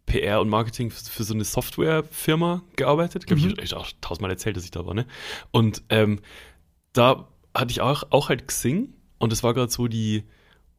PR 0.06 0.42
und 0.42 0.50
Marketing 0.50 0.92
für, 0.92 1.24
so 1.24 1.34
eine 1.34 1.44
Softwarefirma 1.44 2.64
gearbeitet. 2.76 3.30
Mhm. 3.30 3.38
ich, 3.38 3.58
ich 3.60 3.74
auch 3.74 3.88
tausendmal 4.02 4.32
erzählt, 4.32 4.58
dass 4.58 4.64
ich 4.64 4.72
da 4.72 4.86
war, 4.86 4.94
ne? 4.94 5.06
Und 5.52 5.84
ähm, 5.90 6.20
da 6.94 7.28
hatte 7.56 7.72
ich 7.72 7.82
auch, 7.82 8.04
auch 8.10 8.30
halt 8.30 8.48
Xing 8.48 8.94
und 9.20 9.32
es 9.32 9.44
war 9.44 9.54
gerade 9.54 9.72
so 9.72 9.88
die 9.88 10.24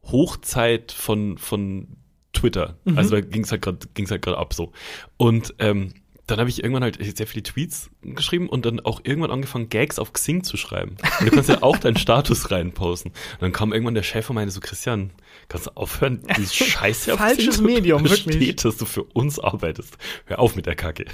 Hochzeit 0.03 0.91
von, 0.91 1.37
von 1.37 1.87
Twitter. 2.33 2.77
Mhm. 2.83 2.97
Also 2.97 3.11
da 3.11 3.21
ging 3.21 3.43
es 3.43 3.51
halt 3.51 3.61
gerade 3.61 3.79
ging's 3.93 4.11
halt 4.11 4.21
gerade 4.21 4.37
ab 4.37 4.53
so. 4.53 4.73
Und 5.17 5.55
ähm, 5.59 5.93
dann 6.27 6.39
habe 6.39 6.49
ich 6.49 6.63
irgendwann 6.63 6.83
halt 6.83 6.97
sehr 7.17 7.27
viele 7.27 7.43
Tweets 7.43 7.89
geschrieben 8.01 8.47
und 8.47 8.65
dann 8.65 8.79
auch 8.79 9.01
irgendwann 9.03 9.31
angefangen, 9.31 9.67
Gags 9.67 9.99
auf 9.99 10.13
Xing 10.13 10.43
zu 10.43 10.55
schreiben. 10.55 10.95
Und 11.19 11.25
du 11.25 11.31
kannst 11.31 11.49
ja 11.49 11.61
auch 11.61 11.77
deinen 11.77 11.97
Status 11.97 12.49
reinposten. 12.49 13.11
Und 13.11 13.41
dann 13.41 13.51
kam 13.51 13.73
irgendwann 13.73 13.93
der 13.93 14.03
Chef 14.03 14.29
und 14.29 14.35
meinte 14.35 14.53
so, 14.53 14.61
Christian, 14.61 15.11
kannst 15.49 15.67
du 15.67 15.71
aufhören, 15.71 16.21
dieses 16.37 16.55
Scheiße 16.55 17.13
auf 17.13 17.19
Falsches 17.19 17.49
Xing 17.49 17.53
zu 17.55 17.63
Medium, 17.63 18.03
wirklich. 18.03 18.25
besteht, 18.25 18.63
dass 18.63 18.77
du 18.77 18.85
für 18.85 19.03
uns 19.03 19.37
arbeitest. 19.37 19.97
Hör 20.25 20.39
auf 20.39 20.55
mit 20.55 20.65
der 20.65 20.75
Kacke. 20.75 21.05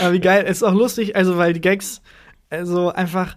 Aber 0.00 0.12
wie 0.12 0.20
geil, 0.20 0.44
ist 0.44 0.62
auch 0.62 0.74
lustig, 0.74 1.16
also 1.16 1.36
weil 1.36 1.52
die 1.52 1.60
Gags, 1.60 2.00
also 2.50 2.90
einfach, 2.90 3.36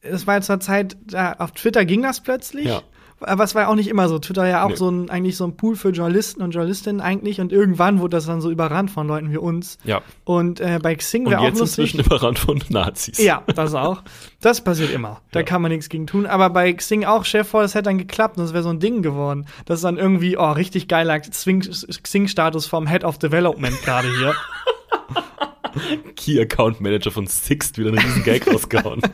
es 0.00 0.26
war 0.26 0.40
zur 0.40 0.60
Zeit, 0.60 0.96
da 1.04 1.34
auf 1.34 1.52
Twitter 1.52 1.84
ging 1.84 2.02
das 2.02 2.22
plötzlich. 2.22 2.64
Ja. 2.66 2.82
Aber 3.24 3.44
es 3.44 3.54
war 3.54 3.62
ja 3.62 3.68
auch 3.68 3.74
nicht 3.74 3.88
immer 3.88 4.08
so. 4.08 4.18
Twitter 4.18 4.46
ja 4.46 4.64
auch 4.64 4.70
Nee. 4.70 4.76
so 4.76 4.88
ein, 4.90 5.10
eigentlich 5.10 5.36
so 5.36 5.44
ein 5.44 5.56
Pool 5.56 5.76
für 5.76 5.90
Journalisten 5.90 6.42
und 6.42 6.50
Journalistinnen 6.52 7.00
eigentlich. 7.00 7.40
Und 7.40 7.52
irgendwann 7.52 8.00
wurde 8.00 8.16
das 8.16 8.26
dann 8.26 8.40
so 8.40 8.50
überrannt 8.50 8.90
von 8.90 9.06
Leuten 9.06 9.30
wie 9.30 9.36
uns. 9.38 9.78
Ja. 9.84 10.02
Und 10.24 10.60
äh, 10.60 10.78
bei 10.82 10.94
Xing 10.94 11.28
wäre 11.28 11.40
auch 11.40 11.44
jetzt 11.44 11.58
lustig. 11.60 11.94
inzwischen 11.94 12.06
überrannt 12.06 12.38
von 12.38 12.62
Nazis. 12.68 13.18
Ja, 13.18 13.42
das 13.54 13.74
auch. 13.74 14.02
Das 14.40 14.62
passiert 14.62 14.90
immer. 14.92 15.20
Da 15.30 15.40
Ja. 15.40 15.44
kann 15.44 15.62
man 15.62 15.70
nichts 15.70 15.88
gegen 15.88 16.06
tun. 16.06 16.26
Aber 16.26 16.50
bei 16.50 16.72
Xing 16.72 17.04
auch, 17.04 17.24
Chef 17.24 17.48
vor, 17.48 17.62
das 17.62 17.74
hätte 17.74 17.84
dann 17.84 17.98
geklappt 17.98 18.36
und 18.38 18.44
das 18.44 18.52
wäre 18.52 18.62
so 18.62 18.70
ein 18.70 18.80
Ding 18.80 19.02
geworden. 19.02 19.46
Das 19.66 19.78
ist 19.78 19.84
dann 19.84 19.98
irgendwie, 19.98 20.36
oh, 20.36 20.52
richtig 20.52 20.88
geiler 20.88 21.14
Xing- 21.14 22.02
Xing-Status 22.02 22.66
vom 22.66 22.86
Head 22.86 23.04
of 23.04 23.18
Development 23.18 23.80
gerade 23.82 24.08
hier. 24.18 24.34
Key 26.16 26.40
Account 26.40 26.80
Manager 26.80 27.10
von 27.10 27.26
Sixt 27.26 27.78
wieder 27.78 27.88
einen 27.90 27.98
riesen 27.98 28.24
Gag 28.24 28.46
rausgehauen. 28.52 29.00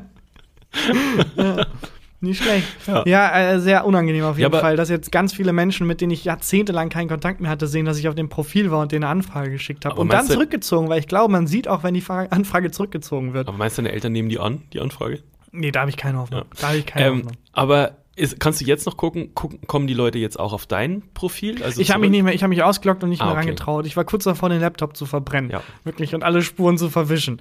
Nicht 2.21 2.43
schlecht. 2.43 2.67
Ja. 2.87 3.05
Ja, 3.07 3.53
äh, 3.53 3.61
sehr 3.61 3.87
unangenehm 3.87 4.25
auf 4.25 4.39
jeden 4.39 4.53
Ja, 4.53 4.59
Fall, 4.61 4.75
dass 4.77 4.89
jetzt 4.89 5.13
ganz 5.13 5.33
viele 5.33 5.53
Menschen, 5.53 5.87
mit 5.87 6.01
denen 6.01 6.11
ich 6.11 6.25
jahrzehntelang 6.25 6.89
keinen 6.89 7.09
Kontakt 7.09 7.41
mehr 7.41 7.49
hatte, 7.51 7.69
sehen, 7.69 7.85
dass 7.87 7.97
ich 7.99 8.09
auf 8.09 8.17
dem 8.17 8.29
Profil 8.29 8.73
war 8.73 8.81
und 8.81 8.91
denen 8.91 9.05
eine 9.05 9.13
Anfrage 9.13 9.51
geschickt 9.51 9.85
habe. 9.85 10.01
Und 10.01 10.13
dann 10.13 10.27
zurückgezogen, 10.27 10.89
weil 10.89 10.99
ich 10.99 11.07
glaube, 11.07 11.31
man 11.31 11.47
sieht 11.47 11.69
auch, 11.69 11.85
wenn 11.85 11.95
die 11.95 12.01
Fra- 12.01 12.27
Anfrage 12.31 12.73
zurückgezogen 12.73 13.35
wird. 13.35 13.47
Aber 13.47 13.57
meinst 13.57 13.79
du, 13.79 13.83
deine 13.83 13.95
Eltern 13.95 14.13
nehmen 14.13 14.29
die 14.29 14.41
an, 14.41 14.63
die 14.73 14.81
Anfrage? 14.81 15.21
Nee, 15.53 15.71
da 15.71 15.81
habe 15.81 15.91
ich 15.91 15.97
keine 15.97 16.19
Hoffnung. 16.19 16.41
Ja. 16.41 16.47
Da 16.61 16.69
habe 16.69 16.79
ich 16.79 16.87
keine 16.87 17.07
Ähm, 17.07 17.17
Hoffnung. 17.19 17.33
aber 17.53 17.93
ist, 18.19 18.41
kannst 18.41 18.61
du 18.61 18.65
jetzt 18.65 18.85
noch 18.87 18.97
gucken, 18.97 19.35
gucken, 19.35 19.61
kommen 19.67 19.87
die 19.87 19.95
Leute 19.95 20.19
jetzt 20.19 20.39
auch 20.39 20.53
auf 20.53 20.67
dein 20.67 21.03
Profil? 21.15 21.63
Also 21.63 21.81
Ich 21.81 21.91
habe 21.91 22.01
mich 22.01 22.11
nicht 22.11 22.23
mehr, 22.23 22.35
ich 22.35 22.43
habe 22.43 22.51
mich 22.51 22.63
ausgeloggt 22.63 23.03
und 23.03 23.11
nicht 23.11 23.21
Ah, 23.23 23.27
mehr 23.27 23.35
okay. 23.35 23.41
rangetraut. 23.43 23.87
Ich 23.87 23.97
war 23.97 24.05
kurz 24.05 24.25
davor, 24.25 24.49
den 24.49 24.61
Laptop 24.61 24.97
zu 24.97 25.07
verbrennen. 25.07 25.51
Ja. 25.51 25.63
Wirklich. 25.85 26.15
Und 26.15 26.23
alle 26.25 26.43
Spuren 26.43 26.77
zu 26.79 26.91
verwischen. 26.91 27.41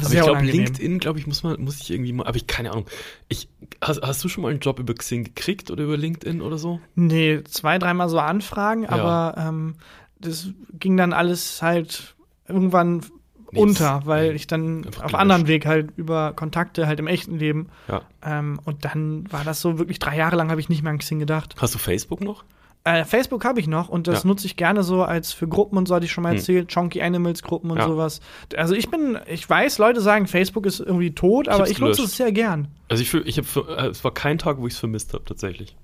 Aber 0.00 0.12
ich 0.14 0.20
glaube. 0.22 0.42
LinkedIn, 0.44 0.98
glaube 0.98 1.18
ich, 1.18 1.26
muss 1.26 1.42
man, 1.42 1.60
muss 1.60 1.80
ich 1.80 1.90
irgendwie 1.90 2.12
mal, 2.12 2.26
aber 2.26 2.36
ich 2.36 2.46
keine 2.46 2.70
Ahnung. 2.72 2.86
Ich, 3.28 3.48
hast, 3.80 4.02
hast 4.02 4.22
du 4.24 4.28
schon 4.28 4.42
mal 4.42 4.50
einen 4.50 4.60
Job 4.60 4.78
über 4.78 4.94
Xing 4.94 5.24
gekriegt 5.24 5.70
oder 5.70 5.84
über 5.84 5.96
LinkedIn 5.96 6.40
oder 6.40 6.58
so? 6.58 6.80
Nee, 6.94 7.42
zwei, 7.44 7.78
dreimal 7.78 8.08
so 8.08 8.18
Anfragen, 8.18 8.86
aber 8.86 9.34
ähm, 9.36 9.74
das 10.20 10.48
ging 10.78 10.96
dann 10.96 11.12
alles 11.12 11.60
halt 11.62 12.14
irgendwann 12.48 13.02
Nichts. 13.54 13.80
unter, 13.80 14.02
weil 14.06 14.28
Nee. 14.30 14.34
ich 14.34 14.46
dann 14.46 14.78
Einfach 14.78 14.88
auf 14.88 14.94
gelöscht. 15.06 15.14
anderen 15.14 15.46
Weg 15.48 15.66
halt 15.66 15.90
über 15.96 16.32
Kontakte 16.32 16.86
halt 16.86 16.98
im 17.00 17.06
echten 17.06 17.38
Leben. 17.38 17.68
Ja. 17.88 18.02
Ähm, 18.24 18.60
und 18.64 18.84
dann 18.84 19.30
war 19.32 19.44
das 19.44 19.60
so 19.60 19.78
wirklich 19.78 19.98
drei 19.98 20.16
Jahre 20.16 20.36
lang 20.36 20.50
habe 20.50 20.60
ich 20.60 20.68
nicht 20.68 20.82
mehr 20.82 20.92
an 20.92 20.98
Xing 20.98 21.18
gedacht. 21.18 21.54
Hast 21.58 21.74
du 21.74 21.78
Facebook 21.78 22.20
noch? 22.20 22.44
Äh, 22.86 23.04
Facebook 23.06 23.46
habe 23.46 23.60
ich 23.60 23.66
noch 23.66 23.88
und 23.88 24.08
das 24.08 24.24
Ja. 24.24 24.28
nutze 24.28 24.44
ich 24.44 24.56
gerne 24.56 24.82
so 24.82 25.02
als 25.02 25.32
für 25.32 25.48
Gruppen 25.48 25.78
und 25.78 25.88
so 25.88 25.94
hatte 25.94 26.04
ich 26.04 26.12
schon 26.12 26.22
mal 26.22 26.32
Hm. 26.32 26.36
erzählt, 26.36 26.70
Chonky 26.74 27.00
Animals 27.00 27.42
Gruppen 27.42 27.70
und 27.70 27.78
Ja. 27.78 27.86
sowas. 27.86 28.20
Also 28.58 28.74
ich 28.74 28.90
bin, 28.90 29.18
ich 29.26 29.48
weiß, 29.48 29.78
Leute 29.78 30.02
sagen, 30.02 30.26
Facebook 30.26 30.66
ist 30.66 30.80
irgendwie 30.80 31.12
tot, 31.12 31.48
aber 31.48 31.60
hab's 31.60 31.70
ich 31.70 31.78
nutze 31.78 32.02
es 32.02 32.14
sehr 32.16 32.30
gern. 32.30 32.68
Also 32.90 33.02
ich, 33.02 33.08
fühl- 33.08 33.22
ich 33.26 33.38
habe, 33.38 33.74
äh, 33.78 33.86
es 33.86 34.04
war 34.04 34.12
kein 34.12 34.36
Tag, 34.36 34.58
wo 34.58 34.66
ich 34.66 34.74
es 34.74 34.78
vermisst 34.78 35.14
habe, 35.14 35.24
tatsächlich. 35.24 35.76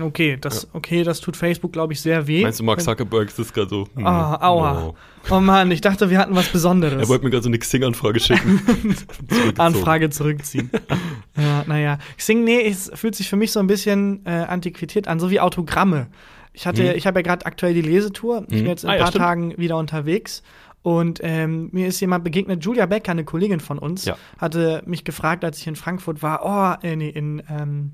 Okay, 0.00 0.36
das, 0.40 0.68
okay, 0.72 1.02
das 1.02 1.20
tut 1.20 1.36
Facebook, 1.36 1.72
glaube 1.72 1.92
ich, 1.92 2.00
sehr 2.00 2.26
weh. 2.26 2.42
Meinst 2.42 2.60
du, 2.60 2.64
Mark 2.64 2.80
Zuckerberg 2.80 3.28
ist 3.28 3.38
das 3.38 3.52
gerade 3.52 3.68
so? 3.70 3.88
hm, 3.94 4.06
Ah, 4.06 4.36
aua. 4.40 4.72
no. 4.74 4.94
Oh 5.30 5.40
Mann, 5.40 5.70
ich 5.70 5.80
dachte, 5.80 6.10
wir 6.10 6.18
hatten 6.18 6.34
was 6.36 6.48
Besonderes. 6.48 7.02
Er 7.02 7.08
wollte 7.08 7.24
mir 7.24 7.30
gerade 7.30 7.42
so 7.42 7.48
eine 7.50 7.58
Xing-Anfrage 7.58 8.20
schicken. 8.20 8.60
Anfrage 9.58 10.10
zurückziehen. 10.10 10.70
ja, 11.36 11.64
naja. 11.66 11.98
Xing, 12.16 12.44
nee, 12.44 12.66
es 12.66 12.90
fühlt 12.94 13.14
sich 13.14 13.28
für 13.28 13.36
mich 13.36 13.52
so 13.52 13.60
ein 13.60 13.66
bisschen 13.66 14.24
äh, 14.24 14.30
antiquiert 14.30 15.08
an, 15.08 15.20
so 15.20 15.30
wie 15.30 15.40
Autogramme. 15.40 16.06
Ich 16.52 16.66
hatte, 16.66 16.82
Mhm. 16.82 16.90
ich 16.96 17.06
habe 17.06 17.18
ja 17.20 17.22
gerade 17.22 17.46
aktuell 17.46 17.74
die 17.74 17.82
Lesetour. 17.82 18.44
Ich 18.48 18.54
Mhm. 18.54 18.58
bin 18.58 18.66
jetzt 18.66 18.84
in 18.84 18.90
Ah, 18.90 18.92
ein 18.94 18.98
ja, 18.98 19.04
paar 19.04 19.12
stimmt. 19.12 19.24
Tagen 19.24 19.54
wieder 19.58 19.76
unterwegs. 19.76 20.42
Und 20.82 21.20
ähm, 21.22 21.68
mir 21.72 21.86
ist 21.88 22.00
jemand 22.00 22.24
begegnet, 22.24 22.64
Julia 22.64 22.86
Becker, 22.86 23.12
eine 23.12 23.24
Kollegin 23.24 23.60
von 23.60 23.78
uns, 23.78 24.06
Ja. 24.06 24.16
hatte 24.38 24.82
mich 24.86 25.04
gefragt, 25.04 25.44
als 25.44 25.58
ich 25.58 25.66
in 25.66 25.76
Frankfurt 25.76 26.22
war, 26.22 26.78
oh, 26.82 26.86
äh, 26.86 26.96
nee, 26.96 27.10
in 27.10 27.42
ähm, 27.50 27.92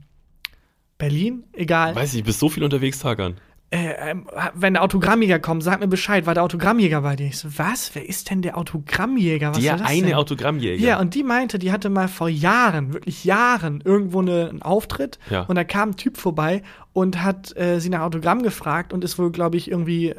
Berlin, 0.98 1.44
egal. 1.52 1.94
Weiß 1.94 2.14
ich, 2.14 2.20
du 2.20 2.26
bist 2.26 2.40
so 2.40 2.48
viel 2.48 2.64
unterwegs, 2.64 2.98
Tagan. 2.98 3.36
Äh, 3.70 4.10
ähm, 4.10 4.26
wenn 4.54 4.74
der 4.74 4.82
Autogrammjäger 4.84 5.40
kommt, 5.40 5.62
sag 5.64 5.80
mir 5.80 5.88
Bescheid, 5.88 6.24
war 6.24 6.34
der 6.34 6.44
Autogrammjäger 6.44 7.00
bei 7.00 7.16
dir? 7.16 7.26
Ich 7.26 7.38
so, 7.38 7.48
was? 7.58 7.90
Wer 7.94 8.08
ist 8.08 8.30
denn 8.30 8.40
der 8.40 8.56
Autogrammjäger? 8.56 9.50
Was 9.50 9.58
Der 9.60 9.84
eine 9.84 10.06
denn? 10.08 10.14
Autogrammjäger. 10.14 10.80
Ja, 10.82 11.00
und 11.00 11.14
die 11.14 11.24
meinte, 11.24 11.58
die 11.58 11.72
hatte 11.72 11.90
mal 11.90 12.06
vor 12.06 12.28
Jahren, 12.28 12.92
wirklich 12.92 13.24
Jahren, 13.24 13.82
irgendwo 13.84 14.20
eine, 14.20 14.48
einen 14.50 14.62
Auftritt. 14.62 15.18
Ja. 15.30 15.42
Und 15.42 15.56
da 15.56 15.64
kam 15.64 15.90
ein 15.90 15.96
Typ 15.96 16.16
vorbei 16.16 16.62
und 16.92 17.22
hat 17.24 17.56
äh, 17.56 17.80
sie 17.80 17.88
nach 17.90 18.02
Autogramm 18.02 18.42
gefragt 18.42 18.92
und 18.92 19.02
ist 19.02 19.18
wohl, 19.18 19.32
glaube 19.32 19.56
ich, 19.56 19.68
irgendwie 19.70 20.10
äh, 20.10 20.14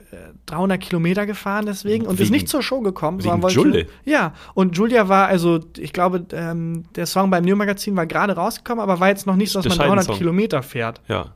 300 0.48 0.80
Kilometer 0.82 1.26
gefahren 1.26 1.66
deswegen 1.66 2.06
und 2.06 2.16
ist 2.16 2.28
Wegen- 2.28 2.34
nicht 2.34 2.50
zur 2.50 2.62
Show 2.62 2.82
gekommen. 2.82 3.20
wegen 3.24 3.30
sondern 3.32 3.50
Julle? 3.52 3.88
Ja, 4.04 4.34
und 4.56 4.78
Julia 4.78 5.08
war, 5.08 5.28
also 5.28 5.60
ich 5.78 5.94
glaube, 5.94 6.26
ähm, 6.34 6.84
der 6.96 7.06
Song 7.06 7.30
beim 7.30 7.46
Neo-Magazin 7.46 7.96
war 7.96 8.06
gerade 8.08 8.34
rausgekommen, 8.34 8.82
aber 8.84 9.00
war 9.00 9.08
jetzt 9.08 9.26
noch 9.26 9.38
nicht 9.38 9.52
so, 9.52 9.60
dass 9.60 9.66
man 9.70 9.78
Bescheiden 9.78 9.90
300 9.92 10.06
Song. 10.06 10.18
Kilometer 10.18 10.62
fährt. 10.64 11.02
ja. 11.08 11.28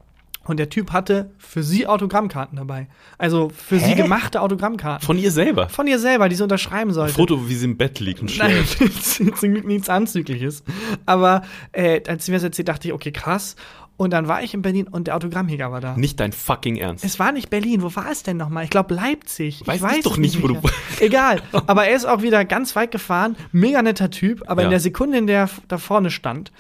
Und 0.44 0.58
der 0.58 0.70
Typ 0.70 0.92
hatte 0.92 1.32
für 1.38 1.62
sie 1.62 1.86
Autogrammkarten 1.86 2.58
dabei. 2.58 2.88
Also 3.20 3.50
für 3.56 3.78
sie 3.78 3.92
Hä? 3.92 3.96
gemachte 3.96 4.42
Autogrammkarten. 4.42 5.06
Von 5.06 5.18
ihr 5.20 5.32
selber. 5.32 5.70
Von 5.70 5.86
ihr 5.88 6.00
selber, 6.00 6.30
die 6.30 6.36
sie 6.36 6.44
unterschreiben 6.44 6.94
sollte. 6.94 7.14
Foto, 7.14 7.48
wie 7.48 7.54
sie 7.56 7.66
im 7.66 7.78
Bett 7.78 8.00
liegt 8.00 8.22
und 8.22 8.36
Nein, 8.40 8.66
schläft. 8.66 9.04
zum 9.38 9.54
Glück 9.54 9.66
nichts 9.68 9.88
Anzügliches. 9.88 10.64
Aber 11.06 11.44
äh, 11.74 12.02
als 12.08 12.26
sie 12.26 12.32
mir 12.32 12.38
das 12.38 12.44
erzählt, 12.44 12.68
dachte 12.70 12.88
ich, 12.88 12.94
okay, 12.94 13.12
krass. 13.12 13.56
Und 13.98 14.10
dann 14.14 14.28
war 14.28 14.42
ich 14.42 14.56
in 14.56 14.64
Berlin 14.64 14.88
und 14.88 15.06
der 15.06 15.16
Autogrammjäger 15.16 15.72
war 15.72 15.80
da. 15.80 15.96
Nicht 15.96 16.20
dein 16.20 16.32
fucking 16.32 16.76
Ernst. 16.78 17.06
Es 17.06 17.20
war 17.20 17.32
nicht 17.32 17.52
Berlin. 17.52 17.84
Wo 17.84 17.96
war 17.96 18.10
es 18.10 18.24
denn 18.24 18.36
nochmal? 18.38 18.64
Ich 18.64 18.72
glaube 18.72 18.96
Leipzig. 18.96 19.62
Weiß 19.68 19.76
ich 19.76 19.82
weiß 19.84 20.04
doch 20.04 20.18
nicht, 20.18 20.42
wo 20.42 20.48
du-. 20.48 20.60
Egal. 21.00 21.40
Aber 21.68 21.86
er 21.86 21.96
ist 21.96 22.06
auch 22.06 22.24
wieder 22.24 22.44
ganz 22.46 22.76
weit 22.76 22.90
gefahren. 22.90 23.36
Mega 23.52 23.84
netter 23.84 24.10
Typ. 24.10 24.42
Aber 24.48 24.62
Ja. 24.62 24.68
in 24.68 24.72
der 24.72 24.80
Sekunde, 24.80 25.20
in 25.20 25.28
der 25.28 25.42
er 25.42 25.50
da 25.68 25.78
vorne 25.78 26.10
stand 26.10 26.52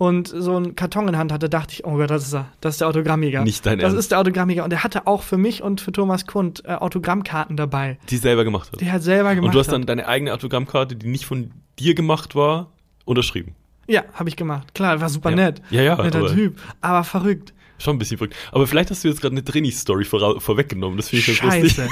und 0.00 0.28
so 0.28 0.56
einen 0.56 0.74
Karton 0.76 1.08
in 1.08 1.18
Hand 1.18 1.30
hatte, 1.30 1.50
dachte 1.50 1.74
ich, 1.74 1.84
oh 1.84 1.96
Gott, 1.98 2.08
das 2.10 2.26
ist 2.26 2.32
er. 2.32 2.46
Das 2.62 2.74
ist 2.76 2.80
der 2.80 2.88
Autogrammjäger. 2.88 3.42
Nicht 3.44 3.66
dein 3.66 3.78
Das 3.78 3.88
Ernst. 3.92 3.98
ist 3.98 4.10
der 4.12 4.18
Autogrammjäger. 4.20 4.64
Und 4.64 4.72
er 4.72 4.82
hatte 4.82 5.06
auch 5.06 5.22
für 5.22 5.36
mich 5.36 5.62
und 5.62 5.82
für 5.82 5.92
Thomas 5.92 6.26
Kund 6.26 6.62
äh, 6.64 6.72
Autogrammkarten 6.72 7.58
dabei. 7.58 7.98
Die 8.08 8.16
selber 8.16 8.44
gemacht 8.44 8.72
hat. 8.72 8.80
Die 8.80 8.86
er 8.86 8.98
selber 9.00 9.34
gemacht 9.34 9.48
und 9.48 9.54
du 9.54 9.58
hast 9.58 9.66
hat. 9.68 9.74
dann 9.74 9.84
deine 9.84 10.08
eigene 10.08 10.32
Autogrammkarte, 10.32 10.96
die 10.96 11.06
nicht 11.06 11.26
von 11.26 11.50
dir 11.78 11.94
gemacht 11.94 12.34
war, 12.34 12.70
unterschrieben. 13.04 13.54
Ja, 13.88 14.04
habe 14.14 14.30
ich 14.30 14.36
gemacht. 14.36 14.74
Klar, 14.74 15.02
war 15.02 15.10
super 15.10 15.30
Ja. 15.30 15.36
nett. 15.36 15.60
Ja, 15.70 15.82
ja, 15.82 16.02
Netter 16.02 16.20
aber- 16.20 16.32
Typ. 16.34 16.58
Aber 16.80 17.04
verrückt. 17.04 17.52
Schon 17.78 17.96
ein 17.96 17.98
bisschen 17.98 18.16
verrückt. 18.16 18.36
Aber 18.52 18.66
vielleicht 18.66 18.90
hast 18.90 19.04
du 19.04 19.08
jetzt 19.08 19.20
gerade 19.20 19.34
eine 19.34 19.42
Drini-Story 19.42 20.04
vorau- 20.04 20.40
vorweggenommen. 20.40 20.96
Das 20.96 21.10
finde 21.10 21.30
ich 21.30 21.40
ganz 21.42 21.62
lustig. 21.62 21.90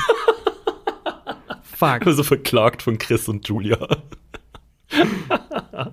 Fuck. 1.77 2.07
Also 2.07 2.23
verklagt 2.23 2.81
von 2.83 2.97
Chris 2.97 3.29
und 3.29 3.47
Julia. 3.47 3.77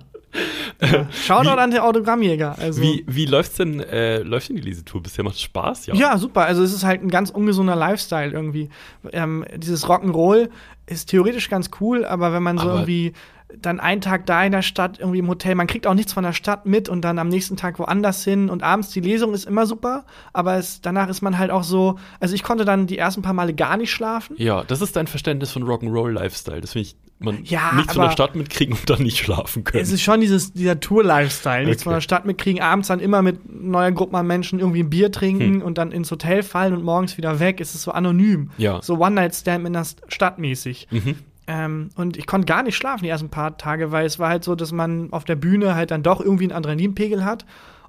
Shoutout 1.12 1.58
an 1.58 1.70
den 1.70 1.80
Autogrammjäger. 1.80 2.56
Also. 2.58 2.82
Wie, 2.82 3.04
wie 3.06 3.26
läuft's 3.26 3.56
denn, 3.56 3.80
äh, 3.80 4.18
läuft 4.18 4.48
denn 4.48 4.56
die 4.56 4.62
Lesetour 4.62 5.02
bisher? 5.02 5.24
Macht 5.24 5.40
Spaß? 5.40 5.86
Ja, 5.86 6.18
super. 6.18 6.42
Also 6.46 6.62
es 6.62 6.72
ist 6.72 6.84
halt 6.84 7.02
ein 7.02 7.08
ganz 7.08 7.30
ungesunder 7.30 7.76
Lifestyle 7.76 8.30
irgendwie. 8.32 8.68
Ähm, 9.12 9.44
dieses 9.56 9.86
Rock'n'Roll 9.86 10.50
ist 10.86 11.08
theoretisch 11.10 11.48
ganz 11.48 11.70
cool, 11.80 12.04
aber 12.04 12.32
wenn 12.32 12.42
man 12.42 12.58
so 12.58 12.64
Aber- 12.64 12.74
irgendwie 12.80 13.12
dann 13.58 13.78
einen 13.78 14.00
Tag 14.00 14.26
da 14.26 14.44
in 14.44 14.50
der 14.50 14.62
Stadt, 14.62 14.98
irgendwie 14.98 15.20
im 15.20 15.28
Hotel, 15.28 15.54
man 15.54 15.68
kriegt 15.68 15.86
auch 15.86 15.94
nichts 15.94 16.12
von 16.12 16.24
der 16.24 16.32
Stadt 16.32 16.66
mit 16.66 16.88
und 16.88 17.02
dann 17.02 17.20
am 17.20 17.28
nächsten 17.28 17.56
Tag 17.56 17.78
woanders 17.78 18.24
hin 18.24 18.50
und 18.50 18.64
abends 18.64 18.90
die 18.90 19.00
Lesung 19.00 19.34
ist 19.34 19.44
immer 19.46 19.66
super, 19.66 20.04
aber 20.32 20.56
es, 20.56 20.80
danach 20.80 21.08
ist 21.08 21.22
man 21.22 21.38
halt 21.38 21.52
auch 21.52 21.62
so, 21.62 21.96
also 22.18 22.34
ich 22.34 22.42
konnte 22.42 22.64
dann 22.64 22.88
die 22.88 22.98
ersten 22.98 23.22
paar 23.22 23.34
Male 23.34 23.54
gar 23.54 23.76
nicht 23.76 23.92
schlafen. 23.92 24.34
Ja, 24.36 24.64
das 24.64 24.80
ist 24.82 24.96
dein 24.96 25.06
Verständnis 25.06 25.52
von 25.52 25.62
Rock'n'Roll-Lifestyle. 25.62 26.60
Das 26.60 26.72
finde 26.72 26.88
ich, 26.88 26.96
man 27.18 27.44
Ja, 27.44 27.72
nichts 27.74 27.94
von 27.94 28.02
der 28.02 28.10
Stadt 28.10 28.34
mitkriegen 28.36 28.74
und 28.74 28.88
dann 28.90 29.02
nicht 29.02 29.18
schlafen 29.18 29.64
können. 29.64 29.82
Es 29.82 29.90
ist 29.90 30.02
schon 30.02 30.20
dieses, 30.20 30.52
dieser 30.52 30.78
Tour-Lifestyle. 30.80 31.64
Nichts 31.64 31.80
Okay. 31.82 31.84
von 31.84 31.92
der 31.94 32.00
Stadt 32.02 32.26
mitkriegen, 32.26 32.60
abends 32.62 32.88
dann 32.88 33.00
immer 33.00 33.22
mit 33.22 33.40
neuer 33.50 33.90
Gruppe 33.92 34.18
an 34.18 34.26
Menschen 34.26 34.58
irgendwie 34.60 34.82
ein 34.82 34.90
Bier 34.90 35.06
Hm. 35.06 35.12
trinken 35.12 35.62
und 35.62 35.78
dann 35.78 35.92
ins 35.92 36.10
Hotel 36.10 36.42
fallen 36.42 36.74
und 36.74 36.84
morgens 36.84 37.16
wieder 37.16 37.40
weg. 37.40 37.60
Es 37.60 37.74
ist 37.74 37.82
so 37.82 37.92
anonym. 37.92 38.50
Ja. 38.58 38.82
So 38.82 38.98
One-Night-Stand 38.98 39.66
in 39.66 39.72
der 39.72 39.84
St- 39.84 39.98
Stadt 40.08 40.38
mäßig. 40.38 40.88
Mhm. 40.90 41.14
Ähm, 41.48 41.90
und 41.94 42.16
ich 42.16 42.26
konnte 42.26 42.44
gar 42.46 42.62
nicht 42.64 42.74
schlafen 42.76 43.04
die 43.04 43.08
ersten 43.08 43.28
paar 43.30 43.56
Tage, 43.56 43.92
weil 43.92 44.04
es 44.04 44.18
war 44.18 44.28
halt 44.28 44.42
so, 44.44 44.54
dass 44.56 44.72
man 44.72 45.12
auf 45.12 45.24
der 45.24 45.36
Bühne 45.36 45.74
halt 45.74 45.92
dann 45.92 46.02
doch 46.02 46.20
irgendwie 46.20 46.44
einen 46.44 46.52
Adrenalinpegel 46.52 47.24
hat. 47.24 47.46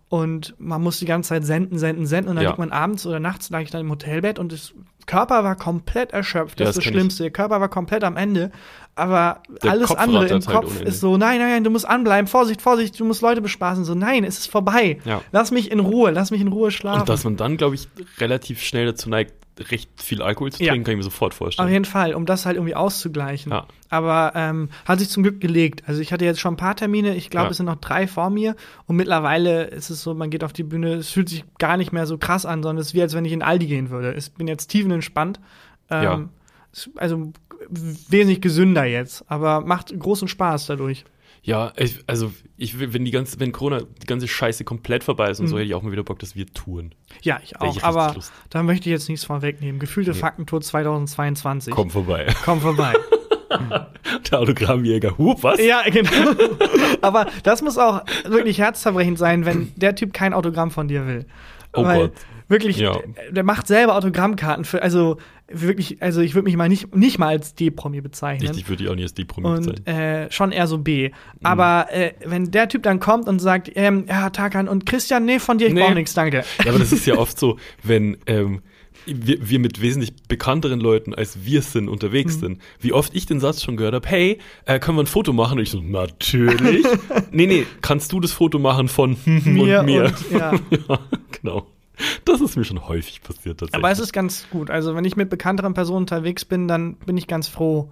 Und 0.10 0.56
man 0.58 0.82
muss 0.82 1.00
die 1.00 1.06
ganze 1.06 1.30
Zeit 1.30 1.44
senden, 1.44 1.78
senden, 1.78 2.06
senden. 2.06 2.30
Und 2.30 2.36
dann 2.38 2.44
Ja. 2.46 2.52
liegt 2.52 2.60
man 2.60 2.72
abends 2.72 3.06
oder 3.06 3.20
nachts, 3.20 3.50
lag 3.50 3.62
ich 3.62 3.72
dann 3.72 3.82
im 3.82 3.90
Hotelbett 3.92 4.40
und 4.40 4.54
das 4.54 4.74
Körper 5.06 5.44
war 5.44 5.56
komplett 5.58 6.12
erschöpft. 6.14 6.60
Ja, 6.60 6.66
Das 6.66 6.76
das 6.76 6.78
ist 6.78 6.78
das 6.78 6.84
kenn 6.86 6.94
ich. 6.94 6.98
Schlimmste. 7.00 7.24
Der 7.24 7.32
Körper 7.32 7.60
war 7.60 7.68
komplett 7.68 8.04
am 8.06 8.16
Ende. 8.16 8.52
Aber 8.98 9.42
Der 9.64 9.72
alles 9.72 9.88
Kopf 9.90 10.00
andere 10.00 10.26
im 10.26 10.32
halt 10.34 10.46
Kopf 10.48 10.78
Ende. 10.80 10.90
ist 10.90 11.00
so, 11.00 11.18
nein, 11.18 11.40
nein, 11.40 11.50
nein, 11.50 11.64
du 11.64 11.70
musst 11.70 11.88
anbleiben. 11.88 12.28
Vorsicht, 12.28 12.62
Vorsicht, 12.62 13.00
du 13.00 13.06
musst 13.06 13.22
Leute 13.22 13.42
bespaßen. 13.42 13.86
So, 13.86 13.94
nein, 13.96 14.24
es 14.24 14.40
ist 14.40 14.48
vorbei. 14.52 15.00
Ja. 15.06 15.22
Lass 15.32 15.52
mich 15.52 15.72
in 15.72 15.80
Ruhe, 15.80 16.12
lass 16.12 16.32
mich 16.32 16.42
in 16.42 16.48
Ruhe 16.48 16.72
schlafen. 16.72 17.02
Und 17.02 17.10
dass 17.10 17.24
man 17.24 17.38
dann, 17.38 17.58
glaube 17.58 17.76
ich, 17.76 17.88
relativ 18.20 18.62
schnell 18.62 18.86
dazu 18.88 19.10
neigt, 19.10 19.34
recht 19.72 19.90
viel 19.96 20.22
Alkohol 20.22 20.52
zu 20.52 20.64
Ja. 20.64 20.72
trinken, 20.72 20.86
kann 20.86 20.92
ich 20.94 20.98
mir 20.98 21.04
sofort 21.04 21.32
Auf 21.32 21.38
vorstellen. 21.38 21.70
jeden 21.70 21.86
Fall, 21.86 22.14
um 22.14 22.28
das 22.28 22.46
halt 22.46 22.58
irgendwie 22.58 22.76
auszugleichen. 22.76 23.52
Ja. 23.52 23.66
Aber 23.90 24.34
ähm, 24.36 24.70
hat 24.86 25.00
sich 25.00 25.10
zum 25.10 25.24
Glück 25.24 25.42
gelegt. 25.42 25.84
Also 25.88 26.00
ich 26.00 26.14
hatte 26.14 26.26
jetzt 26.26 26.40
schon 26.40 26.54
ein 26.54 26.58
paar 26.58 26.76
Termine, 26.76 27.16
ich 27.16 27.30
glaube, 27.32 27.46
Ja. 27.48 27.52
es 27.52 27.58
sind 27.58 27.66
noch 27.66 27.78
drei 27.78 28.06
vor 28.08 28.30
mir. 28.30 28.56
Und 28.86 28.98
mittlerweile 28.98 29.64
ist 29.66 29.90
es 29.90 30.04
so, 30.04 30.14
man 30.14 30.30
geht 30.30 30.44
auf 30.44 30.54
die 30.54 30.62
Bühne, 30.64 30.94
es 30.96 31.10
fühlt 31.10 31.30
sich 31.30 31.44
gar 31.58 31.78
nicht 31.78 31.92
mehr 31.92 32.06
so 32.06 32.18
krass 32.20 32.46
an, 32.46 32.62
sondern 32.62 32.82
es 32.82 32.88
ist 32.90 32.94
wie, 32.94 33.02
als 33.02 33.16
wenn 33.16 33.26
ich 33.26 33.32
in 33.32 33.42
Aldi 33.42 33.66
gehen 33.66 33.90
würde. 33.90 34.14
Ich 34.14 34.32
bin 34.34 34.48
jetzt 34.48 34.68
tiefenentspannt. 34.68 35.40
Ähm, 35.90 36.04
Ja. 36.04 36.20
Also 36.98 37.32
wesentlich 37.70 38.42
gesünder 38.42 38.86
jetzt, 38.86 39.24
aber 39.28 39.62
macht 39.62 39.98
großen 39.98 40.28
Spaß 40.28 40.68
dadurch. 40.68 41.06
Ja, 41.44 41.72
ich, 41.78 42.00
also 42.08 42.34
ich, 42.58 42.78
wenn 42.94 43.06
die 43.06 43.12
ganze, 43.12 43.40
wenn 43.40 43.52
Corona 43.54 43.80
die 44.02 44.06
ganze 44.08 44.28
Scheiße 44.28 44.66
komplett 44.66 45.04
vorbei 45.06 45.30
ist 45.30 45.40
und 45.40 45.46
Mhm. 45.46 45.50
so, 45.50 45.58
hätte 45.58 45.68
ich 45.68 45.76
auch 45.76 45.82
mal 45.82 45.92
wieder 45.94 46.04
Bock, 46.04 46.20
dass 46.20 46.36
wir 46.36 46.46
touren. 46.48 46.94
Ja, 47.22 47.40
ich 47.42 47.60
auch. 47.62 47.76
ich 47.78 47.84
aber 47.84 48.12
Lust. 48.16 48.34
da 48.50 48.64
möchte 48.64 48.90
ich 48.90 48.92
jetzt 48.92 49.08
nichts 49.08 49.24
vorwegnehmen. 49.26 49.80
Gefühlte 49.80 50.14
Faktentour 50.14 50.60
2022. 50.62 51.74
Komm 51.74 51.90
vorbei. 51.90 52.28
Komm 52.44 52.60
vorbei. 52.60 52.94
Der 54.32 54.40
Autogrammjäger. 54.40 55.18
Hup, 55.18 55.42
was? 55.44 55.60
Ja, 55.64 55.82
genau. 55.90 56.10
Aber 57.02 57.28
das 57.44 57.62
muss 57.62 57.78
auch 57.78 58.04
wirklich 58.26 58.58
herzzerbrechend 58.60 59.18
sein, 59.18 59.46
wenn 59.46 59.72
der 59.76 59.96
Typ 59.96 60.14
kein 60.14 60.34
Autogramm 60.34 60.70
von 60.72 60.88
dir 60.90 61.08
will. 61.08 61.26
Oh 61.74 61.84
Weil 61.84 62.00
Gott. 62.10 62.14
Wirklich, 62.50 62.78
Ja. 62.78 62.98
der, 63.18 63.32
der 63.32 63.44
macht 63.44 63.68
selber 63.68 63.96
Autogrammkarten 63.96 64.64
für, 64.66 64.82
also 64.82 65.18
wirklich, 65.50 66.02
also 66.02 66.22
ich 66.22 66.34
würde 66.34 66.46
mich 66.46 66.56
mal 66.56 66.70
nicht, 66.70 66.96
nicht 66.96 67.20
mal 67.20 67.28
als 67.28 67.56
D-Promi 67.56 68.02
bezeichnen. 68.02 68.48
Richtig, 68.48 68.70
würde 68.70 68.84
ich 68.84 68.90
auch 68.90 68.96
nicht 68.96 69.04
als 69.04 69.14
die 69.14 69.26
Promi 69.26 69.64
sein. 69.64 69.76
Und 69.76 69.88
äh, 69.88 70.32
schon 70.32 70.52
eher 70.52 70.68
so 70.68 70.78
B. 70.78 71.12
Aber 71.44 71.88
äh, 71.92 72.14
wenn 72.26 72.52
der 72.52 72.70
Typ 72.70 72.84
dann 72.84 73.00
kommt 73.00 73.28
und 73.28 73.40
sagt, 73.40 73.72
ähm, 73.76 74.06
ja, 74.08 74.30
Tarkan 74.30 74.68
und 74.68 74.86
Christian, 74.86 75.26
nee, 75.26 75.40
von 75.40 75.58
dir, 75.58 75.68
ich 75.68 75.74
Nee. 75.74 75.82
brauche 75.82 75.94
nichts, 75.96 76.14
danke. 76.14 76.44
Ja, 76.64 76.70
aber 76.72 76.80
das 76.80 76.92
ist 76.92 77.06
ja 77.06 77.16
oft 77.18 77.38
so, 77.40 77.58
wenn 77.84 78.18
ähm, 78.28 78.62
wir, 79.06 79.38
wir 79.50 79.60
mit 79.60 79.82
wesentlich 79.82 80.14
bekannteren 80.28 80.80
Leuten 80.82 81.14
als 81.16 81.46
wir 81.46 81.62
sind 81.62 81.88
unterwegs 81.88 82.36
Mhm. 82.38 82.40
sind, 82.40 82.62
wie 82.82 82.92
oft 82.94 83.16
ich 83.16 83.26
den 83.26 83.40
Satz 83.40 83.64
schon 83.64 83.78
gehört 83.78 83.94
habe, 83.96 84.08
hey, 84.08 84.40
äh, 84.66 84.80
können 84.80 84.98
wir 84.98 85.04
ein 85.04 85.08
Foto 85.08 85.32
machen? 85.34 85.58
Und 85.60 85.64
ich 85.64 85.72
so, 85.72 85.82
natürlich. 85.82 86.86
nee, 87.32 87.46
nee, 87.48 87.66
kannst 87.82 88.12
du 88.12 88.20
das 88.20 88.32
Foto 88.34 88.60
machen 88.60 88.88
von 88.90 89.16
Mir 89.26 89.80
und 89.80 89.86
mir? 89.86 90.06
und- 90.06 90.32
ja. 90.32 90.54
ja, 90.90 91.00
genau. 91.42 91.68
Das 92.26 92.42
ist 92.42 92.56
mir 92.56 92.64
schon 92.64 92.88
häufig 92.88 93.22
passiert 93.22 93.60
tatsächlich. 93.60 93.76
Aber 93.76 93.92
es 93.92 94.00
ist 94.00 94.14
ganz 94.14 94.48
gut. 94.50 94.70
Also, 94.70 94.96
wenn 94.96 95.06
ich 95.06 95.16
mit 95.16 95.30
bekannteren 95.30 95.74
Personen 95.74 96.04
unterwegs 96.04 96.46
bin, 96.46 96.68
dann 96.68 96.96
bin 96.96 97.18
ich 97.18 97.28
ganz 97.28 97.48
froh. 97.48 97.92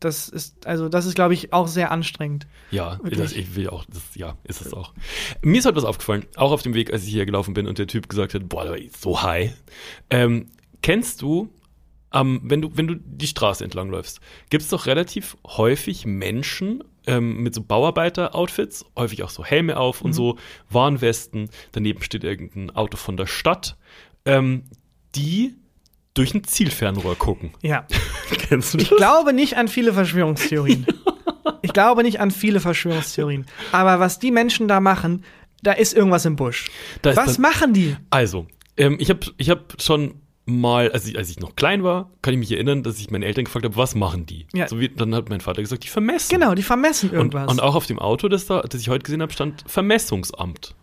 Das 0.00 0.28
ist, 0.28 0.66
also, 0.66 0.88
das 0.88 1.06
ist, 1.06 1.14
glaube 1.14 1.32
ich, 1.34 1.52
auch 1.52 1.68
sehr 1.68 1.90
anstrengend. 1.90 2.46
Ja, 2.70 2.98
das, 3.02 3.32
ich 3.32 3.56
will 3.56 3.68
auch, 3.68 3.84
das, 3.86 4.14
ja, 4.14 4.36
ist 4.44 4.60
es 4.60 4.74
auch. 4.74 4.92
Mir 5.40 5.58
ist 5.58 5.64
halt 5.64 5.76
was 5.76 5.84
aufgefallen, 5.84 6.26
auch 6.36 6.52
auf 6.52 6.62
dem 6.62 6.74
Weg, 6.74 6.92
als 6.92 7.04
ich 7.04 7.10
hier 7.10 7.24
gelaufen 7.24 7.54
bin 7.54 7.66
und 7.66 7.78
der 7.78 7.86
Typ 7.86 8.08
gesagt 8.08 8.34
hat, 8.34 8.48
boah, 8.48 8.68
war 8.68 8.76
ich 8.76 8.94
so 8.94 9.22
high. 9.22 9.54
Ähm, 10.10 10.48
kennst 10.82 11.22
du, 11.22 11.48
ähm, 12.12 12.40
wenn 12.44 12.60
du, 12.60 12.70
wenn 12.74 12.86
du 12.86 12.96
die 12.96 13.26
Straße 13.26 13.64
entlang 13.64 13.88
läufst, 13.88 14.20
gibt 14.50 14.64
es 14.64 14.68
doch 14.68 14.86
relativ 14.86 15.36
häufig 15.46 16.04
Menschen 16.04 16.84
ähm, 17.06 17.42
mit 17.42 17.54
so 17.54 17.62
Bauarbeiter-Outfits, 17.62 18.84
häufig 18.96 19.22
auch 19.22 19.30
so 19.30 19.44
Helme 19.44 19.76
auf 19.76 20.00
Mhm. 20.00 20.06
und 20.06 20.12
so, 20.12 20.36
Warnwesten, 20.70 21.50
daneben 21.72 22.02
steht 22.02 22.24
irgendein 22.24 22.70
Auto 22.74 22.96
von 22.96 23.16
der 23.16 23.26
Stadt, 23.26 23.76
ähm, 24.24 24.64
die 25.14 25.54
durch 26.14 26.34
ein 26.34 26.44
Zielfernrohr 26.44 27.16
gucken. 27.16 27.52
Ja. 27.62 27.86
Kennst 28.48 28.74
du 28.74 28.78
das? 28.78 28.90
Ich 28.90 28.96
glaube 28.96 29.32
nicht 29.32 29.56
an 29.56 29.68
viele 29.68 29.92
Verschwörungstheorien. 29.92 30.86
Ich 31.62 31.72
glaube 31.72 32.02
nicht 32.04 32.20
an 32.20 32.30
viele 32.30 32.60
Verschwörungstheorien. 32.60 33.46
Aber 33.72 33.98
was 33.98 34.18
die 34.20 34.30
Menschen 34.30 34.68
da 34.68 34.78
machen, 34.80 35.24
da 35.62 35.72
ist 35.72 35.94
irgendwas 35.94 36.24
im 36.24 36.36
Busch. 36.36 36.70
Was 37.02 37.38
machen 37.38 37.72
die? 37.72 37.96
Also, 38.10 38.46
ähm, 38.76 38.96
ich 39.00 39.10
habe 39.10 39.20
ich 39.36 39.50
hab 39.50 39.80
schon 39.80 40.20
mal, 40.46 40.90
als 40.92 41.06
ich, 41.06 41.18
als 41.18 41.28
ich 41.28 41.40
noch 41.40 41.56
klein 41.56 41.82
war, 41.82 42.10
kann 42.22 42.32
ich 42.34 42.38
mich 42.40 42.52
erinnern, 42.52 42.82
dass 42.84 42.98
ich 42.98 43.10
meine 43.10 43.26
Eltern 43.26 43.44
gefragt 43.44 43.64
habe, 43.64 43.76
was 43.76 43.94
machen 43.94 44.26
die? 44.26 44.46
Ja. 44.54 44.68
So 44.68 44.78
wie, 44.80 44.88
dann 44.88 45.14
hat 45.14 45.28
mein 45.28 45.40
Vater 45.40 45.60
gesagt, 45.60 45.84
die 45.84 45.88
vermessen. 45.88 46.32
Genau, 46.32 46.54
die 46.54 46.62
vermessen 46.62 47.10
Und, 47.10 47.16
irgendwas. 47.16 47.50
und 47.50 47.60
auch 47.60 47.74
auf 47.74 47.86
dem 47.86 47.98
Auto, 47.98 48.28
das, 48.28 48.46
da, 48.46 48.62
das 48.62 48.80
ich 48.80 48.88
heute 48.88 49.02
gesehen 49.02 49.22
habe, 49.22 49.32
stand 49.32 49.64
Vermessungsamt. 49.66 50.74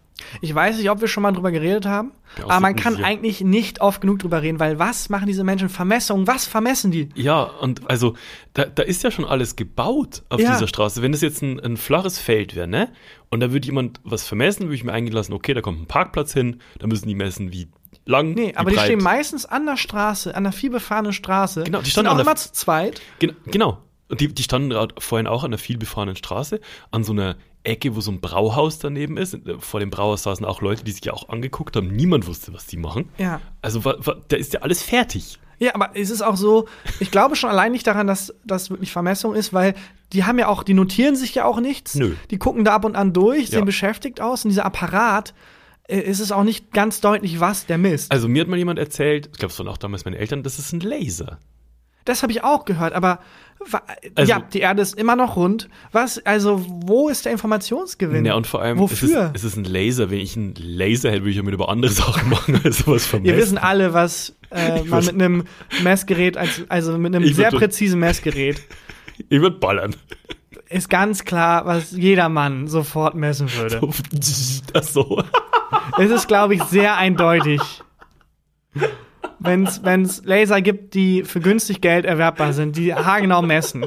ich 0.42 0.54
weiß 0.54 0.78
nicht, 0.78 0.90
ob 0.90 1.00
wir 1.02 1.08
schon 1.08 1.24
mal 1.24 1.32
drüber 1.32 1.52
geredet 1.52 1.86
haben, 1.86 2.12
Ja, 2.38 2.46
aber 2.46 2.60
man 2.60 2.76
kann 2.76 2.96
sicher. 2.96 3.06
eigentlich 3.06 3.42
nicht 3.42 3.80
oft 3.82 4.02
genug 4.02 4.20
drüber 4.20 4.42
reden, 4.42 4.60
weil 4.60 4.80
was 4.80 5.10
machen 5.10 5.28
diese 5.28 5.44
Menschen? 5.46 5.70
Vermessung, 5.70 6.28
was 6.28 6.46
vermessen 6.46 6.92
die? 6.92 7.10
Ja, 7.16 7.44
und 7.44 7.90
also, 7.90 8.16
da, 8.54 8.66
da 8.66 8.84
ist 8.84 9.02
ja 9.04 9.12
schon 9.12 9.26
alles 9.26 9.56
gebaut 9.56 10.24
auf 10.30 10.40
Ja. 10.42 10.52
dieser 10.54 10.68
Straße. 10.68 11.02
Wenn 11.02 11.14
das 11.14 11.22
jetzt 11.22 11.42
ein, 11.42 11.60
ein 11.62 11.78
flaches 11.78 12.20
Feld 12.20 12.56
wäre, 12.56 12.68
ne? 12.68 12.90
Und 13.30 13.40
da 13.40 13.52
würde 13.54 13.66
jemand 13.66 14.00
was 14.04 14.28
vermessen, 14.28 14.64
würde 14.64 14.76
ich 14.76 14.84
mir 14.84 14.92
eingehen 14.94 15.14
lassen, 15.14 15.34
okay, 15.34 15.54
da 15.54 15.62
kommt 15.62 15.82
ein 15.82 15.88
Parkplatz 15.88 16.34
hin, 16.34 16.60
da 16.80 16.88
müssen 16.88 17.08
die 17.08 17.16
messen, 17.16 17.52
wie 17.52 17.68
lang. 18.06 18.34
Nee, 18.34 18.54
aber 18.56 18.70
die 18.70 18.76
breit. 18.76 18.86
stehen 18.86 19.02
meistens 19.04 19.46
an 19.46 19.66
der 19.66 19.78
Straße, 19.78 20.36
an 20.36 20.44
der 20.44 20.54
vielbefahrenen 20.54 21.14
Straße. 21.14 21.64
Genau, 21.64 21.80
die 21.80 21.86
Sind 21.86 21.92
standen 21.92 22.08
auch 22.08 22.12
an 22.12 22.18
der- 22.18 22.26
immer 22.26 22.36
zu 22.36 22.52
zweit. 22.52 23.02
Gen 23.20 23.36
genau. 23.46 23.80
Und 24.10 24.20
die, 24.22 24.28
die 24.28 24.44
standen 24.44 24.74
vorhin 25.00 25.28
auch 25.28 25.44
an 25.44 25.50
einer 25.50 25.58
vielbefahrenen 25.58 26.16
Straße, 26.16 26.60
an 26.92 27.04
so 27.04 27.14
einer 27.14 27.36
Ecke, 27.64 27.96
wo 27.96 28.02
so 28.02 28.12
ein 28.12 28.20
Brauhaus 28.20 28.78
daneben 28.78 29.16
ist. 29.18 29.38
Vor 29.60 29.80
dem 29.80 29.90
Brauhaus 29.90 30.24
saßen 30.24 30.46
auch 30.46 30.62
Leute, 30.62 30.84
die 30.84 30.92
sich 30.92 31.06
ja 31.06 31.14
auch 31.14 31.30
angeguckt 31.30 31.76
haben. 31.78 31.88
Niemand 31.88 32.28
wusste, 32.28 32.54
was 32.54 32.68
die 32.68 32.78
machen. 32.78 33.10
Ja. 33.18 33.40
Also 33.62 33.86
wa, 33.86 33.96
wa, 34.00 34.16
da 34.28 34.36
ist 34.36 34.54
ja 34.54 34.60
alles 34.62 34.84
fertig. 34.84 35.40
Ja, 35.60 35.74
aber 35.76 35.92
es 35.94 36.10
ist 36.10 36.22
auch 36.22 36.36
so, 36.36 36.68
ich 37.00 37.10
glaube 37.10 37.38
schon 37.38 37.50
allein 37.50 37.72
nicht 37.72 37.88
daran, 37.88 38.06
dass 38.06 38.34
das 38.44 38.70
wirklich 38.70 38.92
Vermessung 38.92 39.34
ist, 39.34 39.54
weil 39.54 39.76
die 40.12 40.26
haben 40.26 40.38
ja 40.38 40.48
auch, 40.50 40.64
die 40.64 40.74
notieren 40.74 41.16
sich 41.16 41.34
ja 41.36 41.46
auch 41.46 41.60
nichts. 41.62 41.96
Nö. 41.96 42.16
Die 42.32 42.38
gucken 42.38 42.66
da 42.66 42.74
ab 42.76 42.84
und 42.84 42.98
an 42.98 43.14
durch, 43.14 43.50
sehen 43.50 43.60
Ja. 43.60 43.66
beschäftigt 43.66 44.20
aus 44.20 44.44
und 44.44 44.50
dieser 44.50 44.66
Apparat 44.66 45.30
äh, 45.30 45.34
ist 45.88 46.20
es 46.20 46.32
auch 46.32 46.44
nicht 46.44 46.72
ganz 46.72 47.02
deutlich, 47.02 47.40
was 47.40 47.66
der 47.66 47.78
misst. 47.78 48.12
Also 48.12 48.28
mir 48.28 48.42
hat 48.42 48.48
mal 48.48 48.58
jemand 48.58 48.80
erzählt, 48.80 49.30
ich 49.32 49.38
glaube, 49.40 49.52
es 49.52 49.60
waren 49.60 49.68
auch 49.68 49.78
damals 49.78 50.06
meine 50.06 50.18
Eltern, 50.18 50.44
das 50.44 50.60
ist 50.60 50.72
ein 50.74 50.80
Laser. 50.80 51.40
Das 52.06 52.22
habe 52.22 52.34
ich 52.34 52.44
auch 52.44 52.66
gehört, 52.66 52.92
aber 52.94 53.20
Also- 54.16 54.30
ja, 54.30 54.42
die 54.42 54.60
Erde 54.60 54.82
ist 54.82 54.98
immer 54.98 55.16
noch 55.16 55.38
rund. 55.38 55.70
Was, 55.94 56.20
also, 56.26 56.66
wo 56.68 57.08
ist 57.08 57.24
der 57.26 57.32
Informationsgewinn? 57.32 58.26
Ja, 58.26 58.36
und 58.36 58.46
vor 58.46 58.62
allem, 58.62 58.78
es 58.80 58.92
ist, 58.92 59.04
Wofür? 59.04 59.32
es 59.34 59.44
ist 59.46 59.56
ein 59.56 59.64
Laser. 59.64 60.10
Wenn 60.10 60.20
ich 60.20 60.36
einen 60.36 60.54
Laser 60.58 61.12
hätte, 61.12 61.22
würde 61.22 61.30
ich 61.32 61.38
ja 61.38 61.44
mit 61.44 61.54
über 61.54 61.70
andere 61.70 61.92
Sachen 61.94 62.30
machen, 62.30 62.60
als 62.64 62.80
sowas 62.80 63.06
vermessen. 63.06 63.34
Wir 63.36 63.42
wissen 63.42 63.58
alle, 63.58 63.94
was 63.94 64.36
äh, 64.50 64.82
man 64.86 65.06
mit 65.06 65.14
einem 65.14 65.44
Messgerät, 65.82 66.36
als, 66.36 66.64
also 66.68 66.98
mit 66.98 67.16
einem 67.16 67.34
sehr 67.34 67.52
präzisen 67.52 68.00
Messgerät, 68.02 68.62
Ich 69.30 69.40
würde 69.40 69.58
ballern. 69.60 69.96
Ist 70.74 70.90
ganz 70.90 71.24
klar, 71.24 71.66
was 71.66 71.92
jeder 71.92 72.30
Mann 72.30 72.68
sofort 72.68 73.16
messen 73.16 73.52
würde. 73.54 73.80
Ach 74.74 74.84
so. 74.84 75.24
Es 75.98 76.10
ist, 76.10 76.28
glaube 76.28 76.56
ich, 76.56 76.64
sehr 76.64 76.98
eindeutig. 76.98 77.62
Wenn 79.40 79.66
es 79.66 80.24
Laser 80.24 80.62
gibt, 80.62 80.94
die 80.94 81.24
für 81.24 81.40
günstig 81.40 81.82
Geld 81.82 82.06
erwerbbar 82.06 82.54
sind, 82.54 82.76
die 82.76 82.94
haargenau 82.94 83.42
messen. 83.42 83.86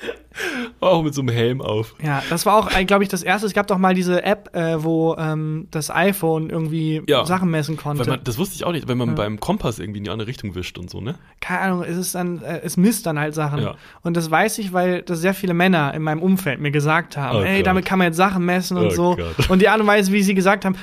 Auch 0.80 1.02
mit 1.02 1.12
so 1.14 1.22
einem 1.22 1.30
Helm 1.34 1.60
auf. 1.60 1.94
Ja, 2.00 2.22
das 2.30 2.46
war 2.46 2.54
auch, 2.54 2.70
glaube 2.86 3.02
ich, 3.02 3.08
das 3.08 3.24
erste. 3.24 3.46
Es 3.48 3.52
gab 3.52 3.66
doch 3.66 3.78
mal 3.78 3.94
diese 3.94 4.22
App, 4.22 4.54
äh, 4.54 4.82
wo 4.84 5.16
ähm, 5.18 5.66
das 5.72 5.90
iPhone 5.90 6.50
irgendwie 6.50 7.02
Ja. 7.08 7.24
Sachen 7.26 7.50
messen 7.50 7.76
konnte. 7.76 8.08
Man, 8.08 8.20
das 8.22 8.38
wusste 8.38 8.54
ich 8.54 8.64
auch 8.64 8.70
nicht, 8.70 8.86
wenn 8.86 8.96
man 8.98 9.16
beim 9.16 9.40
Kompass 9.40 9.80
irgendwie 9.80 9.98
in 9.98 10.04
die 10.04 10.10
andere 10.10 10.28
Richtung 10.28 10.54
wischt 10.54 10.78
und 10.78 10.88
so, 10.90 11.00
ne? 11.00 11.16
Keine 11.40 11.60
Ahnung, 11.62 11.82
es 11.82 11.96
ist 11.96 12.14
dann, 12.14 12.40
äh, 12.42 12.60
es 12.62 12.76
misst 12.76 13.06
dann 13.06 13.18
halt 13.18 13.34
Sachen. 13.34 13.60
Ja. 13.60 13.74
Und 14.02 14.16
das 14.16 14.30
weiß 14.30 14.58
ich, 14.58 14.72
weil 14.72 15.02
das 15.02 15.18
sehr 15.20 15.34
viele 15.34 15.54
Männer 15.54 15.92
in 15.94 16.02
meinem 16.02 16.22
Umfeld 16.22 16.60
mir 16.60 16.70
gesagt 16.70 17.16
haben, 17.16 17.38
Oh 17.38 17.42
ey, 17.42 17.56
Gott. 17.58 17.66
damit 17.66 17.84
kann 17.84 17.98
man 17.98 18.06
jetzt 18.06 18.16
Sachen 18.16 18.44
messen 18.44 18.76
und 18.76 18.86
Oh 18.86 18.90
so. 18.90 19.16
Gott. 19.16 19.50
Und 19.50 19.60
die 19.60 19.68
Art 19.68 19.80
und 19.80 19.88
Weise, 19.88 20.12
wie 20.12 20.22
sie 20.22 20.34
gesagt 20.34 20.64
haben, 20.64 20.76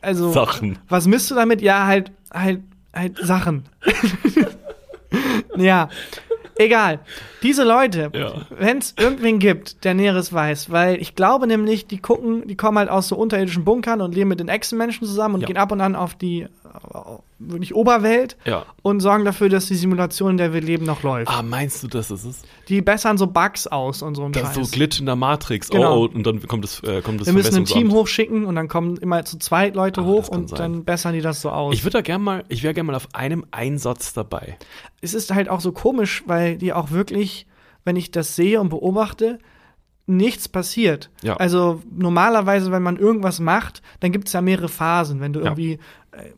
also 0.00 0.32
Sachen. 0.32 0.78
was 0.88 1.06
misst 1.06 1.30
du 1.30 1.34
damit? 1.34 1.60
Ja, 1.60 1.86
halt, 1.86 2.10
halt, 2.32 2.60
halt 2.94 3.18
Sachen. 3.18 3.64
ja. 5.56 5.88
Egal. 6.56 7.00
Diese 7.42 7.64
Leute, 7.64 8.10
Ja. 8.14 8.32
wenn 8.50 8.78
es 8.78 8.94
irgendwen 8.98 9.38
gibt, 9.38 9.84
der 9.84 9.94
Näheres 9.94 10.32
weiß, 10.32 10.70
weil 10.70 11.00
ich 11.00 11.14
glaube 11.14 11.46
nämlich, 11.46 11.86
die 11.86 11.98
gucken, 11.98 12.46
die 12.46 12.56
kommen 12.56 12.78
halt 12.78 12.90
aus 12.90 13.08
so 13.08 13.16
unterirdischen 13.16 13.64
Bunkern 13.64 14.00
und 14.00 14.14
leben 14.14 14.28
mit 14.28 14.38
den 14.40 14.48
Echsenmenschen 14.48 15.06
zusammen 15.06 15.36
und 15.36 15.40
Ja. 15.42 15.46
gehen 15.46 15.56
ab 15.56 15.72
und 15.72 15.80
an 15.80 15.96
auf 15.96 16.14
die 16.14 16.46
wirklich 17.38 17.74
Oberwelt 17.74 18.36
Ja. 18.46 18.64
und 18.82 19.00
sorgen 19.00 19.24
dafür, 19.26 19.48
dass 19.50 19.66
die 19.66 19.74
Simulation, 19.74 20.32
in 20.32 20.36
der 20.38 20.54
wir 20.54 20.60
leben, 20.62 20.86
noch 20.86 21.02
läuft. 21.02 21.30
Ah, 21.30 21.42
meinst 21.42 21.82
du, 21.82 21.88
dass 21.88 22.10
es 22.10 22.24
ist? 22.24 22.44
Die 22.68 22.80
bessern 22.80 23.18
so 23.18 23.26
Bugs 23.26 23.66
aus 23.66 24.00
und 24.00 24.14
so 24.14 24.24
ein 24.24 24.32
Das 24.32 24.42
Scheiß. 24.42 24.56
ist 24.58 24.70
so 24.70 24.76
Glitch 24.76 25.00
in 25.00 25.06
der 25.06 25.16
Matrix. 25.16 25.68
Genau. 25.68 25.96
Oh, 25.98 26.08
oh, 26.10 26.14
und 26.16 26.24
dann 26.26 26.46
kommt 26.46 26.64
das, 26.64 26.80
äh, 26.82 27.02
kommt 27.02 27.20
das 27.20 27.26
wir 27.26 27.34
müssen 27.34 27.56
ein 27.56 27.64
Team 27.66 27.92
hochschicken 27.92 28.46
und 28.46 28.54
dann 28.56 28.68
kommen 28.68 28.96
immer 28.98 29.24
zu 29.24 29.38
zweit 29.38 29.74
Leute 29.74 30.00
Ah, 30.02 30.04
hoch 30.04 30.20
das 30.20 30.28
und 30.30 30.48
sein. 30.50 30.58
dann 30.58 30.84
bessern 30.84 31.12
die 31.14 31.20
das 31.20 31.42
so 31.42 31.50
aus. 31.50 31.74
Ich 31.74 31.84
würde 31.84 31.98
da 31.98 32.00
gerne 32.02 32.24
mal, 32.24 32.44
ich 32.48 32.62
wäre 32.62 32.72
gerne 32.74 32.86
mal 32.86 32.96
auf 32.96 33.08
einem 33.12 33.44
Einsatz 33.50 34.14
dabei. 34.14 34.56
Es 35.02 35.12
ist 35.14 35.34
halt 35.34 35.48
auch 35.50 35.60
so 35.60 35.72
komisch, 35.72 36.22
weil 36.26 36.56
die 36.56 36.72
auch 36.72 36.90
wirklich, 36.90 37.46
wenn 37.84 37.96
ich 37.96 38.10
das 38.10 38.34
sehe 38.36 38.58
und 38.60 38.70
beobachte, 38.70 39.38
nichts 40.06 40.48
passiert. 40.48 41.10
Ja. 41.22 41.36
Also 41.36 41.82
normalerweise, 41.94 42.72
wenn 42.72 42.82
man 42.82 42.96
irgendwas 42.96 43.38
macht, 43.40 43.82
dann 44.00 44.10
gibt 44.12 44.28
es 44.28 44.32
ja 44.32 44.40
mehrere 44.40 44.68
Phasen. 44.68 45.20
Wenn 45.20 45.32
du 45.32 45.40
Ja. 45.40 45.46
irgendwie 45.46 45.78
äh, 46.12 46.30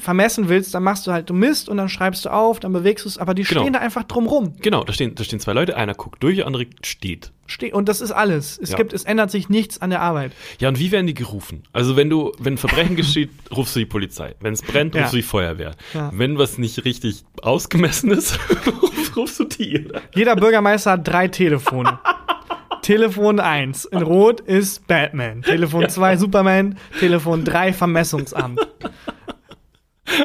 vermessen 0.00 0.48
willst, 0.48 0.74
dann 0.74 0.82
machst 0.82 1.06
du 1.06 1.12
halt, 1.12 1.28
du 1.30 1.34
misst 1.34 1.68
und 1.68 1.76
dann 1.76 1.88
schreibst 1.88 2.24
du 2.24 2.30
auf, 2.32 2.60
dann 2.60 2.72
bewegst 2.72 3.04
du 3.04 3.08
es, 3.08 3.18
aber 3.18 3.34
die 3.34 3.42
Genau. 3.44 3.60
stehen 3.62 3.72
da 3.72 3.78
einfach 3.80 4.04
drum 4.04 4.26
rum. 4.26 4.54
Genau, 4.60 4.84
da 4.84 4.92
stehen, 4.92 5.14
da 5.14 5.22
stehen 5.24 5.40
zwei 5.40 5.52
Leute, 5.52 5.76
einer 5.76 5.94
guckt 5.94 6.22
durch, 6.22 6.36
der 6.36 6.46
andere 6.46 6.66
steht. 6.82 7.32
Ste 7.46 7.72
und 7.72 7.88
das 7.88 8.00
ist 8.00 8.10
alles. 8.12 8.58
Es 8.62 8.70
Ja. 8.70 8.76
gibt, 8.76 8.92
es 8.92 9.04
ändert 9.04 9.30
sich 9.30 9.48
nichts 9.48 9.80
an 9.80 9.90
der 9.90 10.00
Arbeit. 10.02 10.32
Ja, 10.60 10.68
und 10.68 10.78
wie 10.78 10.90
werden 10.92 11.06
die 11.06 11.14
gerufen? 11.14 11.62
Also 11.72 11.96
wenn 11.96 12.10
du, 12.10 12.32
wenn 12.38 12.54
ein 12.54 12.58
Verbrechen 12.58 12.96
geschieht, 12.96 13.30
rufst 13.54 13.74
du 13.76 13.80
die 13.80 13.86
Polizei. 13.86 14.34
Wenn 14.40 14.52
es 14.54 14.62
brennt, 14.62 14.94
Ja. 14.94 15.02
rufst 15.02 15.12
du 15.12 15.16
die 15.18 15.22
Feuerwehr. 15.22 15.72
Ja. 15.94 16.10
Wenn 16.14 16.38
was 16.38 16.58
nicht 16.58 16.84
richtig 16.84 17.24
ausgemessen 17.42 18.10
ist, 18.10 18.38
rufst 19.16 19.38
du 19.40 19.44
die. 19.44 19.88
Jeder 20.14 20.36
Bürgermeister 20.36 20.92
hat 20.92 21.06
drei 21.06 21.28
Telefone. 21.28 21.98
Telefon 22.82 23.40
1 23.40 23.86
in 23.86 24.02
Rot 24.02 24.40
ist 24.42 24.86
Batman. 24.86 25.42
Telefon 25.42 25.88
2 25.88 26.16
Superman. 26.18 26.78
Telefon 27.00 27.44
3 27.44 27.72
Vermessungsamt. 27.72 28.60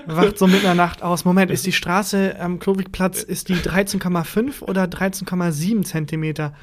Wacht 0.06 0.38
so 0.38 0.46
mitten 0.46 0.58
in 0.60 0.64
der 0.64 0.76
Nacht 0.76 1.02
aus. 1.02 1.26
Moment, 1.26 1.50
ist 1.50 1.66
die 1.66 1.72
Straße 1.72 2.36
am 2.40 2.60
Klowigplatz, 2.60 3.24
ist 3.24 3.50
die 3.50 3.56
13,5 3.56 4.62
oder 4.62 4.84
13,7 4.84 5.84
Zentimeter? 5.84 6.54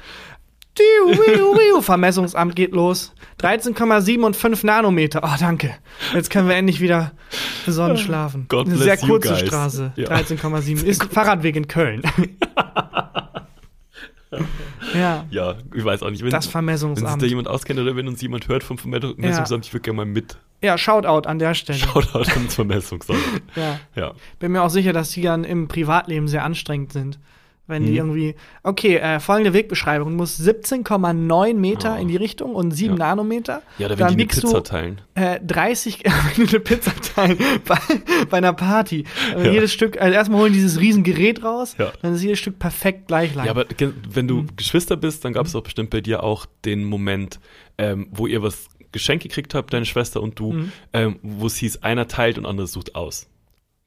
Vermessungsamt 1.81 2.55
geht 2.55 2.71
los. 2.71 3.13
13,7 3.41 4.21
und 4.21 4.35
5 4.35 4.63
Nanometer. 4.63 5.21
Oh, 5.23 5.35
danke. 5.39 5.75
Jetzt 6.13 6.29
können 6.29 6.47
wir 6.47 6.55
endlich 6.55 6.81
wieder 6.81 7.13
besonnen 7.65 7.97
schlafen. 7.97 8.45
God 8.49 8.67
Eine 8.67 8.77
sehr 8.77 8.97
kurze. 8.97 9.35
Straße. 9.37 9.93
Ja. 9.95 10.09
13,7. 10.09 10.83
Ist 10.85 11.05
Fahrradweg 11.05 11.55
in 11.55 11.67
Köln. 11.67 12.03
ja. 14.93 15.25
Ja, 15.29 15.55
ich 15.73 15.83
weiß 15.83 16.03
auch 16.03 16.09
nicht. 16.11 16.21
Wenn, 16.23 16.29
Das 16.29 16.37
wenn 16.37 16.41
sich 16.43 16.51
Vermessungsamt. 16.51 17.21
da 17.21 17.25
jemand 17.25 17.47
auskennt 17.47 17.79
oder 17.79 17.95
wenn 17.95 18.07
uns 18.07 18.21
jemand 18.21 18.47
hört 18.47 18.63
vom 18.63 18.77
Vermessungsamt, 18.77 19.65
ich 19.65 19.73
würde 19.73 19.81
gerne 19.81 19.97
mal 19.97 20.05
mit. 20.05 20.37
Ja, 20.61 20.77
Shoutout 20.77 21.27
an 21.27 21.39
der 21.39 21.53
Stelle. 21.53 21.79
Shoutout 21.79 22.29
ans 22.29 22.55
Vermessungsamt. 22.55 23.19
Ja. 23.55 23.79
Ja. 23.95 24.11
Bin 24.39 24.51
mir 24.51 24.61
auch 24.61 24.69
sicher, 24.69 24.93
dass 24.93 25.11
die 25.11 25.21
dann 25.21 25.43
im 25.43 25.67
Privatleben 25.67 26.27
sehr 26.27 26.43
anstrengend 26.43 26.91
sind. 26.93 27.19
Wenn 27.69 27.83
Mhm. 27.83 27.87
die 27.87 27.95
irgendwie, 27.97 28.35
okay, 28.63 28.97
äh, 28.97 29.19
folgende 29.19 29.53
Wegbeschreibung, 29.53 30.09
du 30.09 30.15
musst 30.15 30.39
17,9 30.41 31.53
Meter 31.59 31.95
Oh. 31.97 32.01
in 32.01 32.07
die 32.07 32.15
Richtung 32.17 32.55
und 32.55 32.71
7 32.71 32.93
Ja. 32.97 32.99
Nanometer. 33.09 33.61
Ja, 33.77 33.85
oder 33.85 33.97
wenn 33.99 34.07
dann 34.07 34.17
die 34.17 34.23
eine 34.23 34.27
Pizza 34.27 34.47
du 34.53 34.59
teilen. 34.61 35.01
äh, 35.15 35.39
30, 35.45 36.03
wenn 36.35 36.49
eine 36.49 36.59
Pizza 36.59 36.91
teilen 37.15 37.37
bei, 37.67 37.77
bei 38.29 38.37
einer 38.37 38.53
Party. 38.53 39.05
Äh, 39.37 39.45
Ja. 39.45 39.51
Jedes 39.51 39.71
Stück, 39.71 40.01
also 40.01 40.13
erstmal 40.13 40.41
holen 40.41 40.53
dieses 40.53 40.79
riesen 40.79 41.03
Gerät 41.03 41.43
raus, 41.43 41.75
Ja. 41.77 41.91
dann 42.01 42.15
ist 42.15 42.23
jedes 42.23 42.39
Stück 42.39 42.59
perfekt 42.59 43.07
gleich 43.07 43.35
lang. 43.35 43.45
Ja, 43.45 43.51
aber 43.51 43.65
wenn 44.09 44.27
du 44.27 44.37
Mhm. 44.41 44.55
Geschwister 44.57 44.97
bist, 44.97 45.23
dann 45.23 45.33
gab 45.33 45.45
es 45.45 45.51
doch 45.53 45.61
bestimmt 45.63 45.91
bei 45.91 46.01
dir 46.01 46.23
auch 46.23 46.45
den 46.65 46.83
Moment, 46.83 47.39
ähm, 47.77 48.07
wo 48.11 48.27
ihr 48.27 48.41
was 48.41 48.67
Geschenk 48.91 49.21
gekriegt 49.21 49.53
habt, 49.53 49.71
deine 49.71 49.85
Schwester 49.85 50.19
und 50.21 50.39
du, 50.39 50.53
Mhm. 50.53 50.71
ähm, 50.93 51.19
wo 51.21 51.45
es 51.45 51.55
hieß, 51.57 51.83
einer 51.83 52.07
teilt 52.07 52.39
und 52.39 52.47
andere 52.47 52.65
sucht 52.65 52.95
aus. 52.95 53.27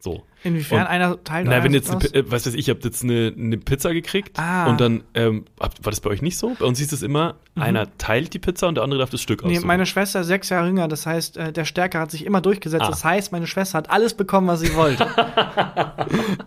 So. 0.05 0.25
Inwiefern 0.43 0.81
Und- 0.81 0.87
einer 0.89 1.23
teilt 1.23 1.47
Na, 1.47 1.63
wenn 1.63 1.73
jetzt, 1.73 1.89
eine, 1.89 2.03
äh, 2.13 2.25
was 2.27 2.45
weiß 2.45 2.55
ich, 2.55 2.67
ihr 2.67 2.75
habt 2.75 2.85
jetzt 2.85 3.05
eine, 3.05 3.33
eine 3.39 3.57
Pizza 3.57 3.93
gekriegt 3.93 4.37
Ah. 4.37 4.69
und 4.69 4.81
dann, 4.81 5.05
ähm, 5.15 5.45
war 5.59 5.71
das 5.85 6.01
bei 6.01 6.11
euch 6.11 6.23
nicht 6.23 6.37
so? 6.37 6.57
Bei 6.59 6.65
uns 6.65 6.81
hieß 6.81 6.91
es 6.91 7.03
immer, 7.03 7.37
einer 7.55 7.87
teilt 7.99 8.35
die 8.35 8.41
Pizza 8.41 8.67
und 8.67 8.75
der 8.75 8.83
andere 8.83 8.99
darf 8.99 9.11
das 9.11 9.23
Stück 9.23 9.43
Mhm. 9.45 9.51
Nee, 9.51 9.55
aussuchen. 9.59 9.69
meine 9.69 9.87
Schwester 9.87 10.23
ist 10.23 10.27
sechs 10.27 10.49
Jahre 10.49 10.67
jünger, 10.67 10.89
das 10.89 11.07
heißt, 11.07 11.37
äh, 11.37 11.53
der 11.53 11.65
Stärker 11.65 12.01
hat 12.01 12.11
sich 12.11 12.27
immer 12.27 12.41
durchgesetzt. 12.41 12.83
Ah. 12.83 12.89
Das 12.91 13.05
heißt, 13.05 13.31
meine 13.31 13.47
Schwester 13.47 13.79
hat 13.79 13.91
alles 13.91 14.15
bekommen, 14.15 14.49
was 14.49 14.59
sie 14.59 14.75
wollte. 14.75 15.07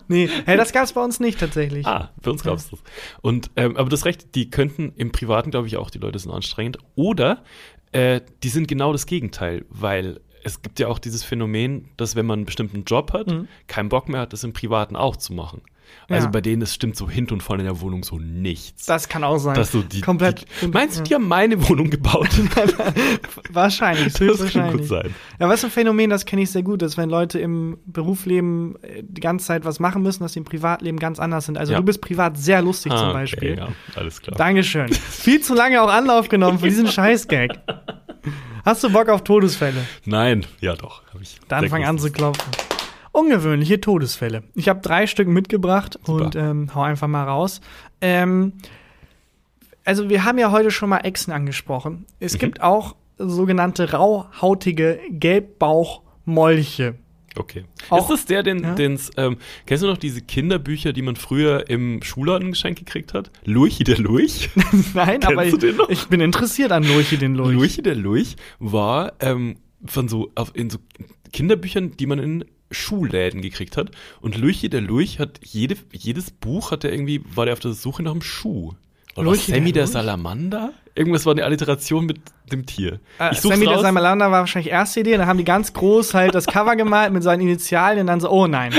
nee, 0.09 0.29
hey, 0.45 0.57
das 0.57 0.73
gab's 0.73 0.91
bei 0.91 1.01
uns 1.01 1.21
nicht 1.21 1.39
tatsächlich. 1.39 1.85
Ah, 1.87 2.11
bei 2.21 2.31
uns 2.31 2.43
gab's 2.43 2.69
das. 2.69 2.79
Und, 3.21 3.51
ähm, 3.55 3.77
aber 3.77 3.89
das 3.89 4.03
Recht, 4.03 4.35
die 4.35 4.49
könnten 4.49 4.91
im 4.97 5.13
Privaten, 5.13 5.51
glaube 5.51 5.67
ich, 5.67 5.77
auch, 5.77 5.89
die 5.89 5.99
Leute 5.99 6.19
sind 6.19 6.31
anstrengend. 6.31 6.77
Oder 6.95 7.43
äh, 7.93 8.19
die 8.43 8.49
sind 8.49 8.67
genau 8.67 8.91
das 8.91 9.05
Gegenteil, 9.05 9.63
weil 9.69 10.19
es 10.45 10.61
gibt 10.61 10.79
ja 10.79 10.87
auch 10.87 10.99
dieses 10.99 11.23
Phänomen, 11.23 11.89
dass 11.97 12.15
wenn 12.15 12.25
man 12.25 12.39
einen 12.39 12.45
bestimmten 12.45 12.83
Job 12.85 13.11
hat, 13.13 13.27
keinen 13.67 13.89
Bock 13.89 14.07
mehr 14.09 14.21
hat, 14.21 14.31
das 14.33 14.43
im 14.43 14.53
Privaten 14.53 14.95
auch 14.95 15.15
zu 15.15 15.33
machen. 15.33 15.61
Also 16.09 16.25
Ja. 16.25 16.31
bei 16.31 16.41
denen, 16.41 16.61
es 16.63 16.73
stimmt 16.73 16.95
so 16.95 17.07
hinten 17.09 17.33
und 17.35 17.43
vorne 17.43 17.61
in 17.61 17.67
der 17.67 17.79
Wohnung 17.79 18.03
so 18.03 18.17
nichts. 18.17 18.85
Das 18.87 19.07
kann 19.07 19.23
auch 19.23 19.37
sein. 19.37 19.53
Dass 19.55 19.71
so 19.71 19.81
die, 19.83 20.01
Komplett. 20.01 20.45
Die, 20.61 20.67
meinst 20.67 20.97
du, 20.99 21.03
die 21.03 21.13
haben 21.13 21.27
meine 21.27 21.67
Wohnung 21.69 21.89
gebaut? 21.91 22.27
Wahrscheinlich, 23.51 24.13
das 24.13 24.51
kann 24.53 24.71
gut 24.71 24.85
sein. 24.85 25.13
Ja, 25.39 25.47
was 25.49 25.61
für 25.61 25.67
ein 25.67 25.71
Phänomen, 25.71 26.09
das 26.09 26.25
kenne 26.25 26.41
ich 26.41 26.51
sehr 26.51 26.63
gut, 26.63 26.81
dass 26.81 26.97
wenn 26.97 27.09
Leute 27.09 27.39
im 27.39 27.77
Berufsleben 27.85 28.75
äh, 28.81 29.03
die 29.03 29.21
ganze 29.21 29.45
Zeit 29.45 29.65
was 29.65 29.79
machen 29.79 30.01
müssen, 30.01 30.23
dass 30.23 30.33
sie 30.33 30.39
im 30.39 30.45
Privatleben 30.45 30.99
ganz 30.99 31.19
anders 31.19 31.45
sind. 31.45 31.57
Also 31.57 31.73
Ja. 31.73 31.79
du 31.79 31.85
bist 31.85 32.01
privat 32.01 32.37
sehr 32.37 32.61
lustig 32.61 32.91
Ah, 32.91 32.97
zum 32.97 33.05
okay, 33.09 33.13
Beispiel. 33.13 33.57
ja, 33.57 33.67
alles 33.95 34.21
klar. 34.21 34.37
Dankeschön. 34.37 34.91
Viel 34.91 35.41
zu 35.41 35.53
lange 35.53 35.81
auch 35.81 35.89
Anlauf 35.91 36.29
genommen 36.29 36.59
für 36.59 36.67
diesen 36.69 36.87
Scheißgag. 36.91 37.59
Hast 38.65 38.83
du 38.83 38.89
Bock 38.91 39.09
auf 39.09 39.23
Todesfälle? 39.23 39.85
Nein, 40.05 40.45
ja 40.59 40.75
doch. 40.75 41.03
Hab 41.13 41.21
ich 41.21 41.39
Dann 41.47 41.69
fang 41.69 41.85
an 41.85 41.99
zu 41.99 42.11
klopfen. 42.11 42.51
Ungewöhnliche 43.11 43.79
Todesfälle. 43.79 44.43
Ich 44.55 44.67
habe 44.67 44.81
drei 44.81 45.07
Stück 45.07 45.27
mitgebracht 45.27 45.99
Super. 46.03 46.25
und 46.25 46.35
ähm, 46.35 46.71
hau 46.75 46.81
einfach 46.81 47.07
mal 47.07 47.23
raus. 47.23 47.61
Ähm, 48.01 48.53
also 49.85 50.09
wir 50.09 50.25
haben 50.25 50.37
ja 50.39 50.51
heute 50.51 50.71
schon 50.71 50.89
mal 50.89 50.97
Echsen 50.99 51.31
angesprochen. 51.31 52.05
Es 52.19 52.33
Mhm. 52.33 52.39
gibt 52.39 52.61
auch 52.61 52.95
sogenannte 53.17 53.91
rauhautige 53.93 54.99
Gelbbauchmolche. 55.11 56.95
Okay. 57.37 57.65
Auch- 57.89 58.09
ist 58.09 58.19
das 58.21 58.25
der, 58.25 58.43
den, 58.43 58.63
Ja. 58.63 58.75
den's, 58.75 59.11
ähm, 59.17 59.37
kennst 59.65 59.83
du 59.83 59.87
noch 59.87 59.97
diese 59.97 60.21
Kinderbücher, 60.21 60.93
die 60.93 61.01
man 61.01 61.15
früher 61.15 61.69
im 61.69 62.01
Schulladen 62.01 62.51
geschenkt 62.51 62.79
gekriegt 62.79 63.13
hat? 63.13 63.31
Lurchi 63.43 63.83
der 63.83 63.97
Lurch? 63.99 64.49
Nein, 64.93 65.19
Kennst 65.19 65.27
aber 65.27 65.45
du 65.45 65.57
den 65.57 65.75
noch? 65.77 65.89
ich, 65.89 66.03
ich 66.03 66.07
bin 66.07 66.21
interessiert 66.21 66.71
an 66.71 66.83
Lurchi 66.87 67.17
den 67.17 67.35
Lurch. 67.35 67.53
Lurchi 67.53 67.81
der 67.81 67.95
Lurch 67.95 68.35
war 68.59 69.13
ähm, 69.19 69.57
von 69.85 70.07
so, 70.07 70.31
auf, 70.35 70.51
in 70.55 70.69
so 70.69 70.77
Kinderbüchern, 71.33 71.97
die 71.97 72.05
man 72.05 72.19
in 72.19 72.45
Schuhläden 72.71 73.41
gekriegt 73.41 73.77
hat. 73.77 73.91
Und 74.21 74.37
Lurchi 74.37 74.69
der 74.69 74.81
Lurch 74.81 75.19
hat 75.19 75.39
jede, 75.43 75.75
jedes 75.91 76.31
Buch 76.31 76.71
hat 76.71 76.83
er 76.83 76.91
irgendwie, 76.91 77.21
war 77.35 77.45
der 77.45 77.53
auf 77.53 77.59
der 77.59 77.73
Suche 77.73 78.01
nach 78.03 78.11
einem 78.11 78.21
Schuh. 78.21 78.73
Oder 79.15 79.25
Lurchi 79.25 79.51
war 79.51 79.57
Sammy 79.57 79.71
der 79.71 79.83
der? 79.83 79.87
Salamander? 79.87 80.71
Irgendwas 80.97 81.25
war 81.25 81.33
eine 81.33 81.43
Alliteration 81.43 82.05
mit 82.05 82.19
dem 82.51 82.65
Tier. 82.65 82.99
Äh, 83.19 83.31
ich 83.33 83.41
Sammy 83.41 83.65
der 83.65 83.73
raus. 83.75 83.81
Salamander 83.81 84.31
war 84.31 84.39
wahrscheinlich 84.41 84.71
erste 84.71 85.01
Idee, 85.01 85.17
dann 85.17 85.27
haben 85.27 85.37
die 85.37 85.43
ganz 85.43 85.73
groß 85.73 86.13
halt 86.13 86.33
das 86.35 86.45
Cover 86.45 86.75
gemalt 86.77 87.11
mit 87.11 87.21
seinen 87.23 87.41
Initialien 87.41 88.01
und 88.01 88.07
dann 88.07 88.19
so, 88.21 88.29
oh 88.29 88.47
nein. 88.47 88.73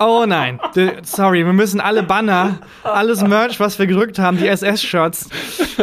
Oh 0.00 0.24
nein. 0.26 0.60
D- 0.76 0.92
Sorry, 1.02 1.44
wir 1.44 1.52
müssen 1.52 1.80
alle 1.80 2.02
Banner, 2.02 2.58
alles 2.82 3.22
Merch, 3.22 3.58
was 3.60 3.78
wir 3.78 3.86
gedrückt 3.86 4.18
haben, 4.18 4.36
die 4.38 4.46
SS-Shirts, 4.46 5.28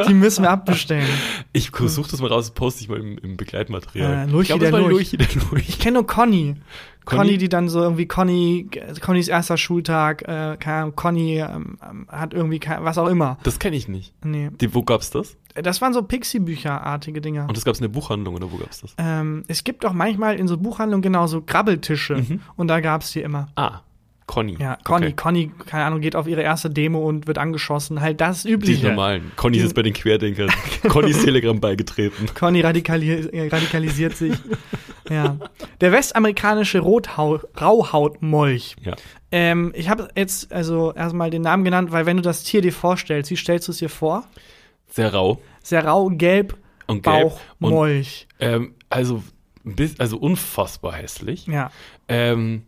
die 0.08 0.14
müssen 0.14 0.44
wir 0.44 0.52
abbestellen. 0.52 1.08
Ich 1.54 1.72
suche 1.88 2.12
das 2.12 2.22
mal 2.22 2.28
raus, 2.28 2.46
das 2.48 2.54
poste 2.54 2.82
ich 2.84 2.90
mal 2.90 3.00
im, 3.00 3.18
im 3.18 3.36
Begleitmaterial. 3.38 4.28
Äh, 4.28 4.32
Lurchi 4.32 4.54
ich 4.54 4.60
glaube, 4.60 4.72
der 4.72 4.90
Lurch. 4.90 5.12
Der 5.12 5.28
Lurch. 5.52 5.68
Ich 5.70 5.80
kenne 5.80 5.96
nur 5.96 6.08
Conny. 6.08 6.56
Conny? 7.06 7.22
Conny, 7.22 7.38
die 7.38 7.50
dann 7.50 7.68
so 7.68 7.82
irgendwie 7.82 8.06
Conny, 8.08 8.68
Connys 9.02 9.28
erster 9.28 9.58
Schultag, 9.58 10.22
äh, 10.24 10.56
keine 10.60 10.78
Ahnung, 10.78 10.96
Conny 10.96 11.40
ähm, 11.40 11.78
ähm, 11.90 12.08
hat 12.10 12.34
irgendwie 12.34 12.60
kein, 12.60 12.84
was 12.84 12.98
auch 12.98 13.08
immer. 13.08 13.38
Das 13.44 13.58
kenne 13.60 13.76
ich 13.76 13.88
nicht. 13.88 14.14
Nee. 14.24 14.50
Die, 14.62 14.74
wo 14.76 14.84
gab's 14.84 15.10
das? 15.10 15.36
Das 15.56 15.82
waren 15.82 15.94
so 15.94 16.02
Pixie-Bücher-artige 16.04 17.20
Dinger. 17.22 17.48
Und 17.48 17.58
das 17.58 17.66
gab's 17.66 17.80
in 17.80 17.84
der 17.84 17.90
Buchhandlung 17.90 18.36
oder 18.36 18.52
wo 18.52 18.58
gab's 18.58 18.82
das? 18.82 18.94
Ähm, 18.98 19.44
es 19.48 19.64
gibt 19.64 19.86
auch 19.86 19.94
manchmal 19.94 20.36
in 20.40 20.48
so 20.48 20.58
Buchhandlungen 20.58 21.02
genau 21.02 21.28
so 21.28 21.42
Grabbeltische 21.42 22.24
und 22.56 22.68
da 22.68 22.80
gab's 22.80 23.12
die 23.12 23.22
immer. 23.22 23.48
Ah, 23.56 23.82
Conny. 24.28 24.56
Ja, 24.60 24.78
Conny, 24.86 25.08
Okay. 25.08 25.16
Conny, 25.18 25.52
keine 25.66 25.84
Ahnung, 25.86 26.00
geht 26.00 26.16
auf 26.16 26.26
ihre 26.28 26.42
erste 26.42 26.70
Demo 26.70 27.00
und 27.00 27.28
wird 27.28 27.38
angeschossen. 27.38 28.00
Halt 28.00 28.22
das 28.22 28.44
Die 28.44 28.52
Übliche. 28.52 28.88
normalen. 28.88 29.32
Conny 29.36 29.58
ist 29.58 29.62
Die- 29.62 29.66
jetzt 29.68 29.76
bei 29.76 29.82
den 29.82 29.94
Querdenkern. 29.94 30.50
Connys 30.88 31.22
Telegram 31.26 31.60
beigetreten. 31.60 32.28
Conny 32.34 32.62
radikali 32.62 33.10
äh, 33.12 33.50
radikalisiert 33.50 34.16
sich. 34.16 34.34
ja. 35.12 35.38
Der 35.82 35.92
westamerikanische 35.92 36.80
Rothau 36.80 37.40
Rauhautmolch. 37.60 38.76
Ja. 38.84 38.96
Ähm, 39.32 39.72
ich 39.76 39.90
habe 39.90 40.10
jetzt 40.16 40.52
also 40.52 40.94
erstmal 40.94 41.30
den 41.30 41.42
Namen 41.42 41.64
genannt, 41.64 41.92
weil 41.92 42.06
wenn 42.06 42.18
du 42.18 42.24
das 42.24 42.44
Tier 42.44 42.62
dir 42.62 42.74
vorstellst, 42.74 43.32
wie 43.32 43.36
stellst 43.36 43.68
du 43.68 43.72
es 43.72 43.78
dir 43.80 43.90
vor? 43.90 44.24
Sehr 44.90 45.14
rau 45.14 45.42
Sehr 45.64 45.86
rau, 45.86 46.10
gelb, 46.10 46.58
und 46.88 47.04
gelb. 47.04 47.24
Bauch, 47.30 47.40
und, 47.60 47.70
Molch. 47.72 48.28
ähm, 48.40 48.76
also, 48.90 49.24
bis- 49.64 50.00
also 50.00 50.18
unfassbar 50.18 50.94
hässlich. 50.94 51.48
Ja. 51.48 51.72
Ähm, 52.08 52.64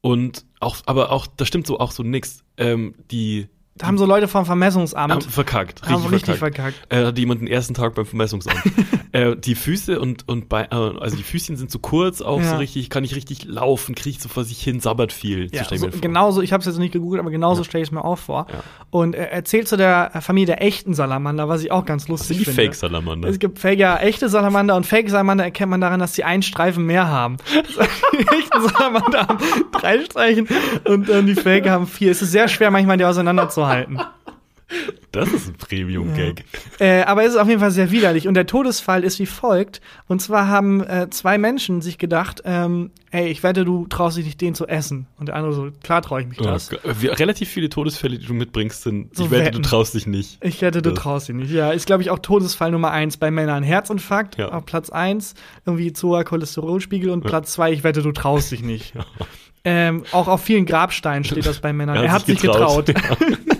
und 0.00 0.44
auch, 0.60 0.76
aber 0.86 1.12
auch, 1.12 1.26
da 1.26 1.44
stimmt 1.44 1.66
so 1.66 1.78
auch 1.78 1.90
so 1.90 2.02
nix. 2.02 2.42
Ähm, 2.56 2.94
die 3.10 3.48
Da 3.78 3.86
haben 3.86 3.98
so 3.98 4.06
Leute 4.06 4.28
vom 4.28 4.44
Vermessungsamt 4.44 5.12
haben 5.12 5.20
verkackt. 5.22 5.82
haben 5.82 5.94
Richtig, 5.94 6.12
richtig 6.12 6.36
verkackt. 6.36 6.76
verkackt. 6.76 6.92
Äh, 6.92 7.06
hatte 7.06 7.20
jemand 7.20 7.40
den 7.40 7.48
ersten 7.48 7.74
Tag 7.74 7.94
beim 7.94 8.06
Vermessungsamt. 8.06 8.56
äh, 9.12 9.36
die 9.36 9.54
Füße 9.54 10.00
und, 10.00 10.28
und 10.28 10.48
bei, 10.48 10.64
äh, 10.64 10.74
also 10.74 11.16
die 11.16 11.22
Füßchen 11.22 11.56
sind 11.56 11.70
zu 11.70 11.78
kurz, 11.78 12.20
auch 12.20 12.40
Ja. 12.40 12.50
so 12.50 12.56
richtig, 12.56 12.90
kann 12.90 13.02
nicht 13.02 13.14
richtig 13.14 13.44
laufen, 13.44 13.94
kriecht 13.94 14.20
so 14.20 14.28
vor 14.28 14.44
sich 14.44 14.60
hin, 14.60 14.80
sabbert 14.80 15.12
viel. 15.12 15.48
Ja, 15.52 15.62
ich 15.70 15.80
so, 15.80 15.90
vor. 15.90 16.00
genauso, 16.00 16.42
ich 16.42 16.52
habe 16.52 16.60
es 16.60 16.66
jetzt 16.66 16.78
nicht 16.78 16.92
gegoogelt, 16.92 17.20
aber 17.20 17.30
genauso 17.30 17.64
stelle 17.64 17.82
ich 17.82 17.88
es 17.88 17.92
mir 17.92 18.04
auch 18.04 18.18
vor. 18.18 18.46
Ja. 18.52 18.60
Und 18.90 19.14
er 19.14 19.32
erzählt 19.32 19.68
zu 19.68 19.76
der 19.76 20.10
Familie 20.20 20.46
der 20.46 20.62
echten 20.62 20.94
Salamander, 20.94 21.48
was 21.48 21.62
ich 21.62 21.70
auch 21.70 21.84
ganz 21.84 22.08
lustig 22.08 22.28
sind 22.28 22.38
die 22.40 22.44
finde. 22.46 22.62
Fake-Salamander. 22.62 23.28
Es 23.28 23.38
gibt 23.38 23.58
Fake, 23.58 23.78
ja, 23.78 23.96
echte 23.98 24.28
Salamander 24.28 24.76
und 24.76 24.86
Fake-Salamander 24.86 25.44
erkennt 25.44 25.70
man 25.70 25.80
daran, 25.80 26.00
dass 26.00 26.14
sie 26.14 26.24
einen 26.24 26.42
Streifen 26.42 26.84
mehr 26.84 27.08
haben. 27.08 27.36
die 28.12 28.26
echten 28.26 28.60
Salamander 28.68 29.28
haben 29.28 29.38
drei 29.72 30.04
Streichen 30.04 30.48
und 30.84 31.08
äh, 31.08 31.22
die 31.22 31.34
Fake 31.34 31.68
haben 31.68 31.86
vier. 31.86 32.10
Es 32.10 32.22
ist 32.22 32.32
sehr 32.32 32.48
schwer, 32.48 32.70
manchmal 32.70 32.96
die 32.96 33.04
auseinanderzuhalten. 33.04 33.67
Das 35.12 35.32
ist 35.32 35.48
ein 35.48 35.54
Premium-Gag. 35.54 36.44
Äh, 36.78 37.00
aber 37.04 37.22
es 37.24 37.30
ist 37.30 37.36
auf 37.38 37.48
jeden 37.48 37.60
Fall 37.60 37.70
sehr 37.70 37.90
widerlich. 37.90 38.28
Und 38.28 38.34
der 38.34 38.46
Todesfall 38.46 39.02
ist 39.02 39.18
wie 39.18 39.24
folgt. 39.24 39.80
Und 40.08 40.20
zwar 40.20 40.46
haben 40.48 40.82
äh, 40.84 41.08
zwei 41.08 41.38
Menschen 41.38 41.80
sich 41.80 41.96
gedacht, 41.96 42.42
ähm, 42.44 42.90
ey, 43.10 43.28
ich 43.28 43.42
wette, 43.42 43.64
du 43.64 43.86
traust 43.86 44.18
dich 44.18 44.26
nicht, 44.26 44.38
den 44.42 44.54
zu 44.54 44.66
essen. 44.66 45.06
Und 45.18 45.28
der 45.28 45.36
andere 45.36 45.54
so, 45.54 45.68
klar 45.82 46.02
traue 46.02 46.20
ich 46.20 46.28
mich 46.28 46.38
Oh 46.42 46.44
das. 46.44 46.70
Wir- 47.00 47.18
Relativ 47.18 47.48
viele 47.48 47.70
Todesfälle, 47.70 48.18
die 48.18 48.26
du 48.26 48.34
mitbringst, 48.34 48.82
sind, 48.82 49.16
So 49.16 49.24
ich 49.24 49.30
wette, 49.30 49.46
Wetten. 49.46 49.62
du 49.62 49.68
traust 49.68 49.94
dich 49.94 50.06
nicht. 50.06 50.36
Ich 50.44 50.60
wette, 50.60 50.82
du 50.82 50.90
Das- 50.90 51.00
traust 51.02 51.28
dich 51.28 51.36
nicht. 51.36 51.50
Ja, 51.50 51.70
ist, 51.70 51.86
glaube 51.86 52.02
ich, 52.02 52.10
auch 52.10 52.18
Todesfall 52.18 52.70
Nummer 52.70 52.90
eins 52.90 53.16
bei 53.16 53.30
Männern. 53.30 53.62
Herzinfarkt 53.62 54.36
Ja. 54.36 54.50
auf 54.52 54.66
Platz 54.66 54.90
eins, 54.90 55.34
irgendwie 55.64 55.94
zu 55.94 56.08
hoher 56.08 56.24
Cholesterolspiegel 56.24 57.08
und 57.08 57.22
Platz 57.22 57.52
zwei, 57.54 57.72
ich 57.72 57.82
wette, 57.84 58.02
du 58.02 58.12
traust 58.12 58.52
dich 58.52 58.62
nicht. 58.62 58.92
Ähm, 59.64 60.04
auch 60.12 60.28
auf 60.28 60.40
vielen 60.42 60.64
Grabsteinen 60.66 61.24
steht 61.24 61.44
das 61.44 61.58
bei 61.58 61.72
Männern. 61.72 61.96
Er, 61.96 62.12
hat 62.12 62.24
sich 62.26 62.40
getraut. 62.40 62.88
Ja, 62.96 63.56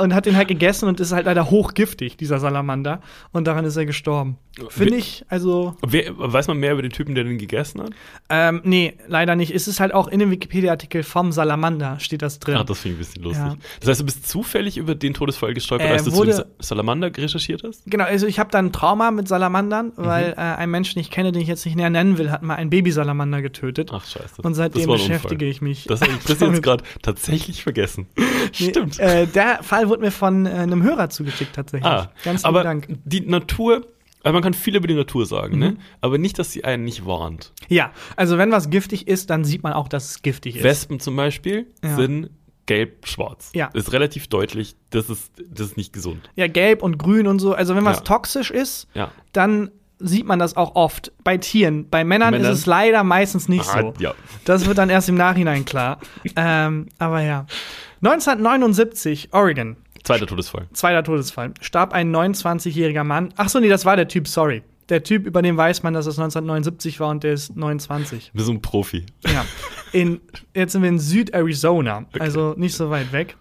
und 0.00 0.14
hat 0.14 0.26
den 0.26 0.36
halt 0.36 0.48
gegessen 0.48 0.88
und 0.88 1.00
ist 1.00 1.12
halt 1.12 1.26
leider 1.26 1.50
hochgiftig, 1.50 2.16
dieser 2.16 2.38
Salamander. 2.38 3.00
Und 3.32 3.46
daran 3.46 3.64
ist 3.64 3.76
er 3.76 3.86
gestorben. 3.86 4.36
Finde 4.68 4.96
ich, 4.96 5.24
also, 5.30 5.76
Wer, 5.86 6.12
weiß 6.14 6.46
man 6.48 6.58
mehr 6.58 6.72
über 6.74 6.82
den 6.82 6.90
Typen, 6.90 7.14
der 7.14 7.24
den 7.24 7.38
gegessen 7.38 7.80
hat? 7.80 7.90
ähm, 8.28 8.60
nee, 8.64 8.92
leider 9.08 9.34
nicht. 9.34 9.54
Es 9.54 9.66
ist 9.66 9.80
halt 9.80 9.94
auch 9.94 10.08
in 10.08 10.18
dem 10.18 10.30
Wikipedia-Artikel 10.30 11.02
vom 11.04 11.32
Salamander 11.32 11.98
steht 12.00 12.20
das 12.20 12.38
drin. 12.38 12.56
Ah, 12.56 12.64
das 12.64 12.80
finde 12.80 12.96
ich 12.96 12.98
ein 12.98 13.06
bisschen 13.06 13.22
lustig. 13.22 13.44
Ja. 13.46 13.56
Das 13.80 13.88
heißt, 13.88 14.00
du 14.00 14.04
bist 14.04 14.28
zufällig 14.28 14.76
über 14.76 14.94
den 14.94 15.14
Todesfall 15.14 15.54
gestolpert, 15.54 15.88
Äh, 15.88 15.92
als 15.94 16.04
du 16.04 16.10
zu 16.10 16.24
dem 16.24 16.34
Sa- 16.34 16.44
Salamander 16.58 17.10
recherchiert 17.16 17.62
hast? 17.64 17.82
Genau, 17.86 18.04
also 18.04 18.26
ich 18.26 18.38
habe 18.38 18.50
da 18.50 18.58
ein 18.58 18.72
Trauma 18.72 19.10
mit 19.10 19.26
Salamandern, 19.26 19.86
Mhm. 19.96 20.04
weil 20.04 20.32
äh, 20.32 20.40
ein 20.40 20.70
Mensch, 20.70 20.92
den 20.92 21.00
ich 21.00 21.10
kenne, 21.10 21.32
den 21.32 21.40
ich 21.40 21.48
jetzt 21.48 21.64
nicht 21.64 21.76
näher 21.76 21.88
nennen 21.88 22.18
will, 22.18 22.30
hat 22.30 22.42
mal 22.42 22.56
einen 22.56 22.68
Babysalamander 22.68 23.40
getötet. 23.40 23.90
Ach, 23.94 24.04
scheiße. 24.04 24.42
und 24.42 24.52
seitdem 24.52 24.86
beschäftige 24.86 25.46
Unfall. 25.46 25.48
ich 25.48 25.62
mich. 25.62 25.84
Das 25.84 26.02
habe 26.02 26.12
ich 26.12 26.18
bis 26.26 26.40
jetzt 26.40 26.62
gerade 26.62 26.84
tatsächlich 27.00 27.62
vergessen. 27.62 28.06
Nee, 28.18 28.68
Stimmt. 28.70 28.98
Äh, 28.98 29.26
der 29.28 29.61
Fall 29.62 29.88
wurde 29.88 30.02
mir 30.02 30.10
von 30.10 30.46
äh, 30.46 30.50
einem 30.50 30.82
Hörer 30.82 31.10
zugeschickt 31.10 31.54
tatsächlich. 31.54 31.86
ah, 31.90 32.10
Ganz 32.24 32.40
lieben 32.42 32.48
aber 32.48 32.62
Dank. 32.62 32.86
die 33.04 33.20
Natur, 33.22 33.86
also 34.22 34.32
man 34.34 34.42
kann 34.42 34.54
viel 34.54 34.76
über 34.76 34.86
die 34.86 34.94
Natur 34.94 35.26
sagen, 35.26 35.54
Mhm. 35.54 35.60
ne? 35.60 35.76
Aber 36.00 36.18
nicht, 36.18 36.38
dass 36.38 36.52
sie 36.52 36.64
einen 36.64 36.84
nicht 36.84 37.06
warnt. 37.06 37.52
Ja, 37.68 37.90
also 38.16 38.38
wenn 38.38 38.50
was 38.52 38.70
giftig 38.70 39.08
ist, 39.08 39.30
dann 39.30 39.44
sieht 39.44 39.62
man 39.62 39.72
auch, 39.72 39.88
dass 39.88 40.10
es 40.10 40.22
giftig 40.22 40.56
ist. 40.56 40.64
Wespen 40.64 41.00
zum 41.00 41.16
Beispiel 41.16 41.66
Ja. 41.82 41.96
sind 41.96 42.30
gelb-schwarz. 42.66 43.50
Ja. 43.54 43.70
Das 43.72 43.84
ist 43.84 43.92
relativ 43.92 44.28
deutlich, 44.28 44.76
das 44.90 45.10
ist, 45.10 45.32
das 45.50 45.68
ist 45.68 45.76
nicht 45.76 45.92
gesund. 45.92 46.30
Ja, 46.36 46.46
gelb 46.46 46.82
und 46.82 46.96
grün 46.98 47.26
und 47.26 47.38
so. 47.40 47.54
Also 47.54 47.74
wenn 47.76 47.84
was 47.84 47.98
Ja. 47.98 48.02
toxisch 48.04 48.50
ist, 48.50 48.86
Ja. 48.94 49.10
dann 49.32 49.70
sieht 49.98 50.26
man 50.26 50.38
das 50.38 50.56
auch 50.56 50.74
oft. 50.74 51.12
Bei 51.22 51.36
Tieren. 51.36 51.88
Bei 51.88 52.04
Männern, 52.04 52.32
Männern? 52.32 52.52
ist 52.52 52.58
es 52.60 52.66
leider 52.66 53.04
meistens 53.04 53.48
nicht 53.48 53.68
Ah, 53.74 53.80
so. 53.82 53.94
ja. 54.00 54.14
Das 54.44 54.66
wird 54.66 54.78
dann 54.78 54.90
erst 54.90 55.08
im 55.08 55.14
Nachhinein 55.16 55.64
klar. 55.64 55.98
ähm, 56.36 56.88
aber 56.98 57.20
ja. 57.22 57.46
1979, 58.02 59.28
Oregon. 59.32 59.76
Zweiter 60.02 60.26
Todesfall. 60.26 60.66
Zweiter 60.72 61.04
Todesfall. 61.04 61.54
Starb 61.60 61.92
ein 61.92 62.14
29-jähriger 62.14 63.04
Mann. 63.04 63.32
Ach 63.36 63.48
so, 63.48 63.60
nee, 63.60 63.68
das 63.68 63.84
war 63.84 63.94
der 63.96 64.08
Typ, 64.08 64.26
sorry. 64.26 64.62
Der 64.88 65.04
Typ, 65.04 65.26
über 65.26 65.40
den 65.42 65.56
weiß 65.56 65.84
man, 65.84 65.94
dass 65.94 66.06
es 66.06 66.18
1979 66.18 66.98
war 66.98 67.10
und 67.10 67.22
der 67.22 67.34
ist 67.34 67.56
29. 67.56 68.30
Du 68.32 68.32
bist 68.36 68.46
so 68.46 68.52
ein 68.52 68.60
Profi. 68.60 69.06
Ja. 69.26 69.44
In, 69.92 70.20
jetzt 70.54 70.72
sind 70.72 70.82
wir 70.82 70.88
in 70.88 70.98
Süd-Arizona, 70.98 72.06
also 72.18 72.54
nicht 72.56 72.74
so 72.74 72.90
weit 72.90 73.12
weg. 73.12 73.36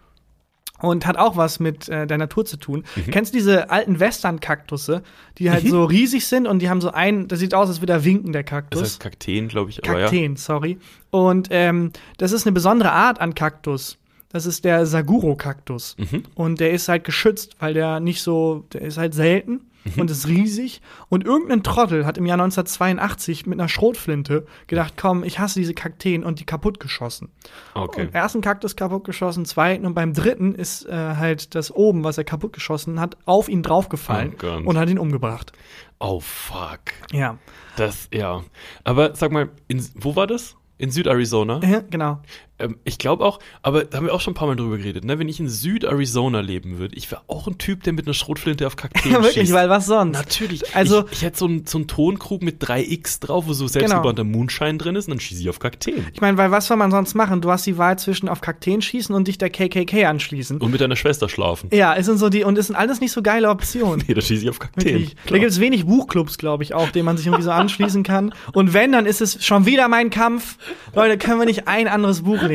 Und 0.80 1.06
hat 1.06 1.16
auch 1.18 1.38
was 1.38 1.60
mit 1.60 1.90
äh, 1.90 2.08
der 2.08 2.18
Natur 2.18 2.44
zu 2.46 2.58
tun. 2.58 2.84
Mhm. 2.96 3.12
Kennst 3.12 3.34
du 3.34 3.38
diese 3.38 3.70
alten 3.70 4.00
Western-Kaktusse, 4.00 5.04
die 5.38 5.52
halt 5.52 5.68
so 5.68 5.84
riesig 5.86 6.26
sind 6.26 6.48
und 6.48 6.60
die 6.60 6.70
haben 6.70 6.82
so 6.82 6.92
einen, 6.92 7.28
das 7.28 7.40
sieht 7.40 7.54
aus, 7.54 7.70
als 7.70 7.82
würde 7.82 7.94
er 7.94 8.04
winken, 8.04 8.32
der 8.34 8.42
Das 8.44 8.50
Kaktus. 8.50 8.82
heißt 8.82 9.00
Kakteen, 9.00 9.48
glaube 9.48 9.70
ich. 9.70 9.84
Aber 9.88 10.00
ja. 10.00 10.06
Kakteen, 10.06 10.36
sorry. 10.38 10.80
Und 11.12 11.48
ähm, 11.52 11.92
das 12.18 12.32
ist 12.32 12.46
eine 12.48 12.54
besondere 12.54 12.92
Art 12.92 13.22
an 13.22 13.36
Kaktus. 13.36 13.98
Das 14.32 14.46
ist 14.46 14.64
der 14.66 14.86
Saguro-Kaktus. 14.86 15.96
Mhm. 15.98 16.24
Und 16.36 16.60
der 16.60 16.72
ist 16.72 16.88
halt 16.88 17.04
geschützt, 17.04 17.56
weil 17.60 17.74
der 17.74 18.00
nicht 18.00 18.22
so, 18.22 18.66
der 18.74 18.82
ist 18.82 18.98
halt 18.98 19.14
selten 19.14 19.62
Mhm. 19.84 20.02
und 20.02 20.12
ist 20.12 20.28
riesig. 20.28 20.80
Und 21.10 21.26
irgendein 21.26 21.64
Trottel 21.64 22.06
hat 22.06 22.18
im 22.20 22.28
Jahr 22.28 22.38
1982 22.38 23.48
mit 23.48 23.60
einer 23.60 23.68
Schrotflinte 23.68 24.46
gedacht, 24.68 24.94
komm, 24.96 25.24
ich 25.24 25.40
hasse 25.40 25.60
diese 25.60 25.74
Kakteen 25.74 26.24
und 26.24 26.40
die 26.40 26.46
kaputtgeschossen. 26.46 27.30
Okay. 27.74 28.02
Und 28.04 28.14
ersten 28.14 28.42
Kaktus 28.42 28.76
kaputtgeschossen, 28.76 29.44
zweiten 29.46 29.88
und 29.88 29.96
beim 29.96 30.14
dritten 30.14 30.54
ist 30.54 30.86
äh, 30.86 30.92
halt 30.94 31.56
das 31.56 31.72
oben, 31.72 32.04
was 32.04 32.18
er 32.20 32.24
kaputtgeschossen 32.26 33.00
hat, 33.00 33.18
auf 33.26 33.50
ihn 33.50 33.64
draufgefallen 33.64 34.36
Oh 34.44 34.62
und 34.70 34.78
hat 34.78 34.88
ihn 34.90 35.00
umgebracht. 35.00 35.52
Oh, 36.00 36.20
fuck. 36.20 36.82
Ja, 37.12 37.38
Das, 37.76 38.08
ja. 38.14 38.44
Aber 38.84 39.16
sag 39.16 39.32
mal, 39.32 39.50
in, 39.68 39.84
wo 39.96 40.16
war 40.16 40.28
das? 40.28 40.56
In 40.78 40.90
Südarizona? 40.92 41.60
Ja, 41.64 41.82
genau. 41.88 42.20
Ähm, 42.62 42.78
ich 42.84 42.98
glaube 42.98 43.26
auch, 43.26 43.40
aber 43.62 43.84
da 43.84 43.98
haben 43.98 44.06
wir 44.06 44.14
auch 44.14 44.22
schon 44.22 44.32
ein 44.32 44.36
paar 44.36 44.48
Mal 44.48 44.56
drüber 44.56 44.78
geredet, 44.78 45.04
ne? 45.06 45.20
wenn 45.20 45.28
ich 45.30 45.40
in 45.40 45.50
Süd-Arizona 45.50 46.40
leben 46.42 46.78
würde, 46.78 46.96
ich 46.96 47.10
wäre 47.12 47.22
auch 47.28 47.48
ein 47.48 47.58
Typ, 47.58 47.84
der 47.84 47.94
mit 47.94 48.06
einer 48.06 48.14
Schrotflinte 48.14 48.68
auf 48.68 48.76
Kakteen 48.76 49.12
Ja, 49.14 49.18
wirklich, 49.20 49.34
schießt. 49.34 49.54
weil 49.54 49.70
was 49.70 49.86
sonst? 49.86 50.18
Natürlich. 50.18 50.76
Also- 50.76 51.06
ich, 51.08 51.14
ich 51.14 51.22
hätte 51.24 51.38
so 51.38 51.46
einen 51.46 51.66
so 51.66 51.80
Tonkrug 51.84 52.42
mit 52.44 52.64
3x 52.64 53.22
drauf, 53.22 53.46
wo 53.48 53.54
so 53.54 53.68
selbstgebrannter 53.68 54.24
Moonshine 54.24 54.78
drin 54.78 54.96
ist 54.96 55.08
und 55.08 55.12
dann 55.12 55.20
schieße 55.20 55.42
ich 55.42 55.50
auf 55.50 55.60
Kakteen. 55.60 56.06
Ich 56.14 56.22
meine, 56.22 56.38
weil 56.38 56.52
was 56.52 56.68
soll 56.68 56.78
man 56.78 56.92
sonst 56.92 57.16
machen? 57.16 57.42
Du 57.42 57.50
hast 57.52 57.66
die 57.66 57.78
Wahl 57.78 57.98
zwischen 58.00 58.30
auf 58.30 58.42
Kakteen 58.42 58.82
schießen 58.82 59.14
und 59.14 59.28
dich 59.28 59.38
der 59.38 59.50
KKK 59.50 60.06
anschließen. 60.06 60.58
Und 60.60 60.72
mit 60.72 60.82
deiner 60.82 60.96
Schwester 60.96 61.28
schlafen. 61.30 61.70
Ja, 61.74 61.96
es 61.96 62.06
sind 62.06 62.18
so 62.18 62.30
die, 62.30 62.44
und 62.44 62.58
es 62.58 62.68
sind 62.68 62.76
alles 62.76 63.02
nicht 63.02 63.12
so 63.12 63.22
geile 63.22 63.50
Optionen. 63.50 64.04
Nee, 64.08 64.14
da 64.16 64.22
schieße 64.22 64.44
ich 64.44 64.50
auf 64.50 64.60
Kakteen. 64.60 65.12
Da 65.28 65.38
gibt 65.38 65.52
es 65.52 65.60
wenig 65.60 65.86
Buchclubs, 65.86 66.38
glaube 66.38 66.64
ich, 66.64 66.74
auch, 66.74 66.90
denen 66.90 67.06
man 67.06 67.18
sich 67.18 67.26
irgendwie 67.28 67.44
so 67.44 67.52
anschließen 67.52 68.04
kann. 68.04 68.34
Und 68.54 68.74
wenn, 68.74 68.92
dann 68.92 69.06
ist 69.06 69.22
es 69.22 69.44
schon 69.46 69.66
wieder 69.66 69.88
mein 69.88 70.10
Kampf. 70.10 70.58
Leute, 70.96 71.18
können 71.18 71.40
wir 71.40 71.46
nicht 71.46 71.68
ein 71.68 71.88
anderes 71.88 72.22
Buch 72.24 72.42
lesen? 72.42 72.51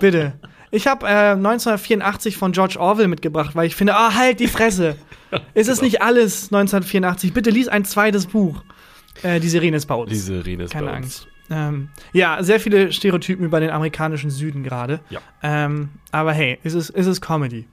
Bitte. 0.00 0.34
Ich 0.70 0.86
habe 0.86 1.06
äh, 1.06 1.32
1984 1.32 2.36
von 2.36 2.52
George 2.52 2.76
Orwell 2.78 3.08
mitgebracht, 3.08 3.54
weil 3.54 3.66
ich 3.66 3.76
finde, 3.76 3.94
ah, 3.94 4.14
halt 4.14 4.40
die 4.40 4.48
Fresse. 4.48 4.96
Es 5.54 5.68
ist 5.68 5.82
nicht 5.82 6.02
alles 6.02 6.52
1984. 6.52 7.32
Bitte 7.32 7.50
lies 7.50 7.68
ein 7.68 7.84
zweites 7.84 8.26
Buch. 8.26 8.62
Äh, 9.22 9.40
die 9.40 9.48
Sirene 9.48 9.76
ist 9.76 9.86
bei 9.86 9.94
uns. 9.94 10.10
Diese 10.10 10.44
Rene 10.44 10.64
ist 10.64 10.72
Keine 10.72 10.86
bei 10.86 10.96
uns. 10.96 11.04
Angst. 11.04 11.28
Ähm, 11.48 11.90
ja, 12.12 12.42
sehr 12.42 12.58
viele 12.58 12.92
Stereotypen 12.92 13.44
über 13.44 13.60
den 13.60 13.70
amerikanischen 13.70 14.30
Süden 14.30 14.62
gerade. 14.62 15.00
Ja. 15.10 15.20
Ähm, 15.42 15.90
aber 16.10 16.32
hey, 16.32 16.58
es 16.64 16.74
ist, 16.74 16.90
es 16.90 17.06
ist 17.06 17.20
Comedy. 17.20 17.66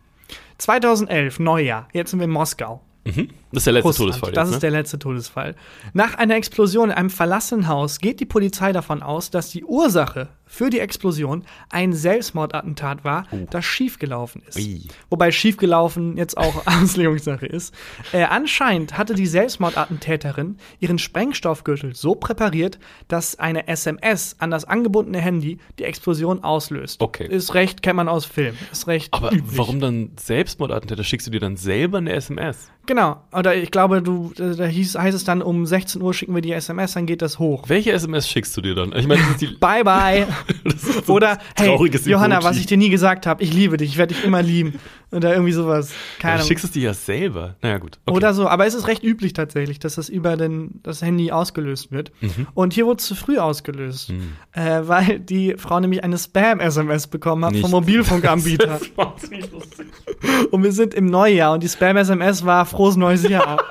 2011, 0.59 1.39
Neujahr. 1.39 1.87
Jetzt 1.91 2.11
sind 2.11 2.19
wir 2.19 2.25
in 2.25 2.31
Moskau. 2.31 2.81
Mhm. 3.05 3.29
Das 3.51 3.61
ist 3.61 3.65
der 3.65 3.73
letzte 3.73 3.87
Russland. 3.87 4.11
Todesfall 4.11 4.31
Das 4.31 4.47
jetzt, 4.47 4.55
ist 4.55 4.55
ne? 4.55 4.59
der 4.61 4.71
letzte 4.71 4.99
Todesfall. 4.99 5.55
Nach 5.93 6.15
einer 6.15 6.35
Explosion 6.35 6.89
in 6.89 6.95
einem 6.95 7.09
verlassenen 7.09 7.67
Haus 7.67 7.99
geht 7.99 8.19
die 8.19 8.25
Polizei 8.25 8.71
davon 8.71 9.03
aus, 9.03 9.29
dass 9.29 9.49
die 9.49 9.65
Ursache 9.65 10.29
für 10.53 10.69
die 10.69 10.79
Explosion 10.79 11.43
ein 11.71 11.93
Selbstmordattentat 11.93 13.03
war, 13.03 13.25
das 13.49 13.65
schiefgelaufen 13.65 14.43
ist. 14.47 14.57
Oh. 14.57 14.61
Ui. 14.61 14.81
Wobei 15.09 15.31
schiefgelaufen 15.31 16.15
jetzt 16.15 16.37
auch 16.37 16.67
Auslegungssache 16.81 17.47
ist. 17.47 17.73
Äh, 18.11 18.25
anscheinend 18.25 18.95
hatte 18.95 19.15
die 19.15 19.25
Selbstmordattentäterin 19.25 20.57
ihren 20.79 20.99
Sprengstoffgürtel 20.99 21.95
so 21.95 22.13
präpariert, 22.13 22.77
dass 23.07 23.39
eine 23.39 23.67
SMS 23.67 24.35
an 24.37 24.51
das 24.51 24.65
angebundene 24.65 25.19
Handy 25.19 25.57
die 25.79 25.85
Explosion 25.85 26.43
auslöst. 26.43 27.01
Okay. 27.01 27.27
Ist 27.27 27.55
recht, 27.55 27.81
kennt 27.81 27.97
man 27.97 28.07
aus 28.07 28.25
Film. 28.25 28.55
Ist 28.71 28.85
recht 28.85 29.11
Aber 29.11 29.33
üblich. 29.33 29.57
warum 29.57 29.79
dann 29.79 30.11
Selbstmordattentäter? 30.19 31.03
Schickst 31.03 31.25
du 31.25 31.31
dir 31.31 31.39
dann 31.39 31.57
selber 31.57 31.97
eine 31.97 32.13
SMS? 32.13 32.69
Genau. 32.85 33.21
Oder 33.31 33.55
ich 33.55 33.71
glaube, 33.71 34.01
du, 34.01 34.33
äh, 34.37 34.55
da 34.55 34.65
hieß, 34.65 34.95
heißt 34.95 35.15
es 35.15 35.23
dann, 35.23 35.41
um 35.41 35.65
16 35.65 36.01
Uhr 36.01 36.13
schicken 36.13 36.35
wir 36.35 36.41
die 36.41 36.51
SMS, 36.51 36.93
dann 36.93 37.05
geht 37.05 37.21
das 37.21 37.39
hoch. 37.39 37.63
Welche 37.67 37.93
SMS 37.93 38.27
schickst 38.27 38.55
du 38.57 38.61
dir 38.61 38.75
dann? 38.75 38.93
Ich 38.95 39.07
meine, 39.07 39.21
Bye, 39.59 39.83
bye. 39.83 40.27
das 40.63 40.83
ist 40.83 41.05
so 41.07 41.13
Oder, 41.13 41.37
hey, 41.55 41.75
Johanna, 42.05 42.35
Emoji. 42.35 42.49
was 42.49 42.57
ich 42.57 42.65
dir 42.65 42.77
nie 42.77 42.89
gesagt 42.89 43.25
habe, 43.27 43.43
ich 43.43 43.53
liebe 43.53 43.77
dich, 43.77 43.89
ich 43.91 43.97
werde 43.97 44.13
dich 44.13 44.23
immer 44.23 44.41
lieben. 44.41 44.79
Oder 45.11 45.33
irgendwie 45.33 45.51
sowas. 45.51 45.91
Keine 46.17 46.35
Ahnung. 46.35 46.47
schickst 46.47 46.65
es 46.65 46.71
dir 46.71 46.81
ja 46.83 46.93
selber. 46.95 47.55
Naja, 47.61 47.77
gut. 47.77 47.99
Okay. 48.05 48.15
Oder 48.17 48.33
so. 48.33 48.47
Aber 48.47 48.65
es 48.65 48.73
ist 48.73 48.87
recht 48.87 49.03
üblich 49.03 49.33
tatsächlich, 49.33 49.77
dass 49.77 49.93
das 49.95 50.09
über 50.09 50.37
den, 50.37 50.79
das 50.81 51.03
Handy 51.03 51.31
ausgelöst 51.31 51.91
wird. 51.91 52.11
Mhm. 52.21 52.47
Und 52.55 52.73
hier 52.73 52.87
wurde 52.87 52.97
es 52.97 53.05
zu 53.05 53.13
früh 53.13 53.37
ausgelöst. 53.37 54.11
Äh, 54.53 54.81
weil 54.85 55.19
die 55.19 55.53
Frau 55.57 55.79
nämlich 55.79 56.03
eine 56.03 56.17
Spam-SMS 56.17 57.05
bekommen 57.07 57.45
hat 57.45 57.51
Nicht. 57.51 57.61
vom 57.61 57.69
Mobilfunkanbieter. 57.71 58.79
und 60.51 60.63
wir 60.63 60.71
sind 60.71 60.95
im 60.95 61.05
Neujahr 61.05 61.53
und 61.53 61.61
die 61.61 61.69
Spam-SMS 61.69 62.43
war 62.43 62.65
frohes 62.65 62.95
neues 62.95 63.27
Jahr. 63.27 63.59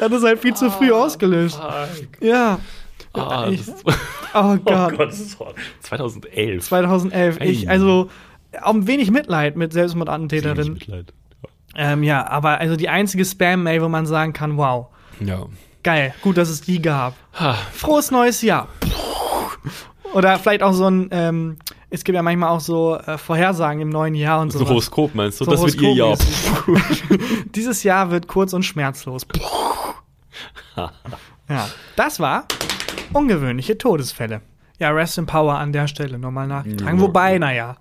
Hat 0.00 0.12
es 0.12 0.22
halt 0.22 0.38
viel 0.40 0.54
zu 0.54 0.70
früh 0.70 0.92
ausgelöst. 0.92 1.58
Ja. 2.20 2.58
Ah, 3.14 3.48
Ich- 3.50 3.62
Oh 4.40 4.52
oh 4.54 4.56
Gott. 4.64 4.96
Gott, 4.96 5.08
das 5.10 5.20
ist 5.20 5.38
hart. 5.40 5.54
2011. 5.80 6.64
2011. 6.64 7.40
Ey. 7.40 7.48
Ich, 7.50 7.68
also, 7.70 8.10
auch 8.62 8.74
ein 8.74 8.86
wenig 8.86 9.10
Mitleid 9.10 9.56
mit 9.56 9.70
Wenig 9.70 9.74
Selbstmordattentäterin. 9.74 10.72
Mitleid. 10.74 11.12
Ähm, 11.76 12.02
ja, 12.02 12.26
aber 12.28 12.58
also 12.58 12.76
die 12.76 12.88
einzige 12.88 13.24
Spam-Mail, 13.24 13.82
wo 13.82 13.88
man 13.88 14.06
sagen 14.06 14.32
kann, 14.32 14.56
wow, 14.56 14.86
Ja. 15.20 15.46
geil, 15.82 16.14
gut, 16.22 16.36
dass 16.36 16.48
es 16.48 16.60
die 16.62 16.80
gab. 16.82 17.14
Ha, 17.38 17.54
Frohes 17.72 18.10
neues 18.10 18.42
Jahr. 18.42 18.68
Oder 20.14 20.38
vielleicht 20.38 20.62
auch 20.62 20.72
so 20.72 20.88
ein, 20.88 21.08
ähm, 21.12 21.58
es 21.90 22.02
gibt 22.02 22.16
ja 22.16 22.22
manchmal 22.22 22.48
auch 22.48 22.60
so 22.60 22.96
äh, 22.96 23.18
Vorhersagen 23.18 23.82
im 23.82 23.90
neuen 23.90 24.14
Jahr 24.14 24.40
und 24.40 24.50
so 24.50 24.58
so. 24.58 24.64
ein 24.64 24.70
Horoskop 24.70 25.14
meinst 25.14 25.40
du? 25.40 25.44
So 25.44 25.50
das 25.50 25.62
wird 25.62 25.80
ihr 25.80 25.92
Jahr. 25.92 26.16
Dieses 27.54 27.82
Jahr 27.82 28.10
wird 28.10 28.26
kurz 28.26 28.54
und 28.54 28.62
schmerzlos. 28.64 29.26
ja, 31.48 31.68
das 31.96 32.20
war 32.20 32.44
ungewöhnliche 33.12 33.78
Todesfälle. 33.78 34.40
Ja, 34.78 34.90
Rest 34.90 35.18
in 35.18 35.26
Power 35.26 35.58
an 35.58 35.72
der 35.72 35.88
Stelle 35.88 36.18
nochmal 36.18 36.46
nachgetragen. 36.46 36.98
Ja. 36.98 37.02
Wobei, 37.02 37.38
naja, 37.38 37.76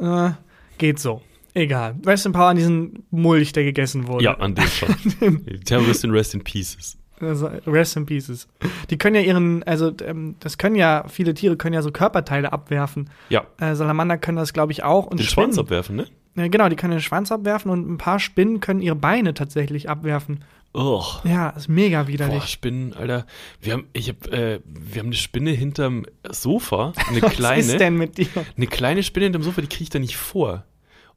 äh, 0.00 0.30
geht 0.78 0.98
so. 0.98 1.22
Egal. 1.54 1.96
Rest 2.06 2.26
in 2.26 2.32
Power 2.32 2.48
an 2.48 2.56
diesen 2.56 3.04
Mulch, 3.10 3.52
der 3.52 3.64
gegessen 3.64 4.06
wurde. 4.06 4.24
Ja, 4.24 4.34
an 4.34 4.54
dem 4.54 4.66
schon. 4.66 4.94
Die 5.46 5.60
Terroristin 5.60 6.10
Rest 6.12 6.34
in 6.34 6.44
Pieces. 6.44 6.98
Also, 7.20 7.48
rest 7.66 7.96
in 7.96 8.06
pieces. 8.06 8.46
Die 8.90 8.96
können 8.96 9.16
ja 9.16 9.22
ihren, 9.22 9.62
also 9.64 9.92
ähm, 10.04 10.36
das 10.40 10.58
können 10.58 10.76
ja, 10.76 11.04
viele 11.08 11.34
Tiere 11.34 11.56
können 11.56 11.74
ja 11.74 11.82
so 11.82 11.90
Körperteile 11.90 12.52
abwerfen. 12.52 13.10
Ja. 13.28 13.44
Äh, 13.58 13.74
Salamander 13.74 14.18
können 14.18 14.36
das, 14.36 14.52
glaube 14.52 14.72
ich, 14.72 14.84
auch. 14.84 15.06
Und 15.06 15.18
Den 15.18 15.26
Spinnen. 15.26 15.46
Schwanz 15.46 15.58
abwerfen, 15.58 15.96
ne? 15.96 16.06
Ja, 16.36 16.46
genau, 16.46 16.68
die 16.68 16.76
können 16.76 16.92
den 16.92 17.00
Schwanz 17.00 17.32
abwerfen 17.32 17.70
und 17.70 17.90
ein 17.90 17.98
paar 17.98 18.20
Spinnen 18.20 18.60
können 18.60 18.80
ihre 18.80 18.94
Beine 18.94 19.34
tatsächlich 19.34 19.90
abwerfen. 19.90 20.44
Oh. 20.74 21.02
Ja, 21.24 21.50
ist 21.50 21.68
mega 21.68 22.02
Boah, 22.02 22.08
widerlich. 22.08 22.44
Spinnen, 22.44 22.92
Alter. 22.92 23.26
Wir 23.60 23.72
haben, 23.72 23.88
ich 23.94 24.10
hab, 24.10 24.26
äh, 24.28 24.60
wir 24.64 25.00
haben 25.00 25.06
eine 25.08 25.14
Spinne 25.16 25.50
hinterm 25.50 26.04
Sofa. 26.28 26.92
Eine 27.08 27.22
Was 27.22 27.32
kleine. 27.32 27.60
ist 27.60 27.80
denn 27.80 27.96
mit 27.96 28.18
dir? 28.18 28.28
Eine 28.56 28.66
kleine 28.66 29.02
Spinne 29.02 29.24
hinterm 29.26 29.42
Sofa, 29.42 29.60
die 29.60 29.66
kriege 29.66 29.84
ich 29.84 29.90
da 29.90 29.98
nicht 29.98 30.16
vor. 30.16 30.64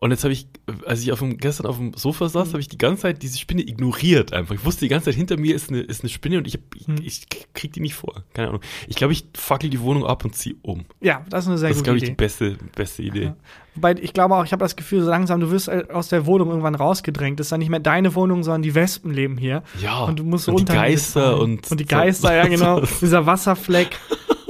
Und 0.04 0.10
jetzt 0.10 0.24
habe 0.24 0.34
ich, 0.34 0.48
als 0.88 1.02
ich 1.04 1.12
auf 1.12 1.20
dem, 1.20 1.38
gestern 1.38 1.68
auf 1.68 1.78
dem 1.78 1.94
Sofa 1.94 2.28
saß, 2.28 2.48
Mhm. 2.48 2.54
habe 2.54 2.60
ich 2.62 2.68
die 2.70 2.80
ganze 2.80 3.04
Zeit 3.04 3.22
diese 3.22 3.38
Spinne 3.38 3.62
ignoriert 3.62 4.34
einfach. 4.34 4.56
Ich 4.56 4.66
wusste 4.66 4.82
die 4.86 4.90
ganze 4.90 5.06
Zeit, 5.06 5.14
hinter 5.14 5.38
mir 5.38 5.54
ist 5.56 5.70
eine, 5.70 5.82
ist 5.82 6.02
eine 6.02 6.10
Spinne 6.10 6.40
und 6.40 6.48
ich, 6.48 6.56
hab, 6.56 6.62
ich, 6.76 6.88
Mhm. 6.88 6.98
ich 7.04 7.28
krieg 7.54 7.72
die 7.72 7.82
nicht 7.82 7.94
vor. 7.94 8.24
Keine 8.34 8.48
Ahnung. 8.48 8.62
Ich 8.88 8.96
glaube, 8.96 9.14
ich 9.14 9.26
fackel 9.38 9.70
die 9.70 9.80
Wohnung 9.80 10.04
ab 10.04 10.26
und 10.26 10.36
zieh 10.36 10.56
um. 10.64 10.86
Ja, 11.02 11.24
das 11.30 11.44
ist 11.44 11.50
eine 11.50 11.58
sehr 11.60 11.70
Das 11.70 11.78
ist, 11.78 11.82
gute 11.82 11.84
glaube 11.84 11.98
ich, 11.98 12.04
die 12.04 12.08
Idee. 12.10 12.16
beste, 12.16 12.58
beste 12.76 13.04
Idee. 13.04 13.24
Ja. 13.26 13.36
Wobei, 13.76 13.94
ich 14.02 14.12
glaube 14.14 14.36
auch, 14.36 14.44
ich 14.44 14.52
habe 14.54 14.66
das 14.66 14.76
Gefühl, 14.76 15.04
so 15.04 15.10
langsam, 15.10 15.40
du 15.40 15.52
wirst 15.52 15.68
äh, 15.68 15.86
aus 15.94 16.08
der 16.10 16.26
Wohnung 16.26 16.50
irgendwann 16.50 16.74
rausgedrängt. 16.74 17.40
Das 17.40 17.46
ist 17.46 17.52
dann 17.52 17.60
nicht 17.60 17.70
mehr 17.70 17.80
deine 17.80 18.16
Wohnung, 18.16 18.42
sondern 18.44 18.64
die 18.64 18.74
Wespen 18.74 19.14
leben 19.14 19.38
hier. 19.38 19.62
Ja. 19.84 20.04
Und 20.06 20.18
du 20.18 20.24
musst 20.24 20.46
so 20.46 20.52
und 20.52 20.58
die 20.58 20.62
unter 20.64 20.74
mir 20.74 20.80
Geister 20.80 21.40
und. 21.40 21.70
Und 21.70 21.80
die 21.80 21.86
Geister, 21.86 22.34
ja 22.34 22.48
genau. 22.48 22.82
Dieser 23.02 23.28
Wasserfleck. 23.28 24.00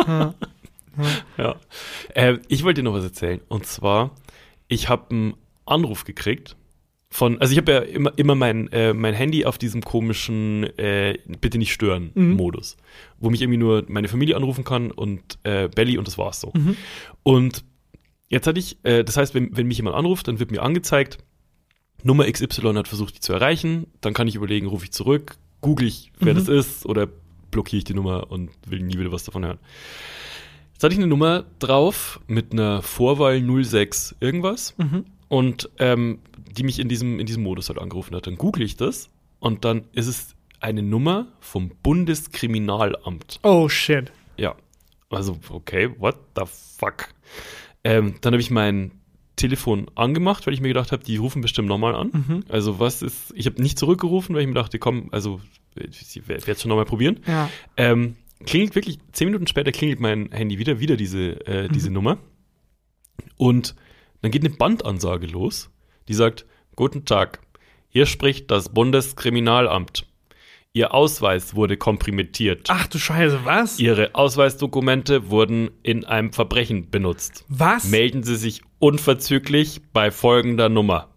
Ja. 0.08 0.34
Ja. 1.38 1.56
Äh, 2.14 2.38
ich 2.48 2.64
wollte 2.64 2.82
dir 2.82 2.90
noch 2.90 2.94
was 2.96 3.04
erzählen. 3.04 3.40
Und 3.48 3.66
zwar, 3.66 4.12
ich 4.68 4.90
habe 4.90 5.10
einen 5.12 5.34
Anruf 5.72 6.04
gekriegt 6.04 6.56
von, 7.10 7.40
also 7.42 7.52
ich 7.52 7.58
habe 7.58 7.72
ja 7.74 7.80
immer, 7.80 8.18
immer 8.18 8.36
mein, 8.36 8.72
äh, 8.72 8.94
mein 8.94 9.14
Handy 9.14 9.44
auf 9.46 9.58
diesem 9.58 9.82
komischen 9.82 10.64
äh, 10.78 11.18
Bitte 11.42 11.58
nicht 11.58 11.74
stören 11.74 12.12
Mhm. 12.14 12.34
Modus, 12.36 12.78
wo 13.20 13.30
mich 13.30 13.42
irgendwie 13.42 13.58
nur 13.58 13.84
meine 13.90 14.08
Familie 14.08 14.36
anrufen 14.38 14.64
kann 14.64 14.92
und 14.92 15.22
äh, 15.44 15.68
Belly 15.68 15.98
und 15.98 16.08
das 16.08 16.18
war's 16.18 16.40
so. 16.40 16.52
Mhm. 16.56 16.78
Und 17.24 17.64
jetzt 18.30 18.48
hatte 18.48 18.60
ich, 18.60 18.78
äh, 18.84 19.04
das 19.04 19.18
heißt, 19.18 19.34
wenn, 19.36 19.56
wenn 19.58 19.68
mich 19.68 19.78
jemand 19.78 19.96
anruft, 19.98 20.28
dann 20.30 20.40
wird 20.40 20.52
mir 20.52 20.62
angezeigt, 20.62 21.18
Nummer 22.04 22.32
XY 22.32 22.74
hat 22.76 22.88
versucht, 22.88 23.16
dich 23.16 23.22
zu 23.22 23.34
erreichen, 23.34 23.88
dann 24.00 24.14
kann 24.14 24.28
ich 24.28 24.36
überlegen, 24.36 24.68
rufe 24.68 24.86
ich 24.86 24.92
zurück, 24.92 25.36
google 25.60 25.88
ich, 25.88 26.12
wer 26.20 26.34
Mhm. 26.34 26.38
das 26.38 26.48
ist 26.48 26.86
oder 26.86 27.08
blockiere 27.52 27.80
ich 27.80 27.84
die 27.84 27.94
Nummer 27.94 28.32
und 28.32 28.52
will 28.66 28.80
nie 28.82 28.98
wieder 28.98 29.12
was 29.12 29.26
davon 29.26 29.44
hören. 29.46 29.60
Jetzt 30.74 30.84
hatte 30.84 30.94
ich 30.94 31.00
eine 31.00 31.08
Nummer 31.08 31.44
drauf 31.60 32.22
mit 32.28 32.54
einer 32.54 32.82
Vorwahl 32.82 33.40
06 33.42 34.16
irgendwas 34.22 34.74
Mhm. 34.78 35.04
Und 35.32 35.70
ähm, 35.80 36.20
die 36.58 36.64
mich 36.64 36.78
in 36.78 36.90
diesem, 36.90 37.18
in 37.18 37.26
diesem 37.26 37.42
Modus 37.44 37.70
halt 37.70 37.80
angerufen 37.80 38.14
hat. 38.18 38.28
Dann 38.28 38.36
google 38.36 38.64
ich 38.64 38.76
das 38.76 39.10
und 39.40 39.64
dann 39.64 39.86
ist 39.94 40.08
es 40.08 40.36
eine 40.60 40.84
Nummer 40.84 41.28
vom 41.40 41.72
Bundeskriminalamt. 41.82 43.40
Oh 43.42 43.70
shit. 43.70 44.12
Ja. 44.36 44.56
Also, 45.10 45.40
okay, 45.50 45.90
what 46.00 46.18
the 46.36 46.44
fuck? 46.46 47.14
Ähm, 47.86 48.16
dann 48.20 48.34
habe 48.34 48.42
ich 48.42 48.52
mein 48.52 48.92
Telefon 49.38 49.88
angemacht, 49.96 50.46
weil 50.46 50.54
ich 50.54 50.60
mir 50.60 50.68
gedacht 50.68 50.92
habe, 50.92 51.02
die 51.04 51.16
rufen 51.16 51.42
bestimmt 51.42 51.70
nochmal 51.70 51.96
an. 51.96 52.12
Mhm. 52.12 52.44
Also, 52.50 52.80
was 52.80 53.02
ist, 53.02 53.32
ich 53.34 53.46
habe 53.46 53.62
nicht 53.62 53.80
zurückgerufen, 53.80 54.36
weil 54.36 54.42
ich 54.42 54.48
mir 54.50 54.54
dachte, 54.54 54.80
komm, 54.80 55.08
also, 55.12 55.40
ich 55.76 56.28
werde 56.28 56.52
es 56.52 56.62
schon 56.62 56.68
nochmal 56.68 56.84
probieren. 56.86 57.22
Ja. 57.26 57.50
Ähm, 57.78 58.18
klingelt 58.46 58.76
wirklich, 58.76 59.00
zehn 59.14 59.28
Minuten 59.30 59.48
später 59.48 59.72
klingelt 59.72 60.02
mein 60.02 60.30
Handy 60.34 60.60
wieder, 60.60 60.82
wieder 60.82 60.98
diese, 60.98 61.46
äh, 61.48 61.70
diese 61.70 61.88
Mhm. 61.88 61.94
Nummer. 61.94 62.18
Und 63.38 63.76
dann 64.22 64.32
geht 64.32 64.46
eine 64.46 64.56
Bandansage 64.56 65.28
los, 65.28 65.70
die 66.08 66.14
sagt, 66.14 66.46
Guten 66.76 67.06
Tag, 67.06 67.42
hier 67.90 68.06
spricht 68.06 68.50
das 68.50 68.70
Bundeskriminalamt. 68.70 70.08
Ihr 70.74 70.94
Ausweis 70.94 71.54
wurde 71.54 71.76
kompromittiert. 71.76 72.68
Ach 72.70 72.88
du 72.88 72.98
Scheiße, 72.98 73.42
was? 73.44 73.78
Ihre 73.78 74.16
Ausweisdokumente 74.16 75.30
wurden 75.30 75.70
in 75.84 76.06
einem 76.06 76.32
Verbrechen 76.32 76.90
benutzt. 76.90 77.44
Was? 77.50 77.84
Melden 77.90 78.24
Sie 78.24 78.38
sich 78.38 78.62
unverzüglich 78.80 79.82
bei 79.92 80.12
folgender 80.12 80.70
Nummer. 80.70 81.11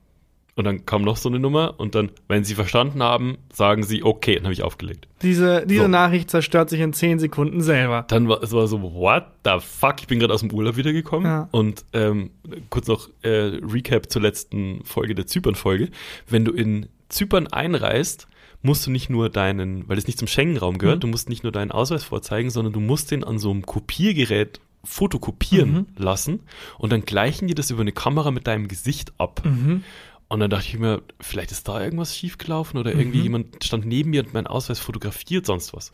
Und 0.56 0.64
dann 0.64 0.86
kam 0.86 1.02
noch 1.02 1.16
so 1.16 1.28
eine 1.28 1.40
Nummer 1.40 1.74
und 1.78 1.96
dann, 1.96 2.10
wenn 2.28 2.44
sie 2.44 2.54
verstanden 2.54 3.02
haben, 3.02 3.38
sagen 3.52 3.82
sie, 3.82 4.04
okay, 4.04 4.36
dann 4.36 4.44
habe 4.44 4.52
ich 4.52 4.62
aufgelegt. 4.62 5.08
Diese, 5.22 5.66
diese 5.66 5.82
So. 5.82 5.88
Nachricht 5.88 6.30
zerstört 6.30 6.70
sich 6.70 6.80
in 6.80 6.92
10 6.92 7.18
Sekunden 7.18 7.60
selber. 7.60 8.04
Dann 8.06 8.28
war 8.28 8.40
es 8.40 8.52
war 8.52 8.68
so, 8.68 8.80
what 8.80 9.24
the 9.44 9.56
fuck? 9.60 9.96
Ich 10.00 10.06
bin 10.06 10.20
gerade 10.20 10.32
aus 10.32 10.40
dem 10.40 10.52
Urlaub 10.52 10.76
wiedergekommen. 10.76 11.26
Ja. 11.26 11.48
Und 11.50 11.84
ähm, 11.92 12.30
kurz 12.70 12.86
noch 12.86 13.08
äh, 13.22 13.28
Recap 13.68 14.08
zur 14.12 14.22
letzten 14.22 14.84
Folge 14.84 15.16
der 15.16 15.26
Zypern-Folge. 15.26 15.88
Wenn 16.28 16.44
du 16.44 16.52
in 16.52 16.86
Zypern 17.08 17.48
einreist, 17.48 18.28
musst 18.62 18.86
du 18.86 18.92
nicht 18.92 19.10
nur 19.10 19.30
deinen, 19.30 19.88
weil 19.88 19.98
es 19.98 20.06
nicht 20.06 20.18
zum 20.20 20.28
Schengen-Raum 20.28 20.78
gehört, 20.78 20.98
Mhm. 20.98 21.00
du 21.00 21.06
musst 21.08 21.28
nicht 21.28 21.42
nur 21.42 21.50
deinen 21.52 21.72
Ausweis 21.72 22.04
vorzeigen, 22.04 22.50
sondern 22.50 22.72
du 22.72 22.80
musst 22.80 23.10
den 23.10 23.24
an 23.24 23.38
so 23.40 23.50
einem 23.50 23.66
Kopiergerät 23.66 24.60
fotokopieren 24.84 25.72
Mhm. 25.72 25.86
lassen 25.96 26.40
und 26.78 26.92
dann 26.92 27.04
gleichen 27.04 27.48
die 27.48 27.54
das 27.54 27.70
über 27.70 27.80
eine 27.80 27.92
Kamera 27.92 28.30
mit 28.30 28.46
deinem 28.46 28.68
Gesicht 28.68 29.12
ab. 29.18 29.42
Mhm. 29.44 29.82
Und 30.28 30.40
dann 30.40 30.50
dachte 30.50 30.66
ich 30.68 30.78
mir, 30.78 31.02
vielleicht 31.20 31.52
ist 31.52 31.68
da 31.68 31.82
irgendwas 31.82 32.16
schiefgelaufen 32.16 32.78
oder 32.80 32.92
irgendwie 32.94 33.18
Mhm. 33.18 33.24
jemand 33.24 33.64
stand 33.64 33.84
neben 33.86 34.10
mir 34.10 34.24
und 34.24 34.32
meinen 34.34 34.46
Ausweis 34.46 34.80
fotografiert, 34.80 35.46
sonst 35.46 35.74
was. 35.74 35.92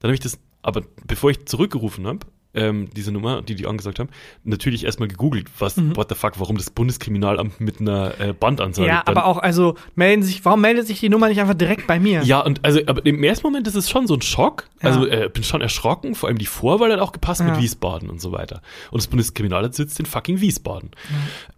Dann 0.00 0.08
habe 0.08 0.14
ich 0.14 0.20
das, 0.20 0.38
aber 0.62 0.82
bevor 1.06 1.30
ich 1.30 1.46
zurückgerufen 1.46 2.06
habe, 2.06 2.20
ähm, 2.54 2.90
diese 2.94 3.12
Nummer, 3.12 3.40
die 3.40 3.54
die 3.54 3.66
angesagt 3.66 3.98
haben, 3.98 4.10
natürlich 4.44 4.84
erstmal 4.84 5.08
gegoogelt, 5.08 5.48
was, 5.58 5.78
Mhm. 5.78 5.96
what 5.96 6.10
the 6.10 6.14
fuck, 6.14 6.38
warum 6.38 6.58
das 6.58 6.68
Bundeskriminalamt 6.68 7.60
mit 7.60 7.80
einer 7.80 8.20
äh, 8.20 8.34
Bandansage. 8.34 8.86
Ja, 8.88 9.02
aber 9.06 9.24
auch, 9.24 9.38
also 9.38 9.76
melden 9.94 10.22
sich, 10.22 10.44
warum 10.44 10.60
meldet 10.60 10.86
sich 10.86 11.00
die 11.00 11.08
Nummer 11.08 11.28
nicht 11.28 11.40
einfach 11.40 11.54
direkt 11.54 11.86
bei 11.86 11.98
mir? 11.98 12.22
Ja, 12.24 12.40
und 12.40 12.62
also, 12.62 12.80
aber 12.86 13.06
im 13.06 13.24
ersten 13.24 13.46
Moment 13.46 13.66
ist 13.68 13.74
es 13.76 13.88
schon 13.88 14.06
so 14.06 14.12
ein 14.14 14.20
Schock. 14.20 14.68
Ja. 14.82 14.90
Also, 14.90 15.06
äh, 15.06 15.30
bin 15.32 15.44
schon 15.44 15.62
erschrocken, 15.62 16.14
vor 16.14 16.28
allem 16.28 16.36
die 16.36 16.44
Vorwahl 16.44 16.92
hat 16.92 17.00
auch 17.00 17.12
gepasst 17.12 17.40
Ja. 17.40 17.46
mit 17.52 17.58
Wiesbaden 17.58 18.10
und 18.10 18.20
so 18.20 18.32
weiter. 18.32 18.60
Und 18.90 19.00
das 19.00 19.06
Bundeskriminalamt 19.06 19.74
sitzt 19.74 19.98
in 19.98 20.04
fucking 20.04 20.42
Wiesbaden. 20.42 20.90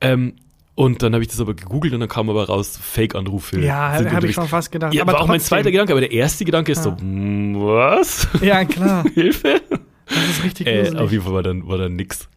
Ähm, 0.00 0.34
und 0.74 1.02
dann 1.02 1.12
habe 1.14 1.22
ich 1.22 1.28
das 1.28 1.40
aber 1.40 1.54
gegoogelt 1.54 1.94
und 1.94 2.00
dann 2.00 2.08
kam 2.08 2.28
aber 2.30 2.46
raus, 2.46 2.78
Fake-Anrufe. 2.80 3.60
Ja, 3.60 3.92
habe 3.92 4.26
ich 4.26 4.34
schon 4.34 4.48
fast 4.48 4.72
gedacht. 4.72 4.92
Ja, 4.94 5.02
aber 5.02 5.12
war 5.14 5.20
auch 5.22 5.26
mein 5.28 5.40
zweiter 5.40 5.70
Gedanke, 5.70 5.92
aber 5.92 6.00
der 6.00 6.12
erste 6.12 6.44
Gedanke 6.44 6.72
ist 6.72 6.82
so, 6.82 6.90
Ja. 6.90 7.00
hm, 7.00 7.56
was? 7.60 8.28
Ja, 8.42 8.64
klar. 8.64 9.04
Hilfe? 9.14 9.60
Das 10.06 10.16
ist 10.30 10.44
richtig 10.44 10.66
Äh, 10.66 10.96
auf 10.96 11.12
jeden 11.12 11.24
Fall 11.24 11.32
war 11.34 11.42
dann, 11.42 11.66
war 11.68 11.78
dann 11.78 11.96
nix. 11.96 12.28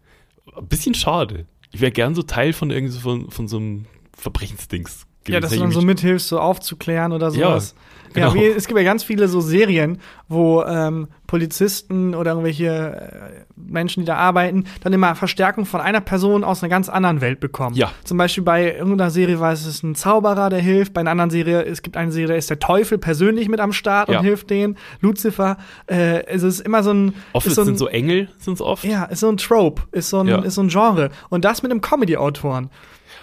Ein 0.55 0.67
bisschen 0.67 0.93
schade. 0.93 1.45
Ich 1.71 1.81
wäre 1.81 1.91
gern 1.91 2.15
so 2.15 2.21
Teil 2.23 2.53
von 2.53 2.71
irgendwie 2.71 2.93
so 2.93 2.99
von, 2.99 3.29
von 3.29 3.47
so 3.47 3.57
einem 3.57 3.85
Verbrechensdings 4.17 5.05
gewesen. 5.23 5.33
Ja, 5.33 5.39
dass 5.39 5.51
du 5.51 5.59
dann 5.59 5.71
so 5.71 5.81
mithilfst, 5.81 6.27
so 6.27 6.39
aufzuklären 6.39 7.11
oder 7.11 7.31
sowas. 7.31 7.75
Ja, 7.75 8.06
genau. 8.21 8.33
wie, 8.35 8.45
es 8.45 8.67
gibt 8.67 8.77
ja 8.79 8.85
ganz 8.85 9.03
viele 9.03 9.27
so 9.27 9.41
Serien, 9.41 9.99
wo 10.27 10.63
ähm, 10.63 11.07
Polizisten 11.27 12.15
oder 12.15 12.31
irgendwelche 12.31 12.67
äh, 12.67 13.45
Menschen, 13.55 14.01
die 14.01 14.05
da 14.05 14.15
arbeiten, 14.15 14.65
dann 14.83 14.93
immer 14.93 15.15
Verstärkung 15.15 15.65
von 15.65 15.81
einer 15.81 16.01
Person 16.01 16.43
aus 16.43 16.63
einer 16.63 16.69
ganz 16.69 16.89
anderen 16.89 17.21
Welt 17.21 17.39
bekommen. 17.39 17.75
Ja. 17.75 17.91
Zum 18.03 18.17
Beispiel 18.17 18.43
bei 18.43 18.75
irgendeiner 18.75 19.09
Serie 19.09 19.39
war 19.39 19.51
es 19.51 19.83
ein 19.83 19.95
Zauberer, 19.95 20.49
der 20.49 20.59
hilft. 20.59 20.93
Bei 20.93 21.01
einer 21.01 21.11
anderen 21.11 21.29
Serie, 21.31 21.63
es 21.63 21.81
gibt 21.81 21.97
eine 21.97 22.11
Serie, 22.11 22.27
da 22.29 22.35
ist 22.35 22.49
der 22.49 22.59
Teufel 22.59 22.97
persönlich 22.97 23.49
mit 23.49 23.59
am 23.59 23.73
Start 23.73 24.09
Ja. 24.09 24.19
und 24.19 24.25
hilft 24.25 24.49
denen. 24.49 24.77
Lucifer. 25.01 25.57
Äh, 25.87 26.25
es 26.27 26.43
ist 26.43 26.61
immer 26.61 26.83
so 26.83 26.91
ein. 26.91 27.13
Oft 27.33 27.49
so 27.49 27.61
ein 27.61 27.65
sind 27.65 27.77
so 27.77 27.87
Engel, 27.87 28.29
sind 28.37 28.53
es 28.55 28.61
oft. 28.61 28.83
ja, 28.83 29.05
ist 29.05 29.19
so 29.21 29.29
ein 29.29 29.37
Trope, 29.37 29.83
ist 29.91 30.09
so 30.09 30.19
ein, 30.19 30.27
Ja. 30.27 30.39
ist 30.39 30.55
so 30.55 30.61
ein 30.61 30.69
Genre. 30.69 31.09
Und 31.29 31.43
das 31.45 31.61
mit 31.63 31.71
einem 31.71 31.81
Comedy-Autoren. 31.81 32.69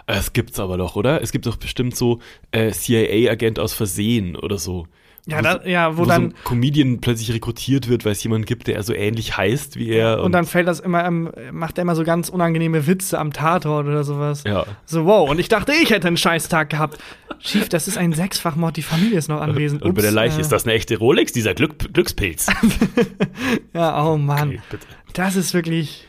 Es 0.07 0.33
gibt's 0.33 0.61
aber 0.61 0.77
doch, 0.77 0.97
oder? 0.97 1.23
Es 1.23 1.33
gibt 1.33 1.47
doch 1.47 1.57
bestimmt 1.57 1.97
so 1.97 2.21
äh, 2.53 2.71
CIA-Agent 2.71 3.59
aus 3.59 3.73
Versehen 3.73 4.37
oder 4.37 4.59
so. 4.59 4.87
Ja, 5.27 5.39
Wo 5.39 5.43
da, 5.43 5.53
so- 5.63 5.69
ja, 5.71 5.93
wo, 5.97 6.01
Wo, 6.01 6.05
so 6.05 6.11
dann. 6.11 6.23
ein 6.25 6.35
Comedian 6.45 7.01
plötzlich 7.01 7.33
rekrutiert 7.33 7.89
wird, 7.89 8.05
weil 8.05 8.13
es 8.13 8.23
jemanden 8.23 8.45
gibt, 8.45 8.67
der 8.67 8.83
so 8.83 8.93
ähnlich 8.93 9.39
heißt 9.39 9.77
wie 9.79 9.89
er. 9.89 10.23
Und 10.23 10.33
dann 10.33 10.45
fällt 10.45 10.69
das 10.69 10.81
immer, 10.81 11.03
ähm, 11.07 11.31
macht 11.51 11.79
er 11.79 11.83
immer 11.83 11.97
so 11.97 12.05
ganz 12.05 12.29
unangenehme 12.29 12.87
Witze 12.87 13.19
am 13.19 13.33
Tatort 13.33 13.87
oder 13.87 14.05
sowas. 14.05 14.45
ja. 14.47 14.67
So, 14.85 15.07
wow. 15.07 15.31
Und 15.31 15.39
ich 15.41 15.49
dachte, 15.49 15.73
ich 15.83 15.89
hätte 15.89 16.09
einen 16.09 16.19
Scheißtag 16.19 16.69
gehabt. 16.69 16.99
Schief, 17.39 17.71
das 17.71 17.89
ist 17.89 17.97
ein 17.97 18.13
Sechsfachmord, 18.13 18.77
die 18.77 18.83
Familie 18.83 19.17
ist 19.17 19.29
noch 19.29 19.41
anwesend. 19.41 19.81
Und 19.83 19.95
bei 19.95 20.03
der 20.03 20.11
Ups, 20.11 20.15
Leiche 20.17 20.37
äh, 20.37 20.41
ist 20.43 20.53
das 20.53 20.65
eine 20.65 20.75
echte 20.75 20.99
Rolex, 20.99 21.33
dieser 21.33 21.55
Glück, 21.55 21.79
Glückspilz. 21.95 22.49
Ja, 23.73 24.05
oh 24.07 24.17
Mann. 24.19 24.49
Okay, 24.51 24.61
bitte. 24.71 24.87
Das 25.15 25.37
ist 25.37 25.55
wirklich 25.55 26.07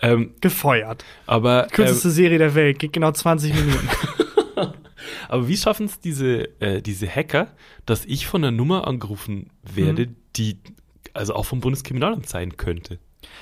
Ähm, 0.00 0.34
gefeuert. 0.40 1.04
aber, 1.26 1.64
ähm, 1.64 1.70
Kürzeste 1.70 2.10
Serie 2.10 2.38
der 2.38 2.54
Welt, 2.54 2.78
geht 2.78 2.92
genau 2.92 3.10
20 3.12 3.54
Minuten. 3.54 3.88
aber 5.28 5.48
wie 5.48 5.56
schaffen 5.56 5.86
es 5.86 6.00
diese, 6.00 6.60
äh, 6.60 6.82
diese 6.82 7.08
Hacker, 7.08 7.48
dass 7.86 8.04
ich 8.04 8.26
von 8.26 8.42
einer 8.44 8.50
Nummer 8.50 8.86
angerufen 8.86 9.50
werde, 9.62 10.06
Mhm. 10.06 10.16
die 10.36 10.58
also 11.14 11.34
auch 11.34 11.44
vom 11.46 11.60
Bundeskriminalamt 11.60 12.28
sein 12.28 12.56
könnte? 12.56 12.98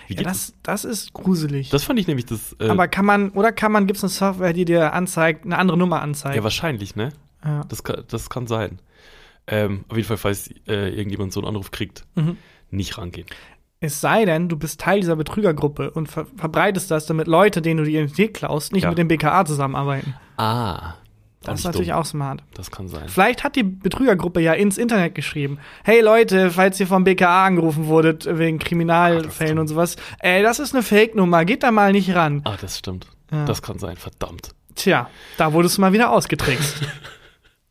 Ja, 0.09 0.23
das, 0.23 0.55
das 0.63 0.85
ist 0.85 1.13
gruselig. 1.13 1.69
Das 1.71 1.85
fand 1.85 1.99
ich 1.99 2.07
nämlich 2.07 2.25
das. 2.27 2.57
Äh, 2.61 2.69
Aber 2.69 2.89
kann 2.89 3.05
man, 3.05 3.31
oder 3.31 3.53
kann 3.53 3.71
man, 3.73 3.87
gibt 3.87 3.99
es 3.99 4.05
eine 4.05 4.11
Software, 4.11 4.53
die 4.53 4.65
dir 4.65 4.93
anzeigt, 4.95 5.45
eine 5.45 5.59
andere 5.59 5.77
Nummer 5.77 6.01
anzeigt? 6.01 6.37
ja, 6.37 6.43
wahrscheinlich, 6.43 6.97
ne? 6.97 7.11
Ja. 7.45 7.65
Das 7.69 7.85
kann, 7.85 8.03
das 8.09 8.31
kann 8.31 8.47
sein. 8.47 8.79
Ähm, 9.47 9.85
auf 9.89 9.97
jeden 9.97 10.09
Fall, 10.09 10.17
falls 10.17 10.49
äh, 10.67 10.89
irgendjemand 10.91 11.33
so 11.33 11.41
einen 11.41 11.49
Anruf 11.49 11.71
kriegt, 11.71 12.05
Mhm. 12.15 12.37
nicht 12.71 12.97
rangehen. 12.99 13.27
Es 13.81 14.01
sei 14.01 14.25
denn, 14.25 14.49
du 14.49 14.57
bist 14.57 14.81
Teil 14.81 15.01
dieser 15.01 15.17
Betrügergruppe 15.17 15.91
und 15.91 16.09
ver 16.11 16.27
verbreitest 16.37 16.91
das, 16.91 17.07
damit 17.07 17.27
Leute, 17.27 17.61
denen 17.61 17.79
du 17.79 17.85
die 17.85 17.93
Identität 17.93 18.33
klaust, 18.35 18.73
nicht 18.73 18.85
Ja. 18.85 18.89
mit 18.89 18.99
dem 18.99 19.09
BKA 19.09 19.45
zusammenarbeiten. 19.45 20.15
Ah. 20.39 20.95
Das 21.43 21.61
ist 21.61 21.65
natürlich 21.67 21.93
auch 21.93 22.05
smart. 22.05 22.43
Das 22.55 22.73
kann 22.73 22.89
sein. 22.89 23.09
Vielleicht 23.09 23.45
hat 23.45 23.55
die 23.55 23.63
Betrügergruppe 23.63 24.41
ja 24.41 24.55
ins 24.55 24.79
Internet 24.79 25.15
geschrieben. 25.15 25.59
Hey 25.85 26.01
Leute, 26.01 26.51
falls 26.51 26.81
ihr 26.81 26.89
vom 26.89 27.05
BKA 27.05 27.47
angerufen 27.47 27.87
wurdet 27.87 28.27
wegen 28.29 28.59
Kriminalfällen 28.59 29.59
Ah, 29.59 29.61
und 29.61 29.69
sowas, 29.69 29.95
ey, 30.19 30.43
das 30.43 30.59
ist 30.59 30.75
eine 30.75 30.83
Fake-Nummer, 30.83 31.45
geht 31.45 31.63
da 31.63 31.71
mal 31.71 31.93
nicht 31.93 32.13
ran. 32.17 32.41
Ah, 32.45 32.57
das 32.61 32.79
stimmt. 32.79 33.07
Ja. 33.31 33.45
Das 33.45 33.63
kann 33.63 33.79
sein, 33.79 33.97
verdammt. 33.97 34.51
Tja, 34.75 35.09
da 35.37 35.53
wurdest 35.53 35.77
du 35.77 35.83
mal 35.83 35.93
wieder 35.93 36.11
ausgetrickst. 36.11 36.81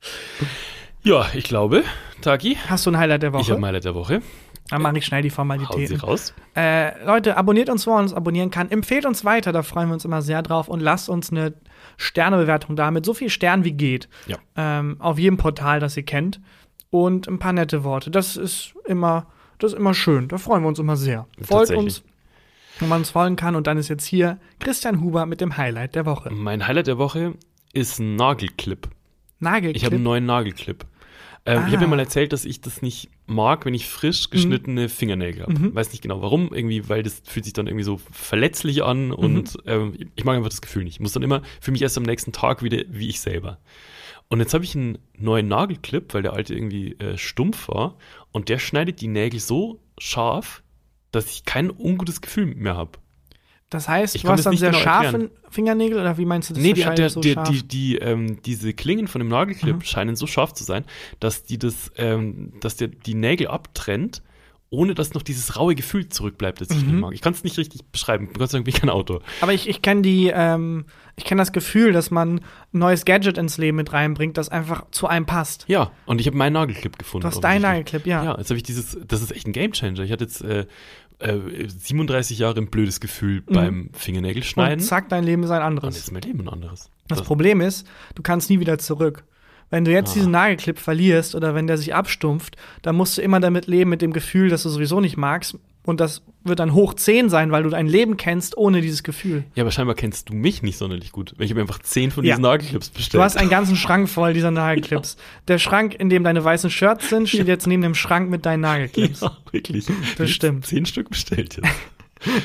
Ja, 1.04 1.28
ich 1.36 1.44
glaube, 1.44 1.84
Taki, 2.22 2.58
Hast 2.68 2.86
du 2.88 2.92
ein 2.92 2.98
Highlight 2.98 3.22
der 3.22 3.30
ich 3.36 3.50
habe 3.50 3.60
Woche? 3.62 3.68
Highlight 3.68 3.86
der 3.86 3.94
Woche. 3.96 4.22
Dann 4.70 4.82
mache 4.82 4.98
ich 4.98 5.06
schnell 5.06 5.22
die 5.22 5.30
Hauen 5.30 5.32
Sie 5.32 5.36
Formalitäten. 5.36 6.00
raus. 6.00 6.34
Äh, 6.56 7.06
Leute, 7.06 7.38
abonniert 7.38 7.70
uns, 7.70 7.86
wo 7.86 7.92
man 7.92 8.04
uns 8.04 8.14
abonnieren 8.14 8.50
kann. 8.50 8.72
Empfehlt 8.72 9.06
uns 9.06 9.24
weiter, 9.24 9.52
da 9.52 9.62
freuen 9.62 9.90
wir 9.90 9.94
uns 9.94 10.06
immer 10.06 10.22
sehr 10.24 10.42
drauf. 10.42 10.68
Und 10.68 10.80
lasst 10.80 11.08
uns 11.08 11.32
eine 11.32 11.54
Sternebewertung 11.98 12.76
da 12.76 12.90
mit 12.90 13.06
so 13.06 13.14
viel 13.14 13.30
Sternen 13.30 13.64
wie 13.64 13.74
geht. 13.74 14.10
Ja. 14.26 14.38
Ähm, 14.56 14.96
auf 15.00 15.20
jedem 15.20 15.38
Portal, 15.38 15.80
das 15.80 15.96
ihr 15.98 16.04
kennt. 16.04 16.42
Und 16.90 17.28
ein 17.28 17.38
paar 17.38 17.54
nette 17.54 17.84
Worte. 17.84 18.10
Das 18.10 18.38
ist 18.38 18.74
immer, 18.86 19.28
das 19.60 19.74
ist 19.74 19.78
immer 19.78 19.94
schön. 19.94 20.28
Da 20.30 20.38
freuen 20.38 20.64
wir 20.64 20.70
uns 20.70 20.80
immer 20.80 20.96
sehr. 20.96 21.28
Folgt 21.42 21.72
uns, 21.72 22.04
wo 22.80 22.88
man 22.88 23.00
uns 23.02 23.12
folgen 23.12 23.36
kann. 23.36 23.56
Und 23.56 23.68
dann 23.68 23.78
ist 23.78 23.90
jetzt 23.90 24.06
hier 24.06 24.40
Christian 24.60 25.02
Huber 25.02 25.28
mit 25.28 25.42
dem 25.42 25.58
Highlight 25.58 25.94
der 25.94 26.06
Woche. 26.08 26.32
Mein 26.32 26.66
Highlight 26.66 26.88
der 26.88 26.98
Woche 26.98 27.34
ist 27.74 28.00
ein 28.00 28.16
Nagelclip. 28.16 28.90
Nagelclip. 29.40 29.76
Ich 29.76 29.86
habe 29.86 29.96
einen 29.96 30.04
neuen 30.04 30.26
Nagelclip. 30.26 30.86
Ähm, 31.48 31.60
Ich 31.68 31.70
Ah. 31.70 31.72
habe 31.74 31.82
mir 31.82 31.88
mal 31.88 32.00
erzählt, 32.00 32.34
dass 32.34 32.44
ich 32.44 32.62
das 32.62 32.82
nicht 32.82 33.10
mag, 33.28 33.66
wenn 33.66 33.74
ich 33.76 33.88
frisch 33.88 34.30
geschnittene 34.32 34.90
Fingernägel 34.90 35.44
habe. 35.44 35.54
Mhm. 35.54 35.76
Weiß 35.76 35.92
nicht 35.92 36.02
genau 36.02 36.22
warum, 36.22 36.52
irgendwie, 36.54 36.90
weil 36.90 37.04
das 37.04 37.22
fühlt 37.26 37.46
sich 37.46 37.54
dann 37.54 37.68
irgendwie 37.68 37.84
so 37.84 38.00
verletzlich 38.12 38.84
an 38.84 39.12
und 39.12 39.58
ähm, 39.68 39.94
ich 40.16 40.24
mag 40.24 40.36
einfach 40.38 40.50
das 40.50 40.62
Gefühl 40.62 40.84
nicht. 40.86 40.96
Ich 40.96 41.00
muss 41.00 41.12
dann 41.14 41.22
immer 41.24 41.44
für 41.62 41.72
mich 41.72 41.82
erst 41.84 41.98
am 41.98 42.04
nächsten 42.04 42.32
Tag 42.32 42.64
wieder 42.64 42.84
wie 42.90 43.10
ich 43.10 43.20
selber. 43.20 43.60
Und 44.28 44.40
jetzt 44.40 44.56
habe 44.56 44.64
ich 44.64 44.76
einen 44.76 44.98
neuen 45.18 45.48
Nagelclip, 45.48 46.14
weil 46.16 46.24
der 46.24 46.34
alte 46.34 46.56
irgendwie 46.56 46.94
äh, 46.94 47.16
stumpf 47.16 47.68
war 47.68 47.96
und 48.32 48.50
der 48.50 48.58
schneidet 48.58 49.00
die 49.02 49.08
Nägel 49.08 49.40
so 49.40 49.80
scharf, 50.00 50.64
dass 51.12 51.30
ich 51.30 51.46
kein 51.46 51.70
ungutes 51.70 52.22
Gefühl 52.22 52.48
mehr 52.48 52.76
habe. 52.76 52.98
Das 53.70 53.88
heißt, 53.90 54.16
Ich 54.16 54.22
du 54.22 54.30
hast 54.30 54.46
dann 54.46 54.56
sehr 54.56 54.72
genau 54.72 54.82
scharfe 54.84 55.06
erklären. 55.08 55.30
Fingernägel 55.50 56.00
oder 56.00 56.18
wie 56.18 56.26
meinst 56.26 56.50
du 56.50 56.54
das? 56.54 56.62
Nee, 56.64 56.74
die, 56.74 56.84
der, 56.84 57.10
so 57.10 57.20
der, 57.22 57.44
die, 57.44 57.68
die, 57.68 57.96
ähm, 57.98 58.42
diese 58.44 58.74
Klingen 58.74 59.08
von 59.08 59.20
dem 59.20 59.28
Nagelclip 59.30 59.78
Mhm. 59.78 59.82
scheinen 59.82 60.16
so 60.16 60.28
scharf 60.28 60.54
zu 60.54 60.64
sein, 60.64 60.86
dass 61.20 61.44
die 61.44 61.58
das, 61.58 61.92
ähm, 61.98 62.54
dass 62.62 62.76
der 62.76 62.90
die 62.90 63.16
Nägel 63.16 63.48
abtrennt, 63.48 64.22
ohne 64.70 64.94
dass 64.96 65.14
noch 65.14 65.22
dieses 65.22 65.56
raue 65.58 65.74
Gefühl 65.76 66.10
zurückbleibt, 66.10 66.60
das 66.60 66.70
ich 66.70 66.82
Mhm. 66.84 66.92
nicht 66.92 67.00
mag. 67.00 67.14
Ich 67.14 67.22
kann 67.22 67.34
es 67.34 67.44
nicht 67.44 67.58
richtig 67.58 67.86
beschreiben. 67.92 68.30
Gott 68.38 68.50
sei 68.52 68.58
Dank 68.58 68.66
bin 68.66 68.74
ich 68.74 68.82
kein 68.82 68.90
Autor. 68.90 69.22
Aber 69.42 69.54
ich, 69.54 69.70
ich 69.70 69.82
kenne 69.82 70.02
die, 70.02 70.32
ähm, 70.34 70.86
ich 71.16 71.24
kenne 71.24 71.40
das 71.42 71.54
Gefühl, 71.54 71.94
dass 71.94 72.12
man 72.12 72.40
ein 72.40 72.42
neues 72.74 73.06
Gadget 73.06 73.38
ins 73.38 73.58
Leben 73.58 73.78
mit 73.78 73.94
reinbringt, 73.94 74.38
das 74.38 74.50
einfach 74.50 74.86
zu 74.92 75.08
einem 75.08 75.26
passt. 75.26 75.64
Ja, 75.70 75.92
und 76.06 76.20
ich 76.20 76.28
habe 76.28 76.36
meinen 76.36 76.54
Nagelclip 76.54 76.98
gefunden. 77.00 77.22
Du 77.22 77.28
hast 77.34 77.42
deinen. 77.42 77.62
Nagelclip, 77.62 78.06
ja. 78.06 78.24
Ja, 78.24 78.38
jetzt 78.38 78.50
habe 78.50 78.58
ich 78.58 78.64
dieses, 78.64 78.98
das 79.08 79.22
ist 79.22 79.32
echt 79.32 79.48
ein 79.48 79.54
Gamechanger. 79.54 80.00
Ich 80.02 80.12
hatte 80.12 80.26
jetzt 80.26 80.42
äh, 80.42 80.66
äh, 81.20 81.68
37 81.68 82.40
Jahre 82.40 82.60
ein 82.60 82.68
blödes 82.68 83.00
Gefühl 83.00 83.42
beim 83.42 83.90
Fingernägelschneiden. 83.94 84.78
Mhm. 84.80 84.82
Und 84.82 84.88
zack, 84.88 85.10
dein 85.10 85.24
Leben 85.24 85.44
ist 85.44 85.50
ein 85.52 85.62
anderes. 85.62 85.96
jetzt 85.96 86.06
ist 86.06 86.12
mein 86.12 86.22
Leben 86.24 86.42
ein 86.42 86.50
anderes. 86.50 86.90
Das 87.08 87.22
Problem 87.22 87.62
ist, 87.62 87.88
du 88.16 88.22
kannst 88.24 88.50
nie 88.50 88.60
wieder 88.60 88.78
zurück. 88.78 89.24
Wenn 89.70 89.84
du 89.86 89.92
jetzt 89.92 90.12
Ah. 90.12 90.14
diesen 90.16 90.32
Nagelclip 90.32 90.78
verlierst 90.80 91.34
oder 91.36 91.56
wenn 91.56 91.68
der 91.68 91.78
sich 91.78 91.94
abstumpft, 91.96 92.56
dann 92.84 92.96
musst 92.96 93.18
du 93.18 93.22
immer 93.22 93.40
damit 93.40 93.68
leben, 93.68 93.90
mit 93.90 94.02
dem 94.02 94.14
Gefühl, 94.14 94.50
das 94.50 94.64
du 94.64 94.70
sowieso 94.70 95.00
nicht 95.02 95.18
magst. 95.18 95.58
Und 95.86 96.00
das 96.00 96.24
wird 96.44 96.60
dann 96.60 96.74
hoch 96.74 96.94
10 96.96 97.30
sein, 97.30 97.52
weil 97.52 97.64
du 97.64 97.70
dein 97.70 97.88
Leben 97.88 98.18
kennst 98.18 98.58
ohne 98.58 98.82
dieses 98.82 99.04
Gefühl. 99.04 99.44
Ja, 99.56 99.64
aber 99.64 99.72
scheinbar 99.72 99.96
kennst 99.96 100.30
du 100.30 100.34
mich 100.34 100.62
nicht 100.64 100.78
sonderlich 100.78 101.12
gut. 101.12 101.34
Weil 101.38 101.46
ich 101.46 101.52
habe 101.52 101.62
einfach 101.62 101.80
zehn 101.80 102.12
von 102.12 102.24
Ja. 102.24 102.34
diesen 102.34 102.42
Nagelclips 102.44 102.90
bestellt. 102.90 103.20
Du 103.20 103.24
hast 103.24 103.38
einen 103.38 103.50
ganzen 103.50 103.76
Schrank 103.76 104.10
voll 104.10 104.34
dieser 104.34 104.52
Nagelclips. 104.52 105.18
Der 105.48 105.58
Schrank, 105.60 105.96
in 105.96 106.10
dem 106.10 106.24
deine 106.24 106.44
weißen 106.44 106.70
Shirts 106.70 107.10
sind, 107.10 107.30
steht 107.30 107.48
jetzt 107.48 107.68
neben 107.68 107.82
dem 107.84 107.96
Schrank 107.96 108.30
mit 108.30 108.46
deinen 108.46 108.62
Nagelclips. 108.62 109.22
Ja, 109.22 109.38
wirklich. 109.52 109.86
Das 110.18 110.30
stimmt. 110.30 110.66
Zehn 110.66 110.86
Stück 110.86 111.10
bestellt 111.10 111.58
jetzt. 111.58 111.70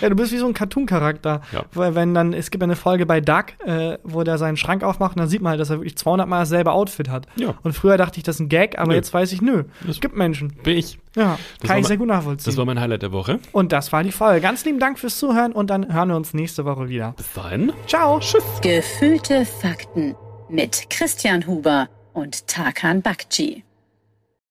Ja, 0.00 0.08
du 0.08 0.16
bist 0.16 0.32
wie 0.32 0.38
so 0.38 0.46
ein 0.46 0.52
Cartoon-Charakter. 0.54 1.42
Ja. 1.52 1.64
Weil 1.72 1.94
wenn 1.94 2.12
dann, 2.12 2.32
es 2.32 2.50
gibt 2.50 2.62
eine 2.64 2.76
Folge 2.76 3.06
bei 3.06 3.20
Doug, 3.20 3.44
äh, 3.64 3.98
wo 4.02 4.22
der 4.24 4.36
seinen 4.36 4.56
Schrank 4.56 4.82
aufmacht 4.82 5.12
und 5.16 5.20
dann 5.20 5.28
sieht 5.28 5.42
man 5.42 5.50
halt, 5.50 5.60
dass 5.60 5.70
er 5.70 5.76
wirklich 5.78 5.96
200 5.96 6.28
Mal 6.28 6.40
dasselbe 6.40 6.72
Outfit 6.72 7.08
hat. 7.08 7.26
Ja. 7.36 7.54
Und 7.62 7.72
früher 7.72 7.96
dachte 7.96 8.18
ich, 8.18 8.24
das 8.24 8.36
ist 8.36 8.40
ein 8.40 8.48
Gag, 8.48 8.78
aber 8.78 8.88
Nö. 8.90 8.94
jetzt 8.96 9.14
weiß 9.14 9.32
ich, 9.32 9.40
nö. 9.42 9.64
Es 9.88 10.00
gibt 10.00 10.16
Menschen. 10.16 10.48
Bin 10.62 10.76
ich. 10.76 10.98
Ja, 11.16 11.38
Das 11.60 11.68
kann 11.68 11.68
war 11.70 11.76
ich 11.76 11.82
mein- 11.82 11.84
sehr 11.84 11.96
gut 11.96 12.08
nachvollziehen. 12.08 12.50
Das 12.50 12.56
war 12.56 12.64
mein 12.64 12.80
Highlight 12.80 13.02
der 13.02 13.12
Woche. 13.12 13.38
und 13.52 13.72
das 13.72 13.92
war 13.92 14.02
die 14.02 14.12
Folge. 14.12 14.40
Ganz 14.40 14.64
lieben 14.64 14.78
Dank 14.80 14.98
fürs 14.98 15.18
Zuhören 15.18 15.52
und 15.52 15.70
dann 15.70 15.92
hören 15.92 16.08
wir 16.08 16.16
uns 16.16 16.34
nächste 16.34 16.64
Woche 16.64 16.88
wieder. 16.88 17.14
Bis 17.16 17.32
dahin. 17.32 17.72
Ciao. 17.86 18.18
Tschüss. 18.20 18.42
Gefühlte 18.62 19.44
Fakten 19.46 20.14
mit 20.48 20.90
Christian 20.90 21.46
Huber 21.46 21.88
und 22.12 22.46
Tarkan 22.48 23.02
Bakci. 23.02 23.62